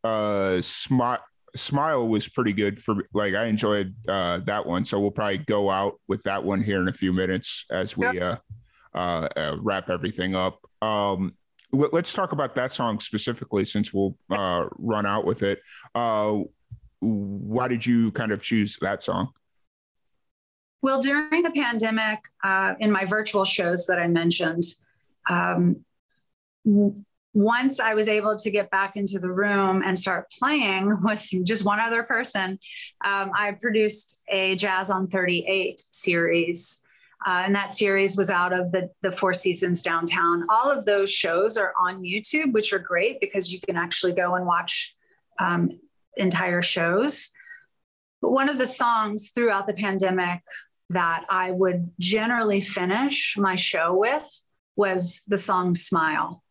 uh, 0.02 0.60
smile 0.62 1.18
smile 1.56 2.06
was 2.06 2.28
pretty 2.28 2.52
good 2.52 2.82
for 2.82 2.96
like 3.12 3.34
I 3.34 3.46
enjoyed 3.46 3.94
uh, 4.08 4.40
that 4.46 4.64
one. 4.64 4.84
So 4.84 5.00
we'll 5.00 5.10
probably 5.10 5.38
go 5.38 5.70
out 5.70 6.00
with 6.08 6.22
that 6.24 6.42
one 6.42 6.62
here 6.62 6.80
in 6.80 6.88
a 6.88 6.92
few 6.92 7.12
minutes 7.12 7.64
as 7.70 7.96
we 7.96 8.20
uh, 8.20 8.36
uh, 8.94 9.28
uh, 9.36 9.56
wrap 9.60 9.90
everything 9.90 10.34
up. 10.34 10.60
Um, 10.82 11.34
let, 11.72 11.92
us 11.92 12.12
talk 12.12 12.32
about 12.32 12.54
that 12.54 12.72
song 12.72 13.00
specifically 13.00 13.64
since 13.64 13.92
we'll 13.92 14.16
uh, 14.30 14.66
run 14.78 15.06
out 15.06 15.24
with 15.24 15.42
it. 15.42 15.60
Uh, 15.94 16.38
why 17.00 17.68
did 17.68 17.84
you 17.84 18.10
kind 18.12 18.32
of 18.32 18.42
choose 18.42 18.78
that 18.80 19.02
song? 19.02 19.28
Well, 20.82 21.00
during 21.00 21.42
the 21.42 21.50
pandemic, 21.50 22.20
uh, 22.44 22.74
in 22.78 22.90
my 22.90 23.04
virtual 23.04 23.44
shows 23.44 23.86
that 23.86 23.98
I 23.98 24.06
mentioned, 24.06 24.62
um, 25.28 25.84
once 27.36 27.80
I 27.80 27.92
was 27.92 28.08
able 28.08 28.34
to 28.34 28.50
get 28.50 28.70
back 28.70 28.96
into 28.96 29.18
the 29.18 29.30
room 29.30 29.82
and 29.84 29.96
start 29.96 30.32
playing 30.38 30.96
with 31.02 31.22
just 31.44 31.66
one 31.66 31.78
other 31.78 32.02
person, 32.02 32.58
um, 33.04 33.30
I 33.38 33.54
produced 33.60 34.22
a 34.30 34.56
Jazz 34.56 34.88
on 34.88 35.06
38 35.08 35.82
series. 35.90 36.82
Uh, 37.26 37.42
and 37.44 37.54
that 37.54 37.74
series 37.74 38.16
was 38.16 38.30
out 38.30 38.54
of 38.54 38.72
the, 38.72 38.88
the 39.02 39.10
Four 39.10 39.34
Seasons 39.34 39.82
downtown. 39.82 40.46
All 40.48 40.70
of 40.70 40.86
those 40.86 41.12
shows 41.12 41.58
are 41.58 41.74
on 41.78 42.02
YouTube, 42.02 42.52
which 42.52 42.72
are 42.72 42.78
great 42.78 43.20
because 43.20 43.52
you 43.52 43.60
can 43.60 43.76
actually 43.76 44.12
go 44.12 44.36
and 44.36 44.46
watch 44.46 44.96
um, 45.38 45.78
entire 46.16 46.62
shows. 46.62 47.32
But 48.22 48.30
one 48.30 48.48
of 48.48 48.56
the 48.56 48.66
songs 48.66 49.32
throughout 49.34 49.66
the 49.66 49.74
pandemic 49.74 50.40
that 50.88 51.26
I 51.28 51.50
would 51.50 51.90
generally 52.00 52.62
finish 52.62 53.36
my 53.36 53.56
show 53.56 53.94
with 53.94 54.26
was 54.74 55.22
the 55.26 55.36
song 55.36 55.74
Smile. 55.74 56.42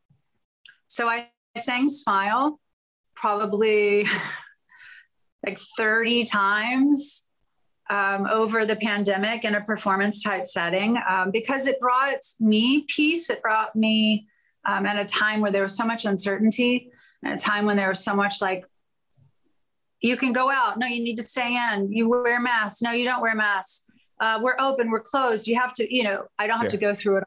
So 0.88 1.08
I 1.08 1.30
sang 1.58 1.90
Smile 1.90 2.60
probably 3.16 4.08
like 5.46 5.58
30 5.58 6.26
times 6.26 7.26
um, 7.90 8.26
over 8.28 8.66
the 8.66 8.76
pandemic 8.76 9.46
in 9.46 9.56
a 9.56 9.62
performance 9.62 10.24
type 10.24 10.46
setting 10.46 10.98
um, 11.08 11.32
because 11.32 11.68
it 11.68 11.80
brought 11.80 12.20
me 12.40 12.86
peace. 12.88 13.30
It 13.30 13.42
brought 13.42 13.76
me 13.76 14.28
um, 14.66 14.86
at 14.86 14.98
a 14.98 15.06
time 15.06 15.42
where 15.42 15.52
there 15.52 15.62
was 15.62 15.78
so 15.78 15.86
much 15.86 16.06
uncertainty, 16.06 16.92
at 17.24 17.40
a 17.40 17.44
time 17.44 17.66
when 17.66 17.78
there 17.78 17.90
was 17.90 18.04
so 18.04 18.16
much 18.16 18.42
like 18.42 18.66
you 20.02 20.18
can 20.18 20.34
go 20.34 20.50
out. 20.50 20.78
No, 20.78 20.88
you 20.88 21.04
need 21.04 21.16
to 21.16 21.24
stay 21.24 21.58
in. 21.74 21.92
You 21.92 22.10
wear 22.10 22.40
masks. 22.40 22.82
No, 22.82 22.92
you 22.92 23.06
don't 23.06 23.22
wear 23.22 23.36
masks. 23.36 23.86
Uh, 24.20 24.40
we're 24.42 24.56
open. 24.60 24.90
We're 24.90 25.02
closed. 25.02 25.48
You 25.48 25.60
have 25.60 25.74
to, 25.76 25.94
you 25.96 26.04
know, 26.04 26.26
I 26.40 26.48
don't 26.48 26.58
have 26.58 26.66
yeah. 26.66 26.70
to 26.70 26.78
go 26.78 26.94
through 26.94 27.18
it. 27.18 27.24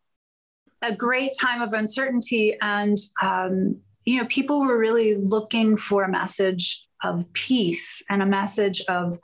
A 0.82 0.94
great 0.94 1.32
time 1.38 1.60
of 1.60 1.72
uncertainty. 1.72 2.56
And, 2.60 2.96
um, 3.20 3.80
you 4.04 4.20
know, 4.20 4.26
people 4.26 4.60
were 4.60 4.78
really 4.78 5.16
looking 5.16 5.76
for 5.76 6.04
a 6.04 6.10
message 6.10 6.86
of 7.02 7.30
peace 7.32 8.02
and 8.08 8.22
a 8.22 8.26
message 8.26 8.82
of 8.88 9.18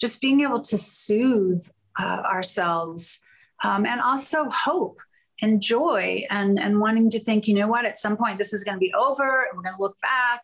just 0.00 0.20
being 0.20 0.40
able 0.40 0.60
to 0.60 0.78
soothe 0.78 1.60
uh, 1.98 2.22
ourselves 2.24 3.20
um, 3.64 3.84
and 3.84 4.00
also 4.00 4.48
hope 4.50 4.98
and 5.40 5.60
joy 5.60 6.24
and, 6.30 6.58
and 6.58 6.80
wanting 6.80 7.10
to 7.10 7.20
think, 7.20 7.46
you 7.46 7.54
know 7.54 7.68
what, 7.68 7.84
at 7.84 7.98
some 7.98 8.16
point 8.16 8.38
this 8.38 8.52
is 8.52 8.64
going 8.64 8.76
to 8.76 8.80
be 8.80 8.92
over 8.94 9.42
and 9.42 9.56
we're 9.56 9.62
going 9.62 9.76
to 9.76 9.82
look 9.82 9.96
back 10.00 10.42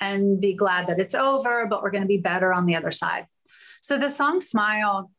and 0.00 0.40
be 0.40 0.54
glad 0.54 0.86
that 0.86 0.98
it's 0.98 1.14
over, 1.14 1.66
but 1.66 1.82
we're 1.82 1.90
going 1.90 2.02
to 2.02 2.08
be 2.08 2.18
better 2.18 2.52
on 2.52 2.66
the 2.66 2.76
other 2.76 2.90
side. 2.90 3.26
So 3.80 3.98
the 3.98 4.08
song 4.08 4.40
Smile 4.40 5.10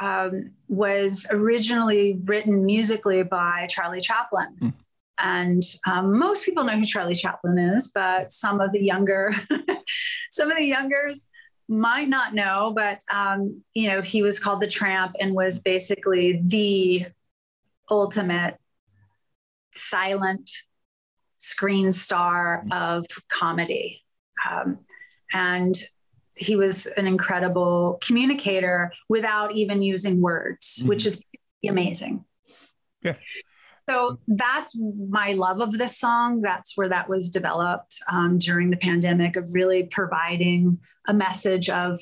um, 0.00 0.50
was 0.68 1.26
originally 1.30 2.18
written 2.24 2.64
musically 2.64 3.22
by 3.22 3.66
Charlie 3.68 4.00
Chaplin. 4.00 4.56
Mm. 4.60 4.74
And 5.18 5.62
um, 5.86 6.18
most 6.18 6.44
people 6.44 6.64
know 6.64 6.76
who 6.76 6.84
Charlie 6.84 7.14
Chaplin 7.14 7.58
is, 7.58 7.92
but 7.94 8.32
some 8.32 8.60
of 8.60 8.72
the 8.72 8.82
younger, 8.82 9.32
some 10.30 10.50
of 10.50 10.56
the 10.56 10.66
youngers 10.66 11.28
might 11.68 12.08
not 12.08 12.34
know. 12.34 12.72
But 12.74 13.00
um, 13.12 13.62
you 13.74 13.88
know, 13.88 14.02
he 14.02 14.22
was 14.22 14.40
called 14.40 14.60
the 14.60 14.66
Tramp 14.66 15.14
and 15.20 15.34
was 15.34 15.60
basically 15.60 16.40
the 16.44 17.06
ultimate 17.90 18.56
silent 19.72 20.50
screen 21.38 21.92
star 21.92 22.64
of 22.72 23.06
comedy. 23.28 24.02
Um, 24.50 24.78
and 25.32 25.74
he 26.36 26.56
was 26.56 26.86
an 26.86 27.06
incredible 27.06 27.98
communicator 28.02 28.92
without 29.08 29.54
even 29.54 29.82
using 29.82 30.20
words, 30.20 30.78
mm-hmm. 30.78 30.88
which 30.88 31.06
is 31.06 31.22
amazing. 31.68 32.24
Yeah. 33.02 33.14
So 33.88 34.18
that's 34.26 34.78
my 34.78 35.32
love 35.32 35.60
of 35.60 35.72
this 35.76 35.98
song. 35.98 36.40
That's 36.40 36.76
where 36.76 36.88
that 36.88 37.08
was 37.08 37.30
developed 37.30 37.96
um, 38.10 38.38
during 38.38 38.70
the 38.70 38.78
pandemic 38.78 39.36
of 39.36 39.50
really 39.52 39.84
providing 39.84 40.78
a 41.06 41.12
message 41.12 41.68
of 41.68 42.00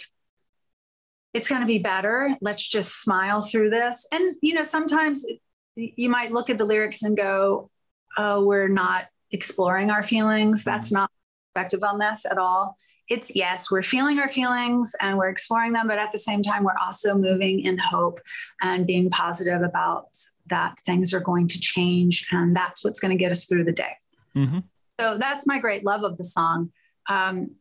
it's 1.34 1.48
going 1.48 1.62
to 1.62 1.66
be 1.66 1.78
better. 1.78 2.36
Let's 2.40 2.68
just 2.68 3.00
smile 3.02 3.40
through 3.40 3.70
this. 3.70 4.06
And, 4.12 4.36
you 4.42 4.54
know, 4.54 4.62
sometimes 4.62 5.26
you 5.74 6.08
might 6.08 6.30
look 6.30 6.50
at 6.50 6.58
the 6.58 6.64
lyrics 6.64 7.02
and 7.02 7.16
go, 7.16 7.70
oh, 8.16 8.44
we're 8.44 8.68
not 8.68 9.06
exploring 9.32 9.90
our 9.90 10.02
feelings. 10.02 10.62
That's 10.62 10.88
mm-hmm. 10.88 11.00
not 11.00 11.10
perspective 11.52 11.82
on 11.82 11.98
this 11.98 12.26
at 12.26 12.38
all. 12.38 12.76
It's 13.09 13.34
yes, 13.34 13.70
we're 13.70 13.82
feeling 13.82 14.18
our 14.18 14.28
feelings 14.28 14.94
and 15.00 15.18
we're 15.18 15.28
exploring 15.28 15.72
them, 15.72 15.88
but 15.88 15.98
at 15.98 16.12
the 16.12 16.18
same 16.18 16.42
time, 16.42 16.64
we're 16.64 16.78
also 16.82 17.14
moving 17.14 17.61
in 17.61 17.76
hope 17.78 18.20
and 18.62 18.86
being 18.86 19.11
positive 19.11 19.62
about 19.62 20.07
that 20.46 20.78
things 20.86 21.12
are 21.12 21.20
going 21.20 21.48
to 21.48 21.61
change. 21.61 22.26
And 22.30 22.55
that's 22.55 22.84
what's 22.84 23.00
going 23.00 23.16
to 23.16 23.22
get 23.22 23.32
us 23.32 23.46
through 23.46 23.64
the 23.64 23.72
day. 23.72 23.96
Mm-hmm. 24.36 24.61
So 25.00 25.18
that's 25.18 25.46
my 25.46 25.59
great 25.59 25.84
love 25.84 26.05
of 26.05 26.16
the 26.16 26.24
song. 26.24 26.70
Um, 27.09 27.57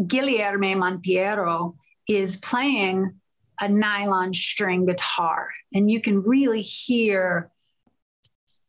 Guilherme 0.00 0.76
Monteiro 0.76 1.74
is 2.08 2.36
playing 2.36 3.20
a 3.60 3.68
nylon 3.68 4.32
string 4.32 4.84
guitar, 4.84 5.50
and 5.72 5.90
you 5.90 6.00
can 6.00 6.22
really 6.22 6.62
hear 6.62 7.50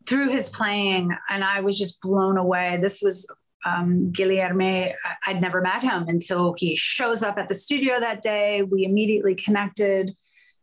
through 0.05 0.29
his 0.29 0.49
playing. 0.49 1.15
And 1.29 1.43
I 1.43 1.61
was 1.61 1.79
just 1.79 2.01
blown 2.01 2.37
away. 2.37 2.77
This 2.79 3.01
was 3.01 3.27
um, 3.65 4.11
Guilherme. 4.11 4.93
I'd 5.25 5.41
never 5.41 5.61
met 5.61 5.81
him 5.81 6.07
until 6.07 6.55
he 6.57 6.75
shows 6.75 7.23
up 7.23 7.37
at 7.37 7.47
the 7.47 7.53
studio 7.53 7.99
that 7.99 8.21
day. 8.21 8.61
We 8.63 8.85
immediately 8.85 9.35
connected. 9.35 10.15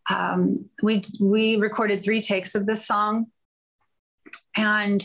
Um, 0.09 0.67
we 0.83 1.03
we 1.21 1.57
recorded 1.57 2.05
three 2.05 2.21
takes 2.21 2.55
of 2.55 2.67
this 2.67 2.87
song, 2.87 3.27
and 4.57 5.03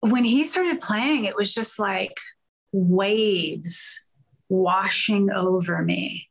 when 0.00 0.24
he 0.24 0.44
started 0.44 0.80
playing, 0.80 1.24
it 1.24 1.36
was 1.36 1.54
just 1.54 1.78
like 1.78 2.16
waves 2.72 4.06
washing 4.48 5.30
over 5.30 5.82
me 5.82 6.28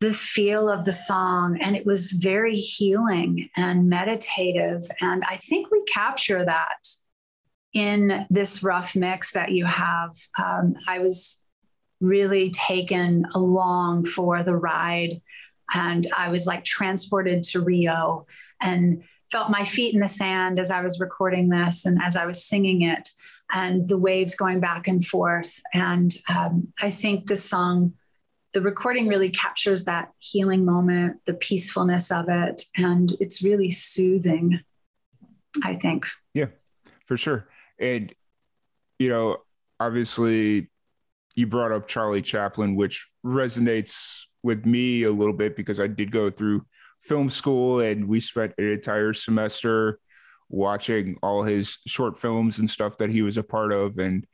the 0.00 0.12
feel 0.12 0.68
of 0.68 0.84
the 0.84 0.92
song 0.92 1.56
and 1.60 1.76
it 1.76 1.86
was 1.86 2.10
very 2.10 2.56
healing 2.56 3.48
and 3.56 3.88
meditative 3.88 4.82
and 5.00 5.22
i 5.28 5.36
think 5.36 5.70
we 5.70 5.80
capture 5.84 6.44
that 6.44 6.88
in 7.72 8.26
this 8.30 8.62
rough 8.62 8.94
mix 8.94 9.32
that 9.32 9.50
you 9.50 9.64
have 9.64 10.14
um, 10.42 10.74
i 10.88 10.98
was 10.98 11.42
really 12.00 12.50
taken 12.50 13.24
along 13.34 14.04
for 14.04 14.42
the 14.42 14.56
ride 14.56 15.20
and 15.74 16.06
i 16.16 16.28
was 16.28 16.46
like 16.46 16.64
transported 16.64 17.42
to 17.42 17.60
rio 17.60 18.26
and 18.60 19.02
felt 19.30 19.50
my 19.50 19.64
feet 19.64 19.94
in 19.94 20.00
the 20.00 20.08
sand 20.08 20.58
as 20.58 20.70
i 20.70 20.80
was 20.80 21.00
recording 21.00 21.48
this 21.48 21.86
and 21.86 21.98
as 22.02 22.16
i 22.16 22.26
was 22.26 22.44
singing 22.44 22.82
it 22.82 23.08
and 23.52 23.86
the 23.88 23.98
waves 23.98 24.34
going 24.34 24.60
back 24.60 24.88
and 24.88 25.04
forth. 25.04 25.62
And 25.74 26.12
um, 26.28 26.72
I 26.80 26.90
think 26.90 27.26
the 27.26 27.36
song, 27.36 27.92
the 28.54 28.62
recording 28.62 29.08
really 29.08 29.28
captures 29.28 29.84
that 29.84 30.10
healing 30.18 30.64
moment, 30.64 31.18
the 31.26 31.34
peacefulness 31.34 32.10
of 32.10 32.26
it, 32.28 32.62
and 32.76 33.12
it's 33.20 33.42
really 33.42 33.70
soothing, 33.70 34.60
I 35.62 35.74
think. 35.74 36.06
Yeah, 36.32 36.46
for 37.06 37.16
sure. 37.16 37.46
And, 37.82 38.14
you 38.98 39.08
know, 39.08 39.38
obviously 39.80 40.70
you 41.34 41.46
brought 41.46 41.72
up 41.72 41.88
Charlie 41.88 42.22
Chaplin, 42.22 42.76
which 42.76 43.08
resonates 43.24 44.22
with 44.42 44.64
me 44.64 45.02
a 45.02 45.10
little 45.10 45.34
bit 45.34 45.56
because 45.56 45.80
I 45.80 45.88
did 45.88 46.10
go 46.10 46.30
through 46.30 46.64
film 47.00 47.28
school 47.28 47.80
and 47.80 48.06
we 48.06 48.20
spent 48.20 48.54
an 48.58 48.70
entire 48.70 49.12
semester 49.12 49.98
watching 50.48 51.16
all 51.22 51.42
his 51.42 51.78
short 51.86 52.18
films 52.18 52.58
and 52.58 52.70
stuff 52.70 52.98
that 52.98 53.10
he 53.10 53.22
was 53.22 53.36
a 53.36 53.42
part 53.42 53.72
of. 53.72 53.98
And 53.98 54.26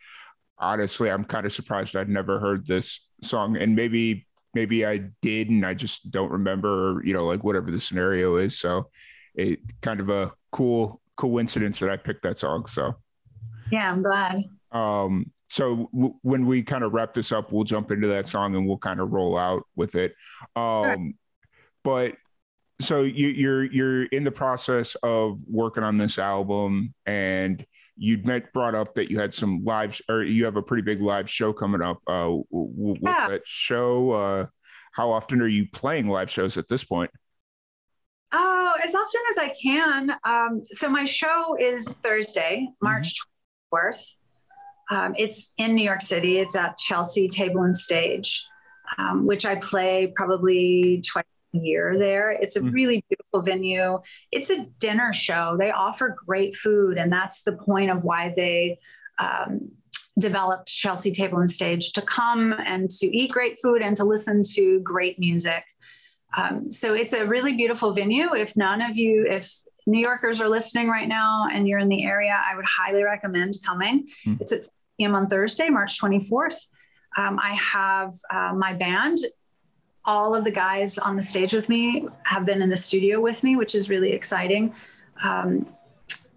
honestly, 0.58 1.10
I'm 1.10 1.24
kind 1.24 1.46
of 1.46 1.52
surprised 1.52 1.96
I'd 1.96 2.08
never 2.08 2.38
heard 2.40 2.66
this 2.66 3.08
song. 3.22 3.56
And 3.56 3.74
maybe, 3.74 4.26
maybe 4.52 4.84
I 4.84 5.10
did, 5.22 5.48
and 5.48 5.64
I 5.64 5.74
just 5.74 6.10
don't 6.10 6.32
remember, 6.32 7.00
you 7.04 7.14
know, 7.14 7.24
like 7.24 7.44
whatever 7.44 7.70
the 7.70 7.80
scenario 7.80 8.36
is. 8.36 8.58
So 8.58 8.90
it 9.34 9.60
kind 9.80 10.00
of 10.00 10.10
a 10.10 10.32
cool 10.50 11.00
coincidence 11.16 11.78
that 11.78 11.90
I 11.90 11.96
picked 11.96 12.24
that 12.24 12.38
song. 12.38 12.66
So 12.66 12.96
yeah, 13.70 13.90
I'm 13.90 14.02
glad. 14.02 14.44
Um, 14.70 15.30
so 15.48 15.88
w- 15.92 16.14
when 16.22 16.46
we 16.46 16.62
kind 16.62 16.84
of 16.84 16.92
wrap 16.92 17.14
this 17.14 17.32
up, 17.32 17.52
we'll 17.52 17.64
jump 17.64 17.90
into 17.90 18.08
that 18.08 18.28
song 18.28 18.54
and 18.54 18.66
we'll 18.66 18.78
kind 18.78 19.00
of 19.00 19.12
roll 19.12 19.36
out 19.36 19.64
with 19.76 19.94
it. 19.94 20.14
Um, 20.56 20.84
sure. 20.84 21.12
but 21.84 22.14
so 22.80 23.02
you, 23.02 23.28
you're 23.28 23.64
you're 23.64 24.04
in 24.04 24.24
the 24.24 24.30
process 24.30 24.94
of 25.02 25.40
working 25.48 25.82
on 25.82 25.96
this 25.96 26.18
album 26.18 26.94
and 27.06 27.64
you'd 27.96 28.24
met 28.24 28.52
brought 28.52 28.74
up 28.74 28.94
that 28.94 29.10
you 29.10 29.18
had 29.18 29.34
some 29.34 29.64
live 29.64 30.00
or 30.08 30.22
you 30.22 30.44
have 30.44 30.56
a 30.56 30.62
pretty 30.62 30.82
big 30.82 31.00
live 31.00 31.28
show 31.28 31.52
coming 31.52 31.82
up 31.82 31.98
uh 32.06 32.28
what's 32.50 33.00
yeah. 33.02 33.28
that 33.28 33.42
show 33.44 34.12
uh 34.12 34.46
how 34.92 35.10
often 35.10 35.42
are 35.42 35.48
you 35.48 35.66
playing 35.72 36.08
live 36.08 36.30
shows 36.30 36.56
at 36.56 36.68
this 36.68 36.84
point 36.84 37.10
oh 38.32 38.72
as 38.84 38.94
often 38.94 39.20
as 39.30 39.38
i 39.38 39.52
can 39.60 40.12
um 40.24 40.60
so 40.62 40.88
my 40.88 41.02
show 41.02 41.56
is 41.58 41.94
thursday 42.04 42.60
mm-hmm. 42.62 42.86
march 42.86 43.14
24th 43.72 44.14
um, 44.90 45.12
it's 45.16 45.52
in 45.58 45.74
new 45.74 45.84
york 45.84 46.00
city 46.00 46.38
it's 46.38 46.56
at 46.56 46.76
chelsea 46.78 47.28
table 47.28 47.62
and 47.62 47.76
stage 47.76 48.44
um, 48.98 49.26
which 49.26 49.44
i 49.44 49.54
play 49.56 50.12
probably 50.16 51.02
twice 51.06 51.24
a 51.54 51.58
year 51.58 51.98
there. 51.98 52.30
It's 52.30 52.56
a 52.56 52.60
mm. 52.60 52.72
really 52.72 53.04
beautiful 53.08 53.42
venue. 53.42 54.00
It's 54.32 54.50
a 54.50 54.66
dinner 54.78 55.12
show. 55.12 55.56
They 55.58 55.70
offer 55.70 56.16
great 56.26 56.54
food, 56.54 56.98
and 56.98 57.12
that's 57.12 57.42
the 57.42 57.52
point 57.52 57.90
of 57.90 58.04
why 58.04 58.32
they 58.34 58.78
um, 59.18 59.70
developed 60.18 60.68
Chelsea 60.68 61.12
Table 61.12 61.38
and 61.38 61.50
Stage 61.50 61.92
to 61.92 62.02
come 62.02 62.54
and 62.64 62.90
to 62.90 63.06
eat 63.16 63.30
great 63.30 63.58
food 63.62 63.82
and 63.82 63.96
to 63.96 64.04
listen 64.04 64.42
to 64.54 64.80
great 64.80 65.18
music. 65.18 65.64
Um, 66.36 66.70
so 66.70 66.94
it's 66.94 67.14
a 67.14 67.26
really 67.26 67.54
beautiful 67.54 67.92
venue. 67.92 68.34
If 68.34 68.56
none 68.56 68.82
of 68.82 68.96
you, 68.96 69.26
if 69.28 69.50
New 69.88 70.00
Yorkers 70.00 70.40
are 70.40 70.48
listening 70.48 70.88
right 70.88 71.08
now 71.08 71.46
and 71.50 71.66
you're 71.66 71.78
in 71.78 71.88
the 71.88 72.04
area, 72.04 72.38
I 72.46 72.54
would 72.54 72.66
highly 72.66 73.02
recommend 73.02 73.54
coming. 73.64 74.06
Mm. 74.26 74.38
It's 74.40 74.52
at 74.52 74.64
6 74.64 74.70
p.m. 74.98 75.14
on 75.14 75.26
Thursday, 75.28 75.70
March 75.70 75.98
24th. 75.98 76.66
Um, 77.16 77.40
I 77.42 77.54
have 77.54 78.12
uh, 78.30 78.52
my 78.54 78.74
band 78.74 79.16
all 80.04 80.34
of 80.34 80.44
the 80.44 80.50
guys 80.50 80.98
on 80.98 81.16
the 81.16 81.22
stage 81.22 81.52
with 81.52 81.68
me 81.68 82.06
have 82.24 82.44
been 82.44 82.62
in 82.62 82.68
the 82.68 82.76
studio 82.76 83.20
with 83.20 83.42
me, 83.42 83.56
which 83.56 83.74
is 83.74 83.90
really 83.90 84.12
exciting. 84.12 84.74
Um, 85.22 85.66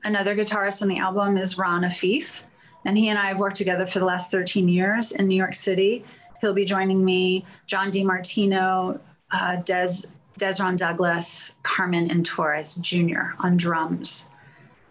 another 0.03 0.35
guitarist 0.35 0.81
on 0.81 0.87
the 0.87 0.97
album 0.97 1.37
is 1.37 1.57
Ron 1.57 1.83
Affif, 1.83 2.43
and 2.85 2.97
he 2.97 3.09
and 3.09 3.19
I 3.19 3.27
have 3.27 3.39
worked 3.39 3.55
together 3.55 3.85
for 3.85 3.99
the 3.99 4.05
last 4.05 4.31
13 4.31 4.67
years 4.67 5.11
in 5.11 5.27
New 5.27 5.35
York 5.35 5.53
City. 5.53 6.03
He'll 6.41 6.53
be 6.53 6.65
joining 6.65 7.05
me, 7.05 7.45
John 7.65 7.91
DiMartino, 7.91 8.99
uh, 9.31 9.55
Des, 9.57 10.07
Dezron 10.41 10.77
Douglas, 10.77 11.55
Carmen 11.63 12.09
Intorre 12.09 12.79
Jr. 12.81 13.35
on 13.43 13.57
drums. 13.57 14.29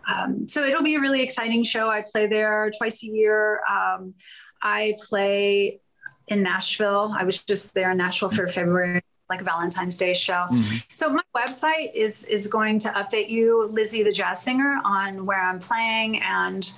Um, 0.09 0.46
so 0.46 0.64
it'll 0.64 0.82
be 0.82 0.94
a 0.94 1.01
really 1.01 1.22
exciting 1.22 1.62
show. 1.62 1.88
I 1.88 2.03
play 2.11 2.26
there 2.26 2.70
twice 2.76 3.03
a 3.03 3.07
year. 3.07 3.61
Um, 3.70 4.14
I 4.62 4.96
play 5.09 5.80
in 6.28 6.42
Nashville. 6.42 7.14
I 7.16 7.24
was 7.24 7.42
just 7.44 7.74
there 7.74 7.90
in 7.90 7.98
Nashville 7.98 8.30
for 8.30 8.46
February 8.46 9.03
like 9.28 9.42
Valentine's 9.42 9.96
Day 9.96 10.12
show. 10.12 10.46
Mm-hmm. 10.51 10.76
So 10.94 11.09
my 11.09 11.22
website 11.36 11.94
is 11.94 12.24
is 12.24 12.48
going 12.48 12.80
to 12.80 12.88
update 12.90 13.30
you, 13.30 13.68
Lizzie 13.70 14.03
the 14.03 14.12
Jazz 14.12 14.42
Singer, 14.42 14.80
on 14.84 15.24
where 15.24 15.40
I'm 15.40 15.61
playing, 15.61 16.20
and 16.20 16.68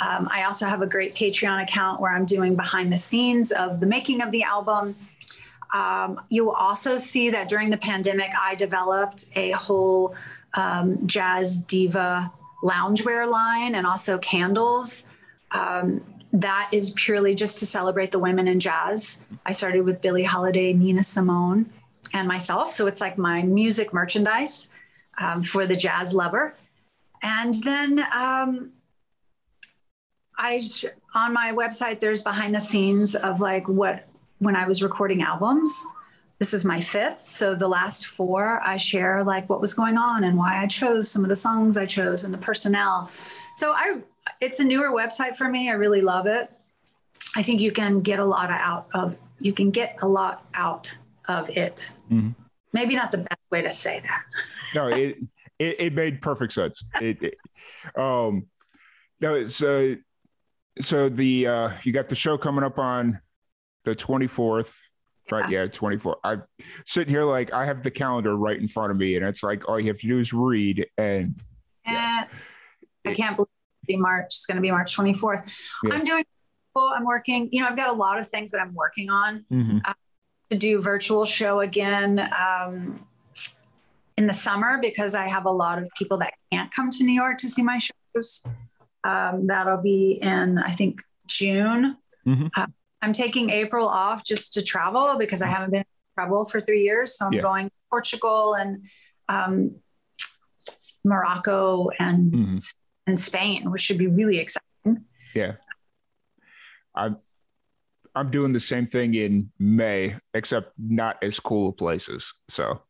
um, 0.00 0.28
I 0.30 0.44
also 0.44 0.66
have 0.66 0.82
a 0.82 0.86
great 0.86 1.14
Patreon 1.14 1.62
account 1.62 2.00
where 2.00 2.12
I'm 2.12 2.26
doing 2.26 2.54
behind 2.54 2.92
the 2.92 2.98
scenes 2.98 3.50
of 3.50 3.80
the 3.80 3.86
making 3.86 4.20
of 4.20 4.30
the 4.30 4.42
album. 4.42 4.94
Um, 5.72 6.20
you 6.28 6.44
will 6.44 6.54
also 6.54 6.98
see 6.98 7.30
that 7.30 7.48
during 7.48 7.70
the 7.70 7.78
pandemic, 7.78 8.32
I 8.38 8.54
developed 8.54 9.30
a 9.34 9.52
whole 9.52 10.14
um, 10.54 11.06
jazz 11.06 11.62
diva 11.62 12.30
loungewear 12.62 13.30
line 13.30 13.74
and 13.74 13.86
also 13.86 14.18
candles. 14.18 15.06
Um, 15.50 16.02
that 16.32 16.68
is 16.72 16.90
purely 16.90 17.34
just 17.34 17.58
to 17.58 17.66
celebrate 17.66 18.10
the 18.10 18.18
women 18.18 18.48
in 18.48 18.58
jazz. 18.58 19.22
I 19.44 19.52
started 19.52 19.82
with 19.82 20.00
Billie 20.00 20.22
Holiday, 20.22 20.72
Nina 20.72 21.02
Simone, 21.02 21.70
and 22.14 22.26
myself. 22.26 22.72
So 22.72 22.86
it's 22.86 23.00
like 23.00 23.18
my 23.18 23.42
music 23.42 23.92
merchandise 23.92 24.70
um, 25.18 25.42
for 25.42 25.66
the 25.66 25.76
jazz 25.76 26.14
lover. 26.14 26.54
And 27.22 27.54
then 27.54 28.04
um, 28.14 28.72
I 30.38 30.60
on 31.14 31.32
my 31.32 31.52
website 31.52 32.00
there's 32.00 32.22
behind 32.22 32.54
the 32.54 32.60
scenes 32.60 33.14
of 33.14 33.40
like 33.40 33.68
what 33.68 34.08
when 34.42 34.56
I 34.56 34.66
was 34.66 34.82
recording 34.82 35.22
albums. 35.22 35.86
This 36.40 36.52
is 36.52 36.64
my 36.64 36.80
fifth. 36.80 37.20
So 37.20 37.54
the 37.54 37.68
last 37.68 38.08
four 38.08 38.60
I 38.64 38.76
share 38.76 39.22
like 39.22 39.48
what 39.48 39.60
was 39.60 39.72
going 39.72 39.96
on 39.96 40.24
and 40.24 40.36
why 40.36 40.60
I 40.60 40.66
chose 40.66 41.08
some 41.08 41.22
of 41.22 41.28
the 41.28 41.36
songs 41.36 41.76
I 41.76 41.86
chose 41.86 42.24
and 42.24 42.34
the 42.34 42.38
personnel. 42.38 43.10
So 43.54 43.72
I 43.72 44.00
it's 44.40 44.58
a 44.58 44.64
newer 44.64 44.90
website 44.90 45.36
for 45.36 45.48
me. 45.48 45.70
I 45.70 45.74
really 45.74 46.00
love 46.00 46.26
it. 46.26 46.50
I 47.36 47.42
think 47.42 47.60
you 47.60 47.70
can 47.70 48.00
get 48.00 48.18
a 48.18 48.24
lot 48.24 48.50
out 48.50 48.88
of 48.92 49.16
you 49.38 49.52
can 49.52 49.70
get 49.70 49.98
a 50.02 50.08
lot 50.08 50.44
out 50.54 50.96
of 51.28 51.48
it. 51.50 51.92
Mm-hmm. 52.10 52.30
Maybe 52.72 52.96
not 52.96 53.12
the 53.12 53.18
best 53.18 53.40
way 53.50 53.62
to 53.62 53.70
say 53.70 54.00
that. 54.00 54.22
no, 54.74 54.88
it, 54.88 55.18
it, 55.60 55.80
it 55.80 55.94
made 55.94 56.20
perfect 56.20 56.52
sense. 56.52 56.84
It, 57.00 57.22
it 57.22 57.34
um 57.96 58.46
no 59.20 59.46
so 59.46 59.94
so 60.80 61.08
the 61.08 61.46
uh 61.46 61.70
you 61.84 61.92
got 61.92 62.08
the 62.08 62.16
show 62.16 62.36
coming 62.36 62.64
up 62.64 62.80
on 62.80 63.20
the 63.84 63.94
24th 63.94 64.76
right 65.30 65.50
yeah 65.50 65.66
24 65.66 66.18
i'm 66.24 66.42
sitting 66.86 67.12
here 67.12 67.24
like 67.24 67.52
i 67.52 67.64
have 67.64 67.82
the 67.82 67.90
calendar 67.90 68.36
right 68.36 68.58
in 68.58 68.66
front 68.68 68.90
of 68.90 68.96
me 68.96 69.16
and 69.16 69.24
it's 69.24 69.42
like 69.42 69.68
all 69.68 69.78
you 69.78 69.86
have 69.86 69.98
to 69.98 70.06
do 70.08 70.18
is 70.18 70.32
read 70.32 70.86
and 70.98 71.40
yeah. 71.86 72.24
i 73.06 73.14
can't 73.14 73.36
believe 73.36 73.48
March. 73.90 74.26
It's 74.26 74.46
going 74.46 74.56
to 74.56 74.62
be 74.62 74.70
March 74.70 74.96
24th. 74.96 75.52
Yeah. 75.82 75.94
I'm 75.94 76.04
doing 76.04 76.24
I'm 76.76 77.04
working, 77.04 77.48
you 77.52 77.60
know, 77.60 77.68
I've 77.68 77.76
got 77.76 77.90
a 77.90 77.92
lot 77.92 78.18
of 78.18 78.26
things 78.26 78.50
that 78.52 78.60
I'm 78.60 78.74
working 78.74 79.10
on 79.10 79.44
Mhm. 79.52 79.80
uh, 79.84 79.92
to 80.50 80.56
do 80.56 80.80
virtual 80.80 81.24
show 81.24 81.60
again 81.60 82.18
um, 82.18 83.06
in 84.16 84.26
the 84.26 84.32
summer 84.32 84.78
because 84.80 85.14
I 85.14 85.28
have 85.28 85.44
a 85.44 85.50
lot 85.50 85.78
of 85.78 85.90
people 85.98 86.16
that 86.18 86.32
can't 86.50 86.72
come 86.72 86.88
to 86.90 87.04
New 87.04 87.12
York 87.12 87.38
to 87.38 87.48
see 87.48 87.62
my 87.62 87.78
shows. 87.78 88.46
Um, 89.04 89.46
that'll 89.48 89.82
be 89.82 90.18
in, 90.22 90.58
I 90.58 90.70
think, 90.70 91.02
June. 91.26 91.98
Mhm. 92.26 92.50
Uh, 92.56 92.66
I'm 93.02 93.12
taking 93.12 93.50
April 93.50 93.88
off 93.88 94.24
just 94.24 94.54
to 94.54 94.62
travel 94.62 95.16
because 95.18 95.42
I 95.42 95.48
haven't 95.48 95.72
been 95.72 95.84
travel 96.14 96.44
for 96.44 96.60
three 96.60 96.82
years. 96.84 97.18
So 97.18 97.26
I'm 97.26 97.32
Yeah. 97.32 97.42
going 97.42 97.66
to 97.66 97.72
Portugal 97.90 98.54
and 98.54 98.86
um, 99.28 99.76
Morocco 101.04 101.88
and 101.98 102.32
Mhm. 102.32 102.74
and 103.06 103.18
Spain, 103.18 103.70
which 103.70 103.80
should 103.82 103.98
be 103.98 104.06
really 104.06 104.38
exciting. 104.38 105.04
Yeah. 105.34 105.56
I'm 106.94 107.18
I'm 108.14 108.30
doing 108.30 108.52
the 108.52 108.60
same 108.60 108.86
thing 108.86 109.14
in 109.14 109.50
May, 109.58 110.16
except 110.34 110.74
not 110.78 111.16
as 111.22 111.40
cool 111.40 111.72
places. 111.72 112.32
So 112.48 112.82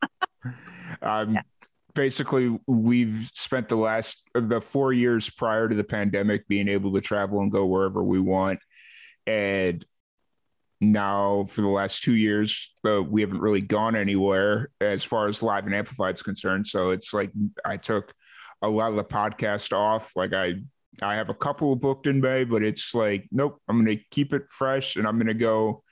um 1.03 1.35
Yeah. 1.35 1.43
basically 1.95 2.59
we've 2.67 3.31
spent 3.35 3.69
the 3.69 3.77
last 3.77 4.29
the 4.35 4.61
four 4.61 4.93
years 4.93 5.31
prior 5.31 5.69
to 5.69 5.75
the 5.75 5.85
pandemic 5.85 6.49
being 6.49 6.69
able 6.69 6.93
to 6.95 7.01
travel 7.01 7.41
and 7.41 7.51
go 7.53 7.65
wherever 7.67 8.03
we 8.03 8.19
want. 8.21 8.59
And 9.27 9.85
now 10.83 11.47
for 11.49 11.61
the 11.61 11.69
last 11.69 12.03
two 12.03 12.15
years, 12.15 12.75
uh, 12.85 13.03
we 13.03 13.21
haven't 13.21 13.41
really 13.41 13.61
gone 13.61 13.95
anywhere 13.95 14.71
as 14.81 15.05
far 15.05 15.29
as 15.29 15.43
live 15.43 15.67
and 15.67 15.75
amplified 15.75 16.17
is 16.17 16.23
concerned. 16.23 16.67
So 16.67 16.91
it's 16.91 17.15
like 17.15 17.31
I 17.65 17.77
took 17.77 18.13
a 18.63 18.69
lot 18.69 18.91
of 18.91 18.97
the 18.97 19.05
podcast 19.05 19.73
off. 19.73 20.13
Like 20.17 20.33
I 20.33 20.55
I 21.01 21.15
have 21.15 21.31
a 21.31 21.35
couple 21.35 21.75
booked 21.77 22.07
in 22.07 22.21
May, 22.21 22.45
but 22.45 22.63
it's 22.63 22.95
like, 22.95 23.27
nope, 23.31 23.61
I'm 23.69 23.83
going 23.83 23.97
to 23.97 24.05
keep 24.11 24.35
it 24.35 24.51
fresh 24.51 24.97
and 24.97 25.07
I'm 25.07 25.17
going 25.17 25.27
to 25.29 25.35
go 25.35 25.83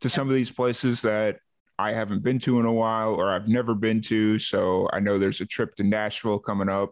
to 0.00 0.08
some 0.08 0.28
of 0.28 0.34
these 0.34 0.50
places 0.50 1.02
that 1.02 1.38
I 1.78 1.92
haven't 1.92 2.22
been 2.22 2.38
to 2.40 2.60
in 2.60 2.66
a 2.66 2.72
while 2.72 3.14
or 3.14 3.30
I've 3.30 3.48
never 3.48 3.74
been 3.74 4.00
to. 4.02 4.38
So 4.38 4.88
I 4.92 5.00
know 5.00 5.18
there's 5.18 5.40
a 5.40 5.46
trip 5.46 5.74
to 5.76 5.82
Nashville 5.82 6.38
coming 6.38 6.68
up. 6.68 6.90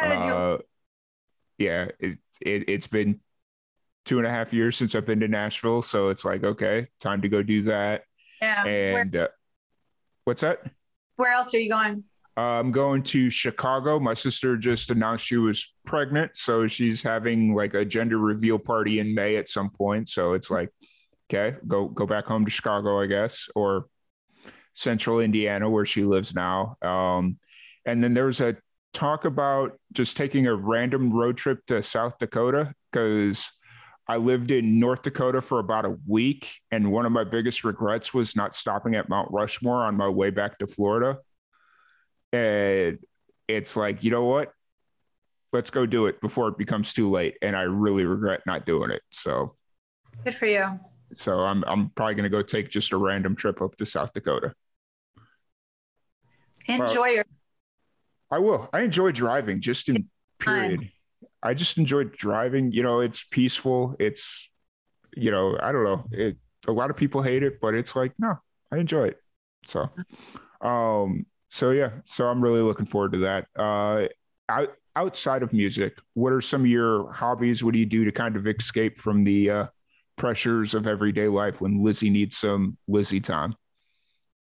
Uh, 0.00 0.58
yeah, 1.58 1.88
it, 1.98 2.18
it, 2.40 2.68
it's 2.68 2.86
been 2.86 3.20
two 4.06 4.18
and 4.18 4.26
a 4.26 4.30
half 4.30 4.54
years 4.54 4.76
since 4.76 4.94
I've 4.94 5.04
been 5.04 5.20
to 5.20 5.28
Nashville. 5.28 5.82
So 5.82 6.08
it's 6.08 6.24
like, 6.24 6.44
okay, 6.44 6.86
time 7.00 7.20
to 7.22 7.28
go 7.28 7.42
do 7.42 7.64
that. 7.64 8.04
yeah. 8.40 8.64
Where, 8.64 9.00
And 9.02 9.16
uh, 9.16 9.28
what's 10.24 10.40
that? 10.40 10.60
where 11.16 11.32
else 11.32 11.54
are 11.54 11.60
you 11.60 11.70
going? 11.70 12.04
Uh, 12.38 12.60
I'm 12.60 12.70
going 12.70 13.02
to 13.02 13.30
Chicago. 13.30 13.98
My 13.98 14.12
sister 14.12 14.56
just 14.58 14.90
announced 14.90 15.24
she 15.24 15.38
was 15.38 15.72
pregnant, 15.86 16.36
so 16.36 16.66
she's 16.66 17.02
having 17.02 17.54
like 17.54 17.72
a 17.72 17.84
gender 17.84 18.18
reveal 18.18 18.58
party 18.58 18.98
in 19.00 19.14
May 19.14 19.36
at 19.36 19.48
some 19.48 19.70
point. 19.70 20.10
So 20.10 20.34
it's 20.34 20.50
like, 20.50 20.70
okay, 21.30 21.56
go 21.66 21.88
go 21.88 22.06
back 22.06 22.26
home 22.26 22.44
to 22.44 22.50
Chicago, 22.50 23.00
I 23.00 23.06
guess, 23.06 23.48
or 23.56 23.86
Central 24.74 25.20
Indiana 25.20 25.70
where 25.70 25.86
she 25.86 26.04
lives 26.04 26.34
now. 26.34 26.76
Um, 26.82 27.38
and 27.86 28.04
then 28.04 28.12
there's 28.12 28.42
a 28.42 28.56
talk 28.92 29.24
about 29.24 29.78
just 29.94 30.18
taking 30.18 30.46
a 30.46 30.54
random 30.54 31.10
road 31.10 31.38
trip 31.38 31.64
to 31.66 31.82
South 31.82 32.18
Dakota 32.18 32.74
because 32.92 33.50
I 34.08 34.16
lived 34.16 34.50
in 34.52 34.78
North 34.78 35.02
Dakota 35.02 35.40
for 35.40 35.58
about 35.58 35.84
a 35.84 35.96
week, 36.06 36.60
and 36.70 36.92
one 36.92 37.06
of 37.06 37.12
my 37.12 37.24
biggest 37.24 37.64
regrets 37.64 38.14
was 38.14 38.36
not 38.36 38.54
stopping 38.54 38.94
at 38.94 39.08
Mount 39.08 39.30
Rushmore 39.32 39.84
on 39.84 39.96
my 39.96 40.08
way 40.08 40.30
back 40.30 40.58
to 40.58 40.66
Florida. 40.66 41.18
And 42.32 42.98
it's 43.48 43.76
like 43.76 44.04
you 44.04 44.10
know 44.10 44.24
what? 44.24 44.52
Let's 45.52 45.70
go 45.70 45.86
do 45.86 46.06
it 46.06 46.20
before 46.20 46.48
it 46.48 46.58
becomes 46.58 46.92
too 46.92 47.10
late. 47.10 47.36
And 47.40 47.56
i 47.56 47.62
really 47.62 48.04
regret 48.04 48.42
not 48.46 48.66
doing 48.66 48.90
it. 48.90 49.02
So 49.10 49.56
Good 50.24 50.34
for 50.34 50.46
you. 50.46 50.78
so 51.14 51.40
i'm 51.40 51.62
i'm 51.66 51.90
probably 51.90 52.14
going 52.14 52.24
to 52.24 52.30
go 52.30 52.42
take 52.42 52.68
just 52.68 52.92
a 52.92 52.96
random 52.96 53.36
trip 53.36 53.60
up 53.62 53.76
to 53.76 53.86
south 53.86 54.12
dakota. 54.12 54.52
Enjoy 56.68 57.06
your. 57.08 57.24
i 58.30 58.38
will. 58.38 58.68
I 58.72 58.80
enjoy 58.80 59.12
driving 59.12 59.60
just 59.60 59.88
in 59.88 60.08
period 60.38 60.90
i 61.46 61.54
just 61.54 61.78
enjoy 61.78 62.04
driving. 62.04 62.72
You 62.72 62.82
know 62.82 63.00
it's 63.00 63.24
peaceful. 63.24 63.94
It's 63.98 64.50
you 65.16 65.30
know 65.30 65.56
i 65.60 65.72
don't 65.72 65.84
know. 65.84 66.04
It 66.10 66.36
a 66.68 66.72
lot 66.72 66.90
of 66.90 66.96
people 66.96 67.22
hate 67.22 67.42
it 67.44 67.60
but 67.60 67.74
it's 67.74 67.94
like 67.94 68.12
no 68.18 68.38
i 68.72 68.78
enjoy 68.78 69.08
it. 69.08 69.18
So 69.66 69.88
um 70.60 71.26
so 71.48 71.70
yeah 71.70 71.90
so 72.04 72.26
i'm 72.26 72.42
really 72.42 72.60
looking 72.60 72.86
forward 72.86 73.12
to 73.12 73.18
that. 73.18 73.46
Uh 73.56 74.08
out, 74.48 74.72
outside 74.94 75.42
of 75.42 75.52
music 75.52 75.98
what 76.14 76.32
are 76.32 76.40
some 76.40 76.62
of 76.62 76.66
your 76.66 77.10
hobbies? 77.12 77.62
What 77.62 77.72
do 77.72 77.78
you 77.78 77.86
do 77.86 78.04
to 78.04 78.12
kind 78.12 78.36
of 78.36 78.46
escape 78.46 78.98
from 78.98 79.24
the 79.24 79.50
uh 79.50 79.66
pressures 80.16 80.74
of 80.74 80.86
everyday 80.86 81.28
life 81.28 81.60
when 81.60 81.84
lizzie 81.84 82.08
needs 82.08 82.38
some 82.38 82.78
lizzie 82.88 83.20
time 83.20 83.54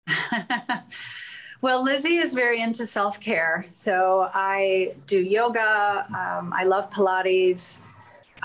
well, 1.64 1.82
Lizzie 1.82 2.18
is 2.18 2.34
very 2.34 2.62
into 2.62 2.86
self 2.86 3.22
care. 3.22 3.66
So 3.72 4.28
I 4.34 4.96
do 5.08 5.22
yoga. 5.24 6.06
Um, 6.10 6.52
I 6.54 6.66
love 6.66 6.90
Pilates. 6.90 7.82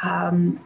Um, 0.04 0.60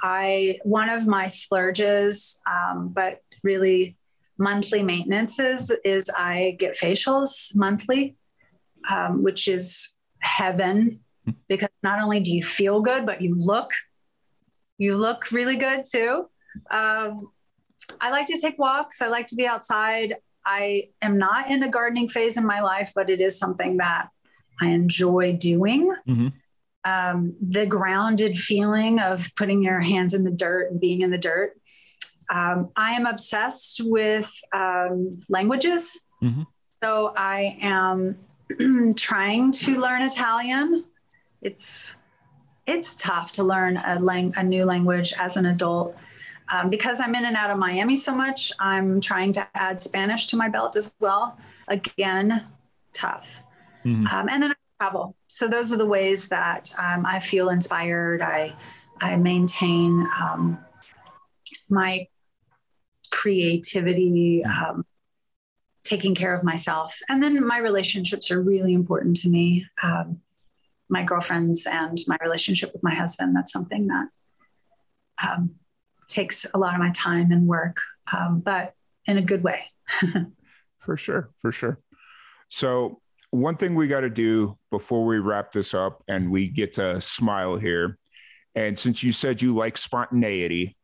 I 0.00 0.60
one 0.62 0.88
of 0.88 1.08
my 1.08 1.26
splurges, 1.26 2.38
um, 2.48 2.90
but 2.94 3.22
really 3.42 3.96
monthly 4.38 4.84
maintenances 4.84 5.72
is 5.84 6.08
I 6.16 6.54
get 6.60 6.76
facials 6.76 7.54
monthly, 7.56 8.14
um, 8.88 9.24
which 9.24 9.48
is 9.48 9.96
heaven 10.20 11.00
because 11.48 11.70
not 11.82 12.00
only 12.00 12.20
do 12.20 12.32
you 12.32 12.44
feel 12.44 12.80
good, 12.82 13.04
but 13.04 13.20
you 13.20 13.34
look 13.36 13.72
you 14.78 14.96
look 14.96 15.32
really 15.32 15.56
good 15.56 15.84
too. 15.90 16.28
Um, 16.70 17.32
I 18.00 18.12
like 18.12 18.26
to 18.26 18.38
take 18.40 18.60
walks. 18.60 19.02
I 19.02 19.08
like 19.08 19.26
to 19.26 19.34
be 19.34 19.44
outside. 19.44 20.14
I 20.44 20.88
am 21.02 21.18
not 21.18 21.50
in 21.50 21.62
a 21.62 21.68
gardening 21.68 22.08
phase 22.08 22.36
in 22.36 22.46
my 22.46 22.60
life, 22.60 22.92
but 22.94 23.10
it 23.10 23.20
is 23.20 23.38
something 23.38 23.76
that 23.78 24.08
I 24.60 24.68
enjoy 24.68 25.36
doing. 25.36 25.94
Mhm. 26.08 26.32
Um, 26.84 27.34
the 27.40 27.66
grounded 27.66 28.36
feeling 28.36 28.98
of 28.98 29.28
putting 29.36 29.62
your 29.62 29.80
hands 29.80 30.14
in 30.14 30.24
the 30.24 30.30
dirt 30.30 30.70
and 30.70 30.80
being 30.80 31.02
in 31.02 31.10
the 31.10 31.18
dirt. 31.18 31.58
Um, 32.32 32.70
I 32.76 32.92
am 32.92 33.06
obsessed 33.06 33.80
with 33.84 34.32
um, 34.54 35.10
languages. 35.28 36.00
Mhm. 36.22 36.46
So 36.82 37.12
I 37.16 37.58
am 37.60 38.16
trying 38.96 39.52
to 39.52 39.78
learn 39.80 40.02
Italian. 40.02 40.84
It's 41.42 41.94
it's 42.66 42.94
tough 42.94 43.32
to 43.32 43.42
learn 43.42 43.78
a, 43.78 43.98
lang- 43.98 44.34
a 44.36 44.42
new 44.44 44.64
language 44.64 45.12
as 45.18 45.36
an 45.36 45.46
adult. 45.46 45.96
Um, 46.52 46.68
because 46.68 47.00
I'm 47.00 47.14
in 47.14 47.24
and 47.24 47.36
out 47.36 47.50
of 47.50 47.58
Miami 47.58 47.96
so 47.96 48.14
much, 48.14 48.52
I'm 48.58 49.00
trying 49.00 49.32
to 49.34 49.46
add 49.54 49.80
Spanish 49.80 50.26
to 50.28 50.36
my 50.36 50.48
belt 50.48 50.76
as 50.76 50.92
well. 51.00 51.38
Again, 51.68 52.46
tough. 52.92 53.42
Mhm. 53.84 54.10
Um, 54.12 54.28
and 54.28 54.42
then 54.42 54.50
I 54.50 54.54
travel. 54.78 55.16
So 55.28 55.46
those 55.46 55.72
are 55.72 55.76
the 55.76 55.86
ways 55.86 56.28
that 56.28 56.74
um, 56.78 57.06
I 57.06 57.20
feel 57.20 57.50
inspired. 57.50 58.20
I 58.22 58.54
I 59.00 59.16
maintain 59.16 60.06
um, 60.20 60.58
my 61.68 62.06
creativity, 63.10 64.44
um, 64.44 64.84
taking 65.84 66.14
care 66.14 66.34
of 66.34 66.44
myself, 66.44 66.98
and 67.08 67.22
then 67.22 67.46
my 67.46 67.58
relationships 67.58 68.30
are 68.30 68.42
really 68.42 68.74
important 68.74 69.16
to 69.16 69.28
me. 69.28 69.66
Um, 69.82 70.20
my 70.88 71.04
girlfriends 71.04 71.66
and 71.66 71.96
my 72.08 72.18
relationship 72.20 72.72
with 72.72 72.82
my 72.82 72.94
husband. 72.94 73.34
That's 73.36 73.52
something 73.52 73.86
that 73.86 74.08
um, 75.22 75.59
takes 76.10 76.44
a 76.52 76.58
lot 76.58 76.74
of 76.74 76.80
my 76.80 76.90
time 76.90 77.32
and 77.32 77.46
work, 77.46 77.78
um, 78.12 78.40
but 78.40 78.74
in 79.06 79.16
a 79.18 79.22
good 79.22 79.42
way. 79.42 79.64
For 80.80 80.96
sure, 80.96 81.30
for 81.42 81.52
sure. 81.52 81.78
So, 82.48 83.00
one 83.30 83.56
thing 83.56 83.74
we 83.74 83.86
got 83.86 84.00
to 84.00 84.08
do 84.10 84.58
before 84.70 85.04
we 85.04 85.18
wrap 85.18 85.52
this 85.52 85.74
up 85.74 86.02
and 86.08 86.30
we 86.30 86.48
get 86.48 86.72
to 86.74 87.00
smile 87.00 87.56
here, 87.56 87.98
and 88.54 88.78
since 88.78 89.02
you 89.02 89.12
said 89.12 89.42
you 89.42 89.54
like 89.54 89.76
spontaneity, 89.76 90.74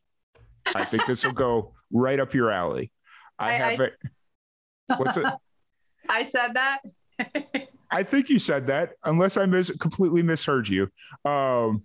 I 0.75 0.85
think 0.85 1.07
this 1.07 1.25
will 1.25 1.33
go 1.33 1.73
right 1.91 2.21
up 2.21 2.35
your 2.35 2.51
alley. 2.51 2.93
I, 3.39 3.49
I- 3.49 3.53
have 3.53 3.81
it. 3.81 3.95
What's 4.97 5.17
it? 5.17 5.27
I 6.09 6.23
said 6.23 6.55
that. 6.55 6.81
I 7.91 8.03
think 8.03 8.29
you 8.29 8.39
said 8.39 8.67
that, 8.67 8.93
unless 9.05 9.37
I 9.37 9.47
mis- 9.47 9.71
completely 9.81 10.23
misheard 10.23 10.69
you. 10.69 10.89
Um, 11.25 11.85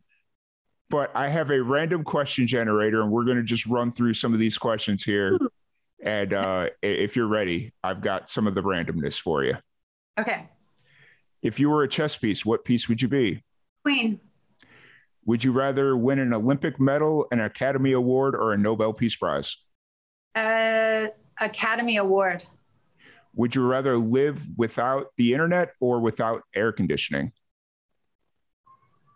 but 0.92 1.10
I 1.16 1.30
have 1.30 1.50
a 1.52 1.64
random 1.64 2.04
question 2.04 2.46
generator, 2.46 3.02
and 3.02 3.10
we're 3.10 3.24
going 3.24 3.38
to 3.38 3.44
just 3.44 3.66
run 3.66 3.92
through 3.92 4.14
some 4.14 4.34
of 4.34 4.40
these 4.40 4.58
questions 4.58 5.04
here. 5.04 5.40
And 6.04 6.34
uh, 6.34 6.68
if 6.82 7.16
you're 7.16 7.28
ready, 7.28 7.74
I've 7.82 8.02
got 8.02 8.30
some 8.30 8.46
of 8.46 8.56
the 8.56 8.62
randomness 8.62 9.20
for 9.20 9.44
you. 9.44 9.56
okay. 10.20 10.50
If 11.42 11.60
you 11.60 11.72
were 11.72 11.82
a 11.82 11.88
chess 11.88 12.18
piece, 12.18 12.46
what 12.46 12.66
piece 12.66 12.88
would 12.88 13.02
you 13.02 13.08
be? 13.08 13.44
Queen. 13.84 14.20
Would 15.26 15.44
you 15.44 15.54
rather 15.54 15.96
win 15.98 16.20
an 16.20 16.34
Olympic 16.34 16.80
medal, 16.80 17.26
an 17.32 17.40
Academy 17.40 17.94
Award, 17.94 18.36
or 18.36 18.54
a 18.54 18.58
Nobel 18.58 18.94
Peace 18.94 19.16
Prize? 19.16 19.58
Uh, 20.36 21.08
Academy 21.40 21.98
Award. 21.98 22.46
Would 23.34 23.56
you 23.56 23.66
rather 23.66 23.98
live 23.98 24.46
without 24.58 25.08
the 25.18 25.34
internet 25.34 25.72
or 25.80 26.00
without 26.00 26.44
air 26.54 26.72
conditioning? 26.72 27.32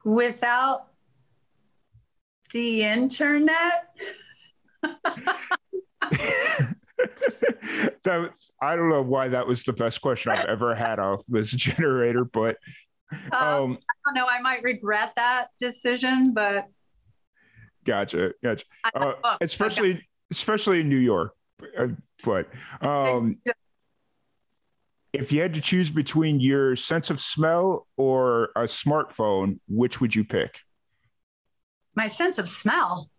Without 0.04 0.88
The 2.56 2.84
internet? 2.84 3.90
that 4.82 4.98
I 8.62 8.78
don't 8.78 8.88
know 8.88 9.02
why 9.02 9.28
that 9.28 9.46
was 9.46 9.66
the 9.66 9.74
best 9.74 10.00
question 10.00 10.32
I've 10.32 10.46
ever 10.46 10.74
had 10.74 10.98
off 10.98 11.26
this 11.28 11.52
generator, 11.52 12.24
but 12.24 12.56
um, 13.34 13.34
um, 13.34 13.72
I 13.74 13.94
don't 14.06 14.16
know. 14.16 14.26
I 14.30 14.40
might 14.40 14.64
regret 14.64 15.12
that 15.18 15.48
decision, 15.60 16.34
but 16.34 16.70
gotcha, 17.84 18.32
gotcha. 18.42 18.64
Uh, 18.94 19.16
especially, 19.42 20.08
especially 20.32 20.80
in 20.80 20.88
New 20.88 20.96
York. 20.96 21.34
Uh, 21.78 21.88
but 22.24 22.48
um, 22.80 23.38
if 25.12 25.34
you 25.34 25.42
had 25.42 25.56
to 25.56 25.62
choose 25.62 25.92
between 25.92 26.40
your 26.40 26.78
sense 26.78 27.10
of 27.10 27.20
smell 27.20 27.86
or 27.98 28.52
a 28.56 28.64
smartphone, 28.64 29.60
which 29.68 30.00
would 30.00 30.16
you 30.16 30.24
pick? 30.24 30.62
My 31.96 32.08
sense 32.08 32.38
of 32.38 32.50
smell, 32.50 33.10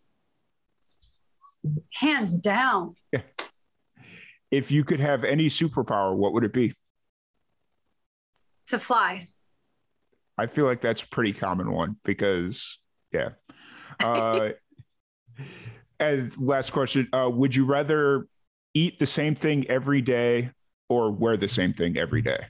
hands 1.92 2.38
down. 2.38 2.94
Yeah. 3.12 3.22
If 4.50 4.70
you 4.70 4.84
could 4.84 5.00
have 5.00 5.24
any 5.24 5.46
superpower, 5.46 6.14
what 6.14 6.32
would 6.32 6.44
it 6.44 6.52
be? 6.52 6.72
To 8.68 8.78
fly. 8.78 9.28
I 10.38 10.46
feel 10.46 10.66
like 10.66 10.80
that's 10.80 11.02
a 11.02 11.08
pretty 11.08 11.32
common 11.32 11.72
one 11.72 11.96
because, 12.04 12.78
yeah. 13.12 13.30
Uh, 14.00 14.50
and 16.00 16.36
last 16.38 16.70
question 16.70 17.08
uh, 17.12 17.30
Would 17.32 17.56
you 17.56 17.64
rather 17.64 18.26
eat 18.74 18.98
the 18.98 19.06
same 19.06 19.34
thing 19.34 19.66
every 19.68 20.02
day 20.02 20.50
or 20.88 21.10
wear 21.10 21.36
the 21.36 21.48
same 21.48 21.72
thing 21.72 21.96
every 21.96 22.22
day? 22.22 22.46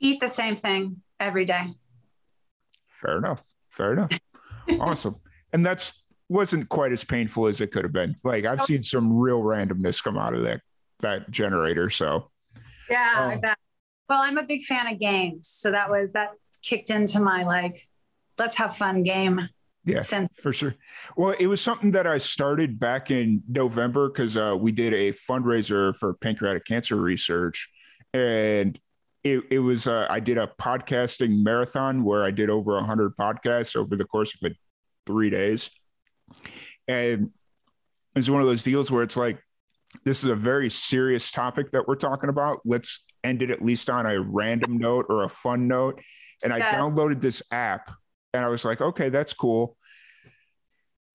Eat 0.00 0.20
the 0.20 0.28
same 0.28 0.54
thing 0.54 1.02
every 1.18 1.44
day. 1.44 1.74
Fair 2.88 3.18
enough. 3.18 3.42
Fair 3.78 3.92
enough. 3.92 4.10
awesome. 4.80 5.16
And 5.52 5.64
that's 5.64 6.04
wasn't 6.28 6.68
quite 6.68 6.92
as 6.92 7.04
painful 7.04 7.46
as 7.46 7.60
it 7.60 7.72
could 7.72 7.84
have 7.84 7.92
been. 7.92 8.14
Like 8.24 8.44
I've 8.44 8.62
seen 8.62 8.82
some 8.82 9.16
real 9.16 9.40
randomness 9.40 10.02
come 10.02 10.18
out 10.18 10.34
of 10.34 10.42
that 10.42 10.60
that 11.00 11.30
generator. 11.30 11.88
So 11.88 12.30
yeah, 12.90 13.38
um, 13.42 13.54
well, 14.08 14.20
I'm 14.22 14.36
a 14.36 14.42
big 14.42 14.62
fan 14.62 14.86
of 14.92 14.98
games, 14.98 15.48
so 15.48 15.70
that 15.70 15.88
was 15.88 16.10
that 16.12 16.30
kicked 16.62 16.90
into 16.90 17.20
my 17.20 17.44
like, 17.44 17.88
let's 18.36 18.56
have 18.56 18.76
fun 18.76 19.04
game. 19.04 19.48
Yeah, 19.84 20.02
sense. 20.02 20.32
for 20.38 20.52
sure. 20.52 20.74
Well, 21.16 21.34
it 21.38 21.46
was 21.46 21.62
something 21.62 21.92
that 21.92 22.06
I 22.06 22.18
started 22.18 22.78
back 22.78 23.10
in 23.10 23.42
November 23.48 24.08
because 24.08 24.36
uh, 24.36 24.54
we 24.58 24.70
did 24.70 24.92
a 24.92 25.12
fundraiser 25.12 25.96
for 25.96 26.12
pancreatic 26.14 26.66
cancer 26.66 26.96
research, 26.96 27.70
and 28.12 28.78
it, 29.24 29.44
it 29.50 29.58
was 29.58 29.86
uh, 29.86 30.06
I 30.08 30.20
did 30.20 30.38
a 30.38 30.50
podcasting 30.60 31.42
marathon 31.42 32.04
where 32.04 32.24
I 32.24 32.30
did 32.30 32.50
over 32.50 32.80
hundred 32.82 33.16
podcasts 33.16 33.76
over 33.76 33.96
the 33.96 34.04
course 34.04 34.34
of 34.34 34.42
like 34.42 34.56
three 35.06 35.30
days, 35.30 35.70
and 36.86 37.30
it's 38.14 38.30
one 38.30 38.40
of 38.40 38.48
those 38.48 38.62
deals 38.62 38.90
where 38.90 39.02
it's 39.02 39.16
like 39.16 39.38
this 40.04 40.22
is 40.22 40.30
a 40.30 40.36
very 40.36 40.70
serious 40.70 41.30
topic 41.30 41.70
that 41.72 41.86
we're 41.88 41.96
talking 41.96 42.28
about. 42.28 42.60
Let's 42.64 43.04
end 43.24 43.42
it 43.42 43.50
at 43.50 43.64
least 43.64 43.90
on 43.90 44.06
a 44.06 44.20
random 44.20 44.78
note 44.78 45.06
or 45.08 45.24
a 45.24 45.28
fun 45.28 45.66
note. 45.68 46.00
And 46.42 46.52
I 46.52 46.60
downloaded 46.60 47.20
this 47.20 47.42
app 47.50 47.90
and 48.32 48.44
I 48.44 48.48
was 48.48 48.64
like, 48.64 48.80
okay, 48.80 49.08
that's 49.08 49.32
cool. 49.32 49.76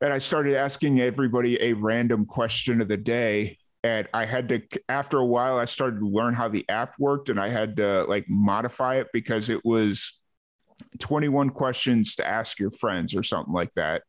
And 0.01 0.11
I 0.11 0.17
started 0.17 0.55
asking 0.55 0.99
everybody 0.99 1.61
a 1.61 1.73
random 1.73 2.25
question 2.25 2.81
of 2.81 2.87
the 2.87 2.97
day. 2.97 3.57
And 3.83 4.07
I 4.13 4.25
had 4.25 4.49
to, 4.49 4.61
after 4.87 5.17
a 5.17 5.25
while, 5.25 5.57
I 5.57 5.65
started 5.65 5.99
to 5.99 6.07
learn 6.07 6.33
how 6.33 6.47
the 6.47 6.65
app 6.69 6.93
worked 6.97 7.29
and 7.29 7.39
I 7.39 7.49
had 7.49 7.77
to 7.77 8.05
like 8.05 8.25
modify 8.29 8.95
it 8.95 9.07
because 9.11 9.49
it 9.49 9.65
was 9.65 10.19
21 10.99 11.49
questions 11.49 12.15
to 12.15 12.27
ask 12.27 12.59
your 12.59 12.71
friends 12.71 13.15
or 13.15 13.23
something 13.23 13.53
like 13.53 13.73
that. 13.73 14.03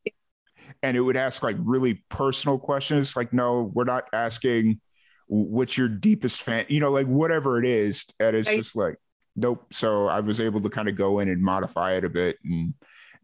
And 0.83 0.97
it 0.97 1.01
would 1.01 1.17
ask 1.17 1.43
like 1.43 1.57
really 1.59 2.05
personal 2.09 2.59
questions 2.59 3.17
like 3.17 3.33
no 3.33 3.71
we're 3.75 3.85
not 3.85 4.05
asking 4.13 4.81
what's 5.27 5.77
your 5.79 5.89
deepest 5.89 6.43
fan 6.43 6.67
you 6.69 6.81
know 6.81 6.91
like 6.91 7.07
whatever 7.07 7.59
it 7.59 7.67
is 7.67 8.07
and 8.21 8.37
it's 8.37 8.49
just 8.49 8.77
like 8.77 8.97
nope. 9.37 9.67
So 9.73 10.07
i 10.07 10.21
was 10.21 10.41
able 10.41 10.61
to 10.61 10.69
kind 10.69 10.89
of 10.89 10.97
go 10.97 11.21
in 11.21 11.29
and 11.29 11.43
modify 11.43 11.97
it 11.97 12.05
a 12.05 12.11
bit 12.11 12.37
and 12.45 12.75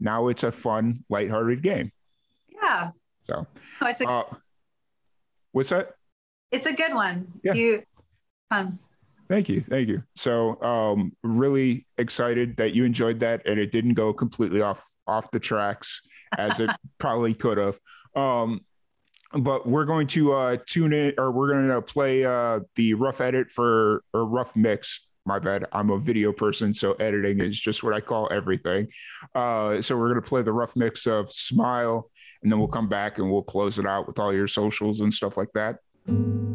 now 0.01 0.29
it's 0.29 0.43
a 0.43 0.51
fun 0.51 1.05
lighthearted 1.11 1.63
game. 1.63 1.93
Yeah. 2.51 2.91
So 3.27 3.47
oh, 3.83 3.87
it's 3.87 4.01
a, 4.01 4.09
uh, 4.09 4.25
what's 5.53 5.69
that 5.69 5.91
it's 6.51 6.67
a 6.67 6.73
good 6.73 6.95
one 6.95 7.27
yeah. 7.43 7.55
you 7.55 7.83
fun 8.49 8.79
Thank 9.29 9.49
you. 9.49 9.61
Thank 9.61 9.87
you. 9.89 10.03
So 10.17 10.61
um 10.61 11.13
really 11.23 11.87
excited 11.99 12.57
that 12.57 12.75
you 12.75 12.85
enjoyed 12.85 13.21
that 13.21 13.47
and 13.47 13.61
it 13.61 13.71
didn't 13.71 13.95
go 13.95 14.13
completely 14.13 14.61
off 14.61 14.85
off 15.07 15.31
the 15.31 15.39
tracks 15.39 16.03
as 16.37 16.59
it 16.59 16.71
probably 16.99 17.35
could 17.35 17.59
have. 17.59 17.79
Um, 18.15 18.63
but 19.33 19.67
we're 19.67 19.85
going 19.85 20.09
to 20.09 20.33
uh, 20.33 20.57
tune 20.67 20.93
in, 20.93 21.15
or 21.17 21.31
we're 21.31 21.53
going 21.53 21.69
to 21.69 21.81
play 21.81 22.25
uh, 22.25 22.61
the 22.75 22.95
rough 22.95 23.21
edit 23.21 23.51
for 23.51 24.03
or 24.13 24.25
rough 24.25 24.57
mix. 24.57 25.07
My 25.27 25.39
bad. 25.39 25.67
I'm 25.73 25.91
a 25.91 25.99
video 25.99 26.33
person, 26.33 26.75
so 26.75 26.95
editing 26.95 27.41
is 27.41 27.61
just 27.61 27.85
what 27.85 27.93
I 27.93 28.01
call 28.01 28.29
everything. 28.33 28.89
Uh, 29.35 29.81
so 29.81 29.97
we're 29.97 30.09
going 30.09 30.21
to 30.21 30.29
play 30.29 30.43
the 30.43 30.53
rough 30.53 30.75
mix 30.75 31.07
of 31.07 31.31
"Smile," 31.31 32.11
and 32.43 32.51
then 32.51 32.59
we'll 32.59 32.69
come 32.69 32.89
back 32.89 33.19
and 33.19 33.31
we'll 33.31 33.43
close 33.43 33.79
it 33.79 33.87
out 33.87 34.09
with 34.09 34.19
all 34.19 34.33
your 34.33 34.49
socials 34.49 35.01
and 35.01 35.13
stuff 35.15 35.37
like 35.37 35.53
that. 35.53 35.77
Even 36.11 36.50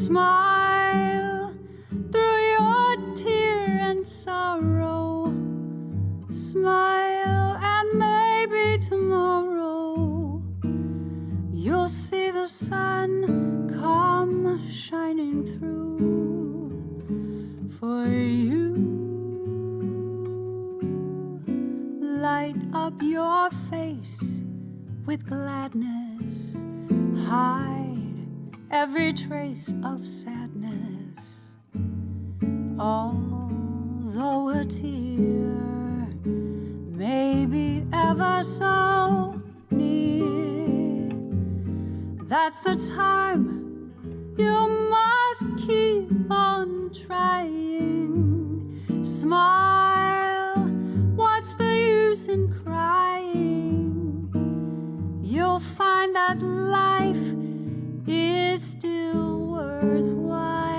smile 0.00 1.52
through 2.10 2.50
your 2.56 3.14
tear 3.14 3.80
and 3.90 4.06
sorrow, 4.06 5.30
smile 6.30 7.58
and 7.60 7.98
maybe 7.98 8.78
tomorrow 8.82 10.42
you'll 11.52 11.88
see 11.88 12.30
the 12.30 12.46
sun 12.46 13.68
come 13.78 14.66
shining 14.70 15.44
through 15.44 16.72
for 17.78 18.06
you. 18.08 18.72
Light 22.00 22.56
up 22.72 22.94
your 23.02 23.50
face 23.70 24.18
with 25.04 25.26
gladness, 25.26 26.56
hide 27.28 27.99
every 28.70 29.12
trace 29.12 29.74
of 29.84 30.06
sadness. 30.06 31.18
Although 32.78 34.48
a 34.50 34.64
tear 34.64 36.08
may 36.96 37.46
be 37.46 37.84
ever 37.92 38.42
so 38.44 39.42
near, 39.70 41.08
that's 42.28 42.60
the 42.60 42.76
time 42.96 43.92
you 44.38 44.68
must 44.88 45.66
keep 45.66 46.30
on 46.30 46.90
trying. 46.94 48.80
Smile, 49.02 50.68
what's 51.16 51.54
the 51.54 51.76
use 51.76 52.28
in 52.28 52.52
crying? 52.62 54.30
You'll 55.22 55.60
find 55.60 56.14
that 56.14 56.40
life 56.42 57.29
is 58.10 58.62
still 58.62 59.46
worthwhile 59.46 60.78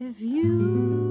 if 0.00 0.20
you 0.20 1.01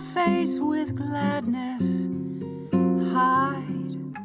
face 0.00 0.58
with 0.58 0.96
gladness. 0.96 2.08
Hide 3.12 4.16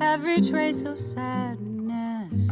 every 0.00 0.40
trace 0.40 0.84
of 0.84 1.00
sadness. 1.00 2.48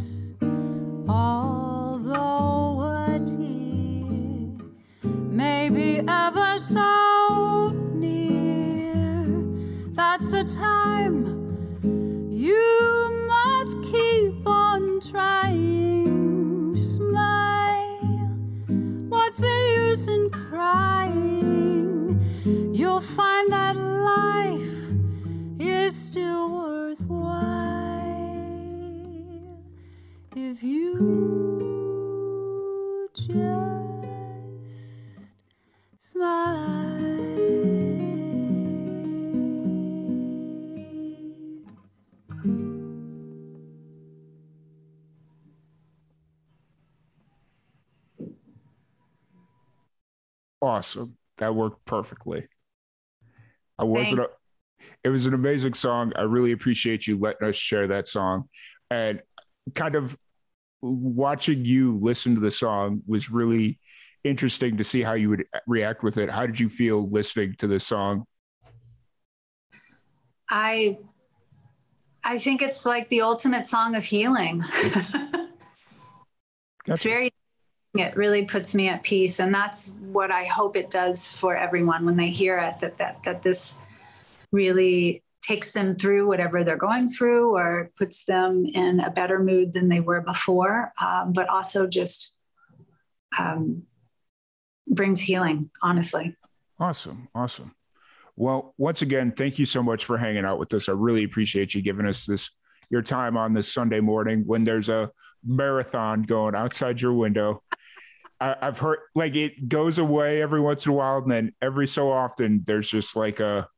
Awesome. 50.77 51.17
That 51.39 51.55
worked 51.55 51.87
perfectly. 51.87 52.47
I 53.79 53.85
wasn't. 53.85 54.21
A, 54.21 54.29
it 55.05 55.09
was 55.09 55.25
an 55.25 55.33
amazing 55.33 55.75
song. 55.75 56.13
I 56.17 56.23
really 56.23 56.53
appreciate 56.53 57.07
you 57.07 57.19
letting 57.19 57.49
us 57.49 57.57
share 57.57 57.87
that 57.89 58.09
song, 58.09 58.49
and 58.91 59.23
kind 59.75 59.95
of 59.95 60.17
watching 60.83 61.65
you 61.65 61.99
listen 62.01 62.35
to 62.35 62.41
the 62.41 62.51
song 62.51 63.03
was 63.07 63.31
really 63.31 63.81
interesting 64.23 64.77
to 64.77 64.85
see 64.85 65.03
how 65.03 65.15
you 65.15 65.31
would 65.31 65.45
react 65.67 66.03
with 66.03 66.19
it. 66.19 66.31
How 66.31 66.45
did 66.45 66.61
you 66.61 66.69
feel 66.69 67.09
listening 67.09 67.55
to 67.59 67.67
this 67.67 67.87
song? 67.87 68.27
I 70.51 70.99
I 72.23 72.37
think 72.37 72.61
it's 72.61 72.85
like 72.85 73.09
the 73.09 73.23
ultimate 73.23 73.67
song 73.67 73.95
of 73.95 74.05
healing. 74.05 74.63
It's 76.89 77.03
very 77.03 77.33
it 77.99 78.17
really 78.17 78.45
puts 78.45 78.75
me 78.75 78.89
at 78.89 79.03
peace 79.03 79.41
and 79.41 79.55
that's 79.55 79.91
what 80.13 80.31
I 80.31 80.45
hope 80.45 80.77
it 80.77 80.91
does 80.91 81.31
for 81.31 81.57
everyone 81.57 82.05
when 82.05 82.17
they 82.17 82.31
hear 82.31 82.59
it 82.59 82.79
that 82.81 82.99
that 82.99 83.23
that 83.25 83.43
this 83.43 83.79
really 84.53 85.23
takes 85.43 85.73
them 85.73 85.97
through 85.97 86.27
whatever 86.27 86.65
they're 86.65 86.77
going 86.77 87.09
through 87.09 87.57
or 87.57 87.91
puts 87.97 88.25
them 88.25 88.67
in 88.67 89.01
a 89.01 89.11
better 89.11 89.39
mood 89.39 89.73
than 89.73 89.89
they 89.89 90.01
were 90.01 90.21
before 90.21 90.93
um, 91.01 91.33
but 91.33 91.49
also 91.49 91.87
just 91.87 92.35
um, 93.39 93.83
brings 94.89 95.21
healing 95.21 95.71
honestly 95.83 96.37
Awesome. 96.79 97.29
Awesome. 97.35 97.75
Well, 98.37 98.75
once 98.77 99.03
again, 99.03 99.33
thank 99.33 99.59
you 99.59 99.65
so 99.65 99.83
much 99.83 100.05
for 100.05 100.19
hanging 100.19 100.45
out 100.45 100.59
with 100.59 100.73
us. 100.75 100.89
I 100.89 100.93
really 100.93 101.25
appreciate 101.25 101.75
you 101.75 101.81
giving 101.81 102.07
us 102.07 102.27
this 102.27 102.51
your 102.91 103.03
time 103.03 103.37
on 103.37 103.55
this 103.55 103.73
Sunday 103.73 104.01
morning 104.01 104.45
when 104.47 104.63
there's 104.63 104.89
a 104.89 105.11
marathon 105.45 106.23
going 106.23 106.55
outside 106.55 107.01
your 107.01 107.15
window. 107.15 107.63
I, 108.41 108.57
I've 108.61 108.79
heard 108.79 108.99
like 109.15 109.35
it 109.35 109.69
goes 109.69 109.99
away 109.99 110.43
every 110.43 110.61
once 110.61 110.87
in 110.87 110.93
a 110.93 110.95
while, 110.95 111.19
and 111.19 111.31
then 111.31 111.53
every 111.61 111.87
so 111.87 112.11
often 112.11 112.63
there's 112.67 112.89
just 112.89 113.17
like 113.17 113.41
a, 113.41 113.69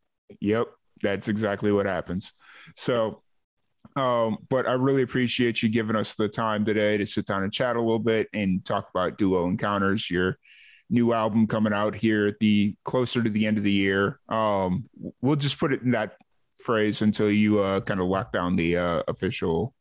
yep, 0.41 0.67
that's 1.03 1.29
exactly 1.29 1.73
what 1.73 1.87
happens. 1.87 2.33
So, 2.77 3.23
um, 3.97 4.39
but 4.49 4.69
I 4.69 4.73
really 4.73 5.03
appreciate 5.03 5.63
you 5.63 5.69
giving 5.69 5.97
us 5.97 6.15
the 6.15 6.29
time 6.29 6.65
today 6.65 6.97
to 6.97 7.07
sit 7.07 7.27
down 7.27 7.43
and 7.43 7.53
chat 7.53 7.77
a 7.77 7.81
little 7.81 7.99
bit 7.99 8.29
and 8.33 8.65
talk 8.65 8.91
about 8.91 9.19
Duo 9.19 9.47
Encounters, 9.47 10.11
your 10.11 10.39
new 10.91 11.13
album 11.13 11.47
coming 11.47 11.73
out 11.73 11.95
here 11.95 12.27
at 12.27 12.39
the 12.41 12.75
closer 12.85 13.23
to 13.23 13.31
the 13.31 13.47
end 13.47 13.59
of 13.59 13.65
the 13.65 13.73
year. 13.73 14.21
Um, 14.29 14.89
we'll 15.21 15.37
just 15.37 15.59
put 15.59 15.73
it 15.73 15.83
in 15.83 15.93
that 15.93 16.15
phrase 16.57 17.03
until 17.03 17.31
you 17.31 17.61
uh, 17.61 17.81
kind 17.81 18.01
of 18.01 18.07
lock 18.07 18.33
down 18.33 18.57
the 18.57 18.77
uh, 18.77 19.03
official 19.07 19.75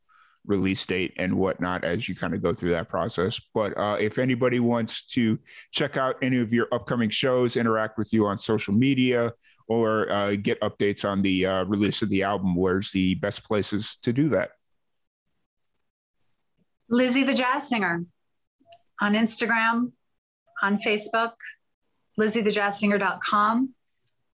release 0.48 0.86
date 0.86 1.14
and 1.18 1.34
whatnot 1.34 1.84
as 1.84 2.08
you 2.08 2.16
kind 2.16 2.34
of 2.34 2.42
go 2.42 2.54
through 2.54 2.72
that 2.72 2.90
process. 2.90 3.40
But 3.54 3.78
uh, 3.78 3.98
if 4.00 4.18
anybody 4.18 4.60
wants 4.60 5.06
to 5.08 5.38
check 5.72 5.98
out 5.98 6.16
any 6.22 6.40
of 6.40 6.54
your 6.54 6.68
upcoming 6.72 7.10
shows, 7.10 7.58
interact 7.58 7.98
with 7.98 8.14
you 8.14 8.26
on 8.26 8.38
social 8.38 8.74
media, 8.74 9.34
or 9.68 10.10
uh, 10.12 10.36
get 10.36 10.60
updates 10.62 11.08
on 11.08 11.22
the 11.22 11.46
uh, 11.46 11.64
release 11.66 12.02
of 12.02 12.10
the 12.10 12.24
album, 12.24 12.56
where's 12.56 12.92
the 12.92 13.16
best 13.16 13.44
places 13.44 13.98
to 14.04 14.14
do 14.14 14.30
that? 14.30 14.52
Lizzie 16.90 17.24
the 17.24 17.34
Jazz 17.34 17.68
Singer 17.68 18.06
on 19.02 19.14
Instagram, 19.14 19.92
on 20.62 20.78
Facebook, 20.78 21.34
lizziethejazzsinger.com. 22.20 23.74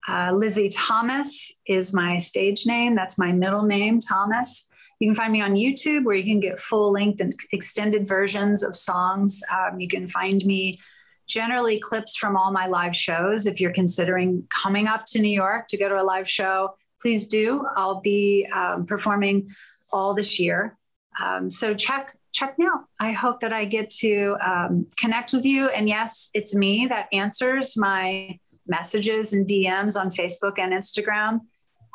Uh, 0.08 0.32
Lizzie 0.34 0.70
Thomas 0.70 1.54
is 1.68 1.94
my 1.94 2.18
stage 2.18 2.66
name. 2.66 2.96
That's 2.96 3.20
my 3.20 3.32
middle 3.32 3.64
name, 3.64 4.00
Thomas. 4.00 4.70
You 5.02 5.08
can 5.08 5.16
find 5.16 5.34
me 5.34 5.42
on 5.42 5.54
YouTube 5.56 6.04
where 6.04 6.16
you 6.16 6.24
can 6.24 6.40
get 6.40 6.60
full 6.60 6.92
length 6.92 7.22
and 7.22 7.34
extended 7.52 8.08
versions 8.08 8.62
of 8.62 8.76
songs. 8.76 9.42
Um, 9.52 9.80
you 9.80 9.88
can 9.88 10.06
find 10.06 10.46
me 10.46 10.80
generally 11.28 11.80
clips 11.80 12.16
from 12.16 12.38
all 12.38 12.52
my 12.52 12.68
live 12.68 12.96
shows. 12.96 13.48
If 13.48 13.60
you're 13.60 13.74
considering 13.74 14.46
coming 14.50 14.86
up 14.86 15.06
to 15.08 15.20
New 15.20 15.32
York 15.32 15.68
to 15.70 15.78
go 15.78 15.90
to 15.90 16.00
a 16.00 16.04
live 16.04 16.30
show, 16.30 16.76
please 17.02 17.28
do. 17.28 17.66
I'll 17.76 18.00
be 18.00 18.48
um, 18.54 18.86
performing 18.86 19.50
all 19.92 20.14
this 20.14 20.40
year. 20.40 20.78
Um, 21.20 21.50
so 21.50 21.74
check 21.74 22.12
check 22.32 22.60
me 22.60 22.68
out. 22.68 22.84
I 23.00 23.12
hope 23.12 23.40
that 23.40 23.52
I 23.52 23.66
get 23.66 23.90
to 24.02 24.38
um, 24.46 24.86
connect 24.98 25.34
with 25.34 25.46
you. 25.46 25.70
And 25.70 25.90
yes, 25.90 26.30
it's 26.36 26.56
me 26.56 26.86
that 26.86 27.08
answers 27.12 27.76
my 27.76 28.38
messages 28.68 29.34
and 29.34 29.48
DMs 29.48 30.00
on 30.00 30.12
Facebook 30.12 30.60
and 30.60 30.74
Instagram. 30.74 31.40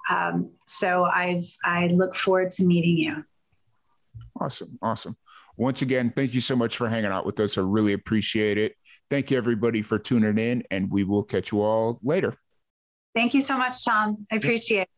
Um, 0.08 0.52
so 0.66 1.04
I've 1.04 1.44
I 1.64 1.86
look 1.88 2.14
forward 2.14 2.50
to 2.52 2.64
meeting 2.64 2.96
you. 2.96 3.24
Awesome. 4.40 4.76
Awesome. 4.82 5.16
Once 5.56 5.82
again, 5.82 6.12
thank 6.14 6.34
you 6.34 6.40
so 6.40 6.54
much 6.54 6.76
for 6.76 6.88
hanging 6.88 7.10
out 7.10 7.24
with 7.24 7.40
us. 7.40 7.56
I 7.56 7.62
really 7.62 7.94
appreciate 7.94 8.58
it. 8.58 8.74
Thank 9.08 9.30
you, 9.30 9.38
everybody, 9.38 9.82
for 9.82 9.98
tuning 9.98 10.38
in, 10.38 10.62
and 10.70 10.90
we 10.90 11.04
will 11.04 11.22
catch 11.22 11.52
you 11.52 11.62
all 11.62 11.98
later. 12.02 12.36
Thank 13.14 13.32
you 13.32 13.40
so 13.40 13.56
much, 13.56 13.82
Tom. 13.84 14.26
I 14.30 14.36
appreciate 14.36 14.82
it. 14.82 14.88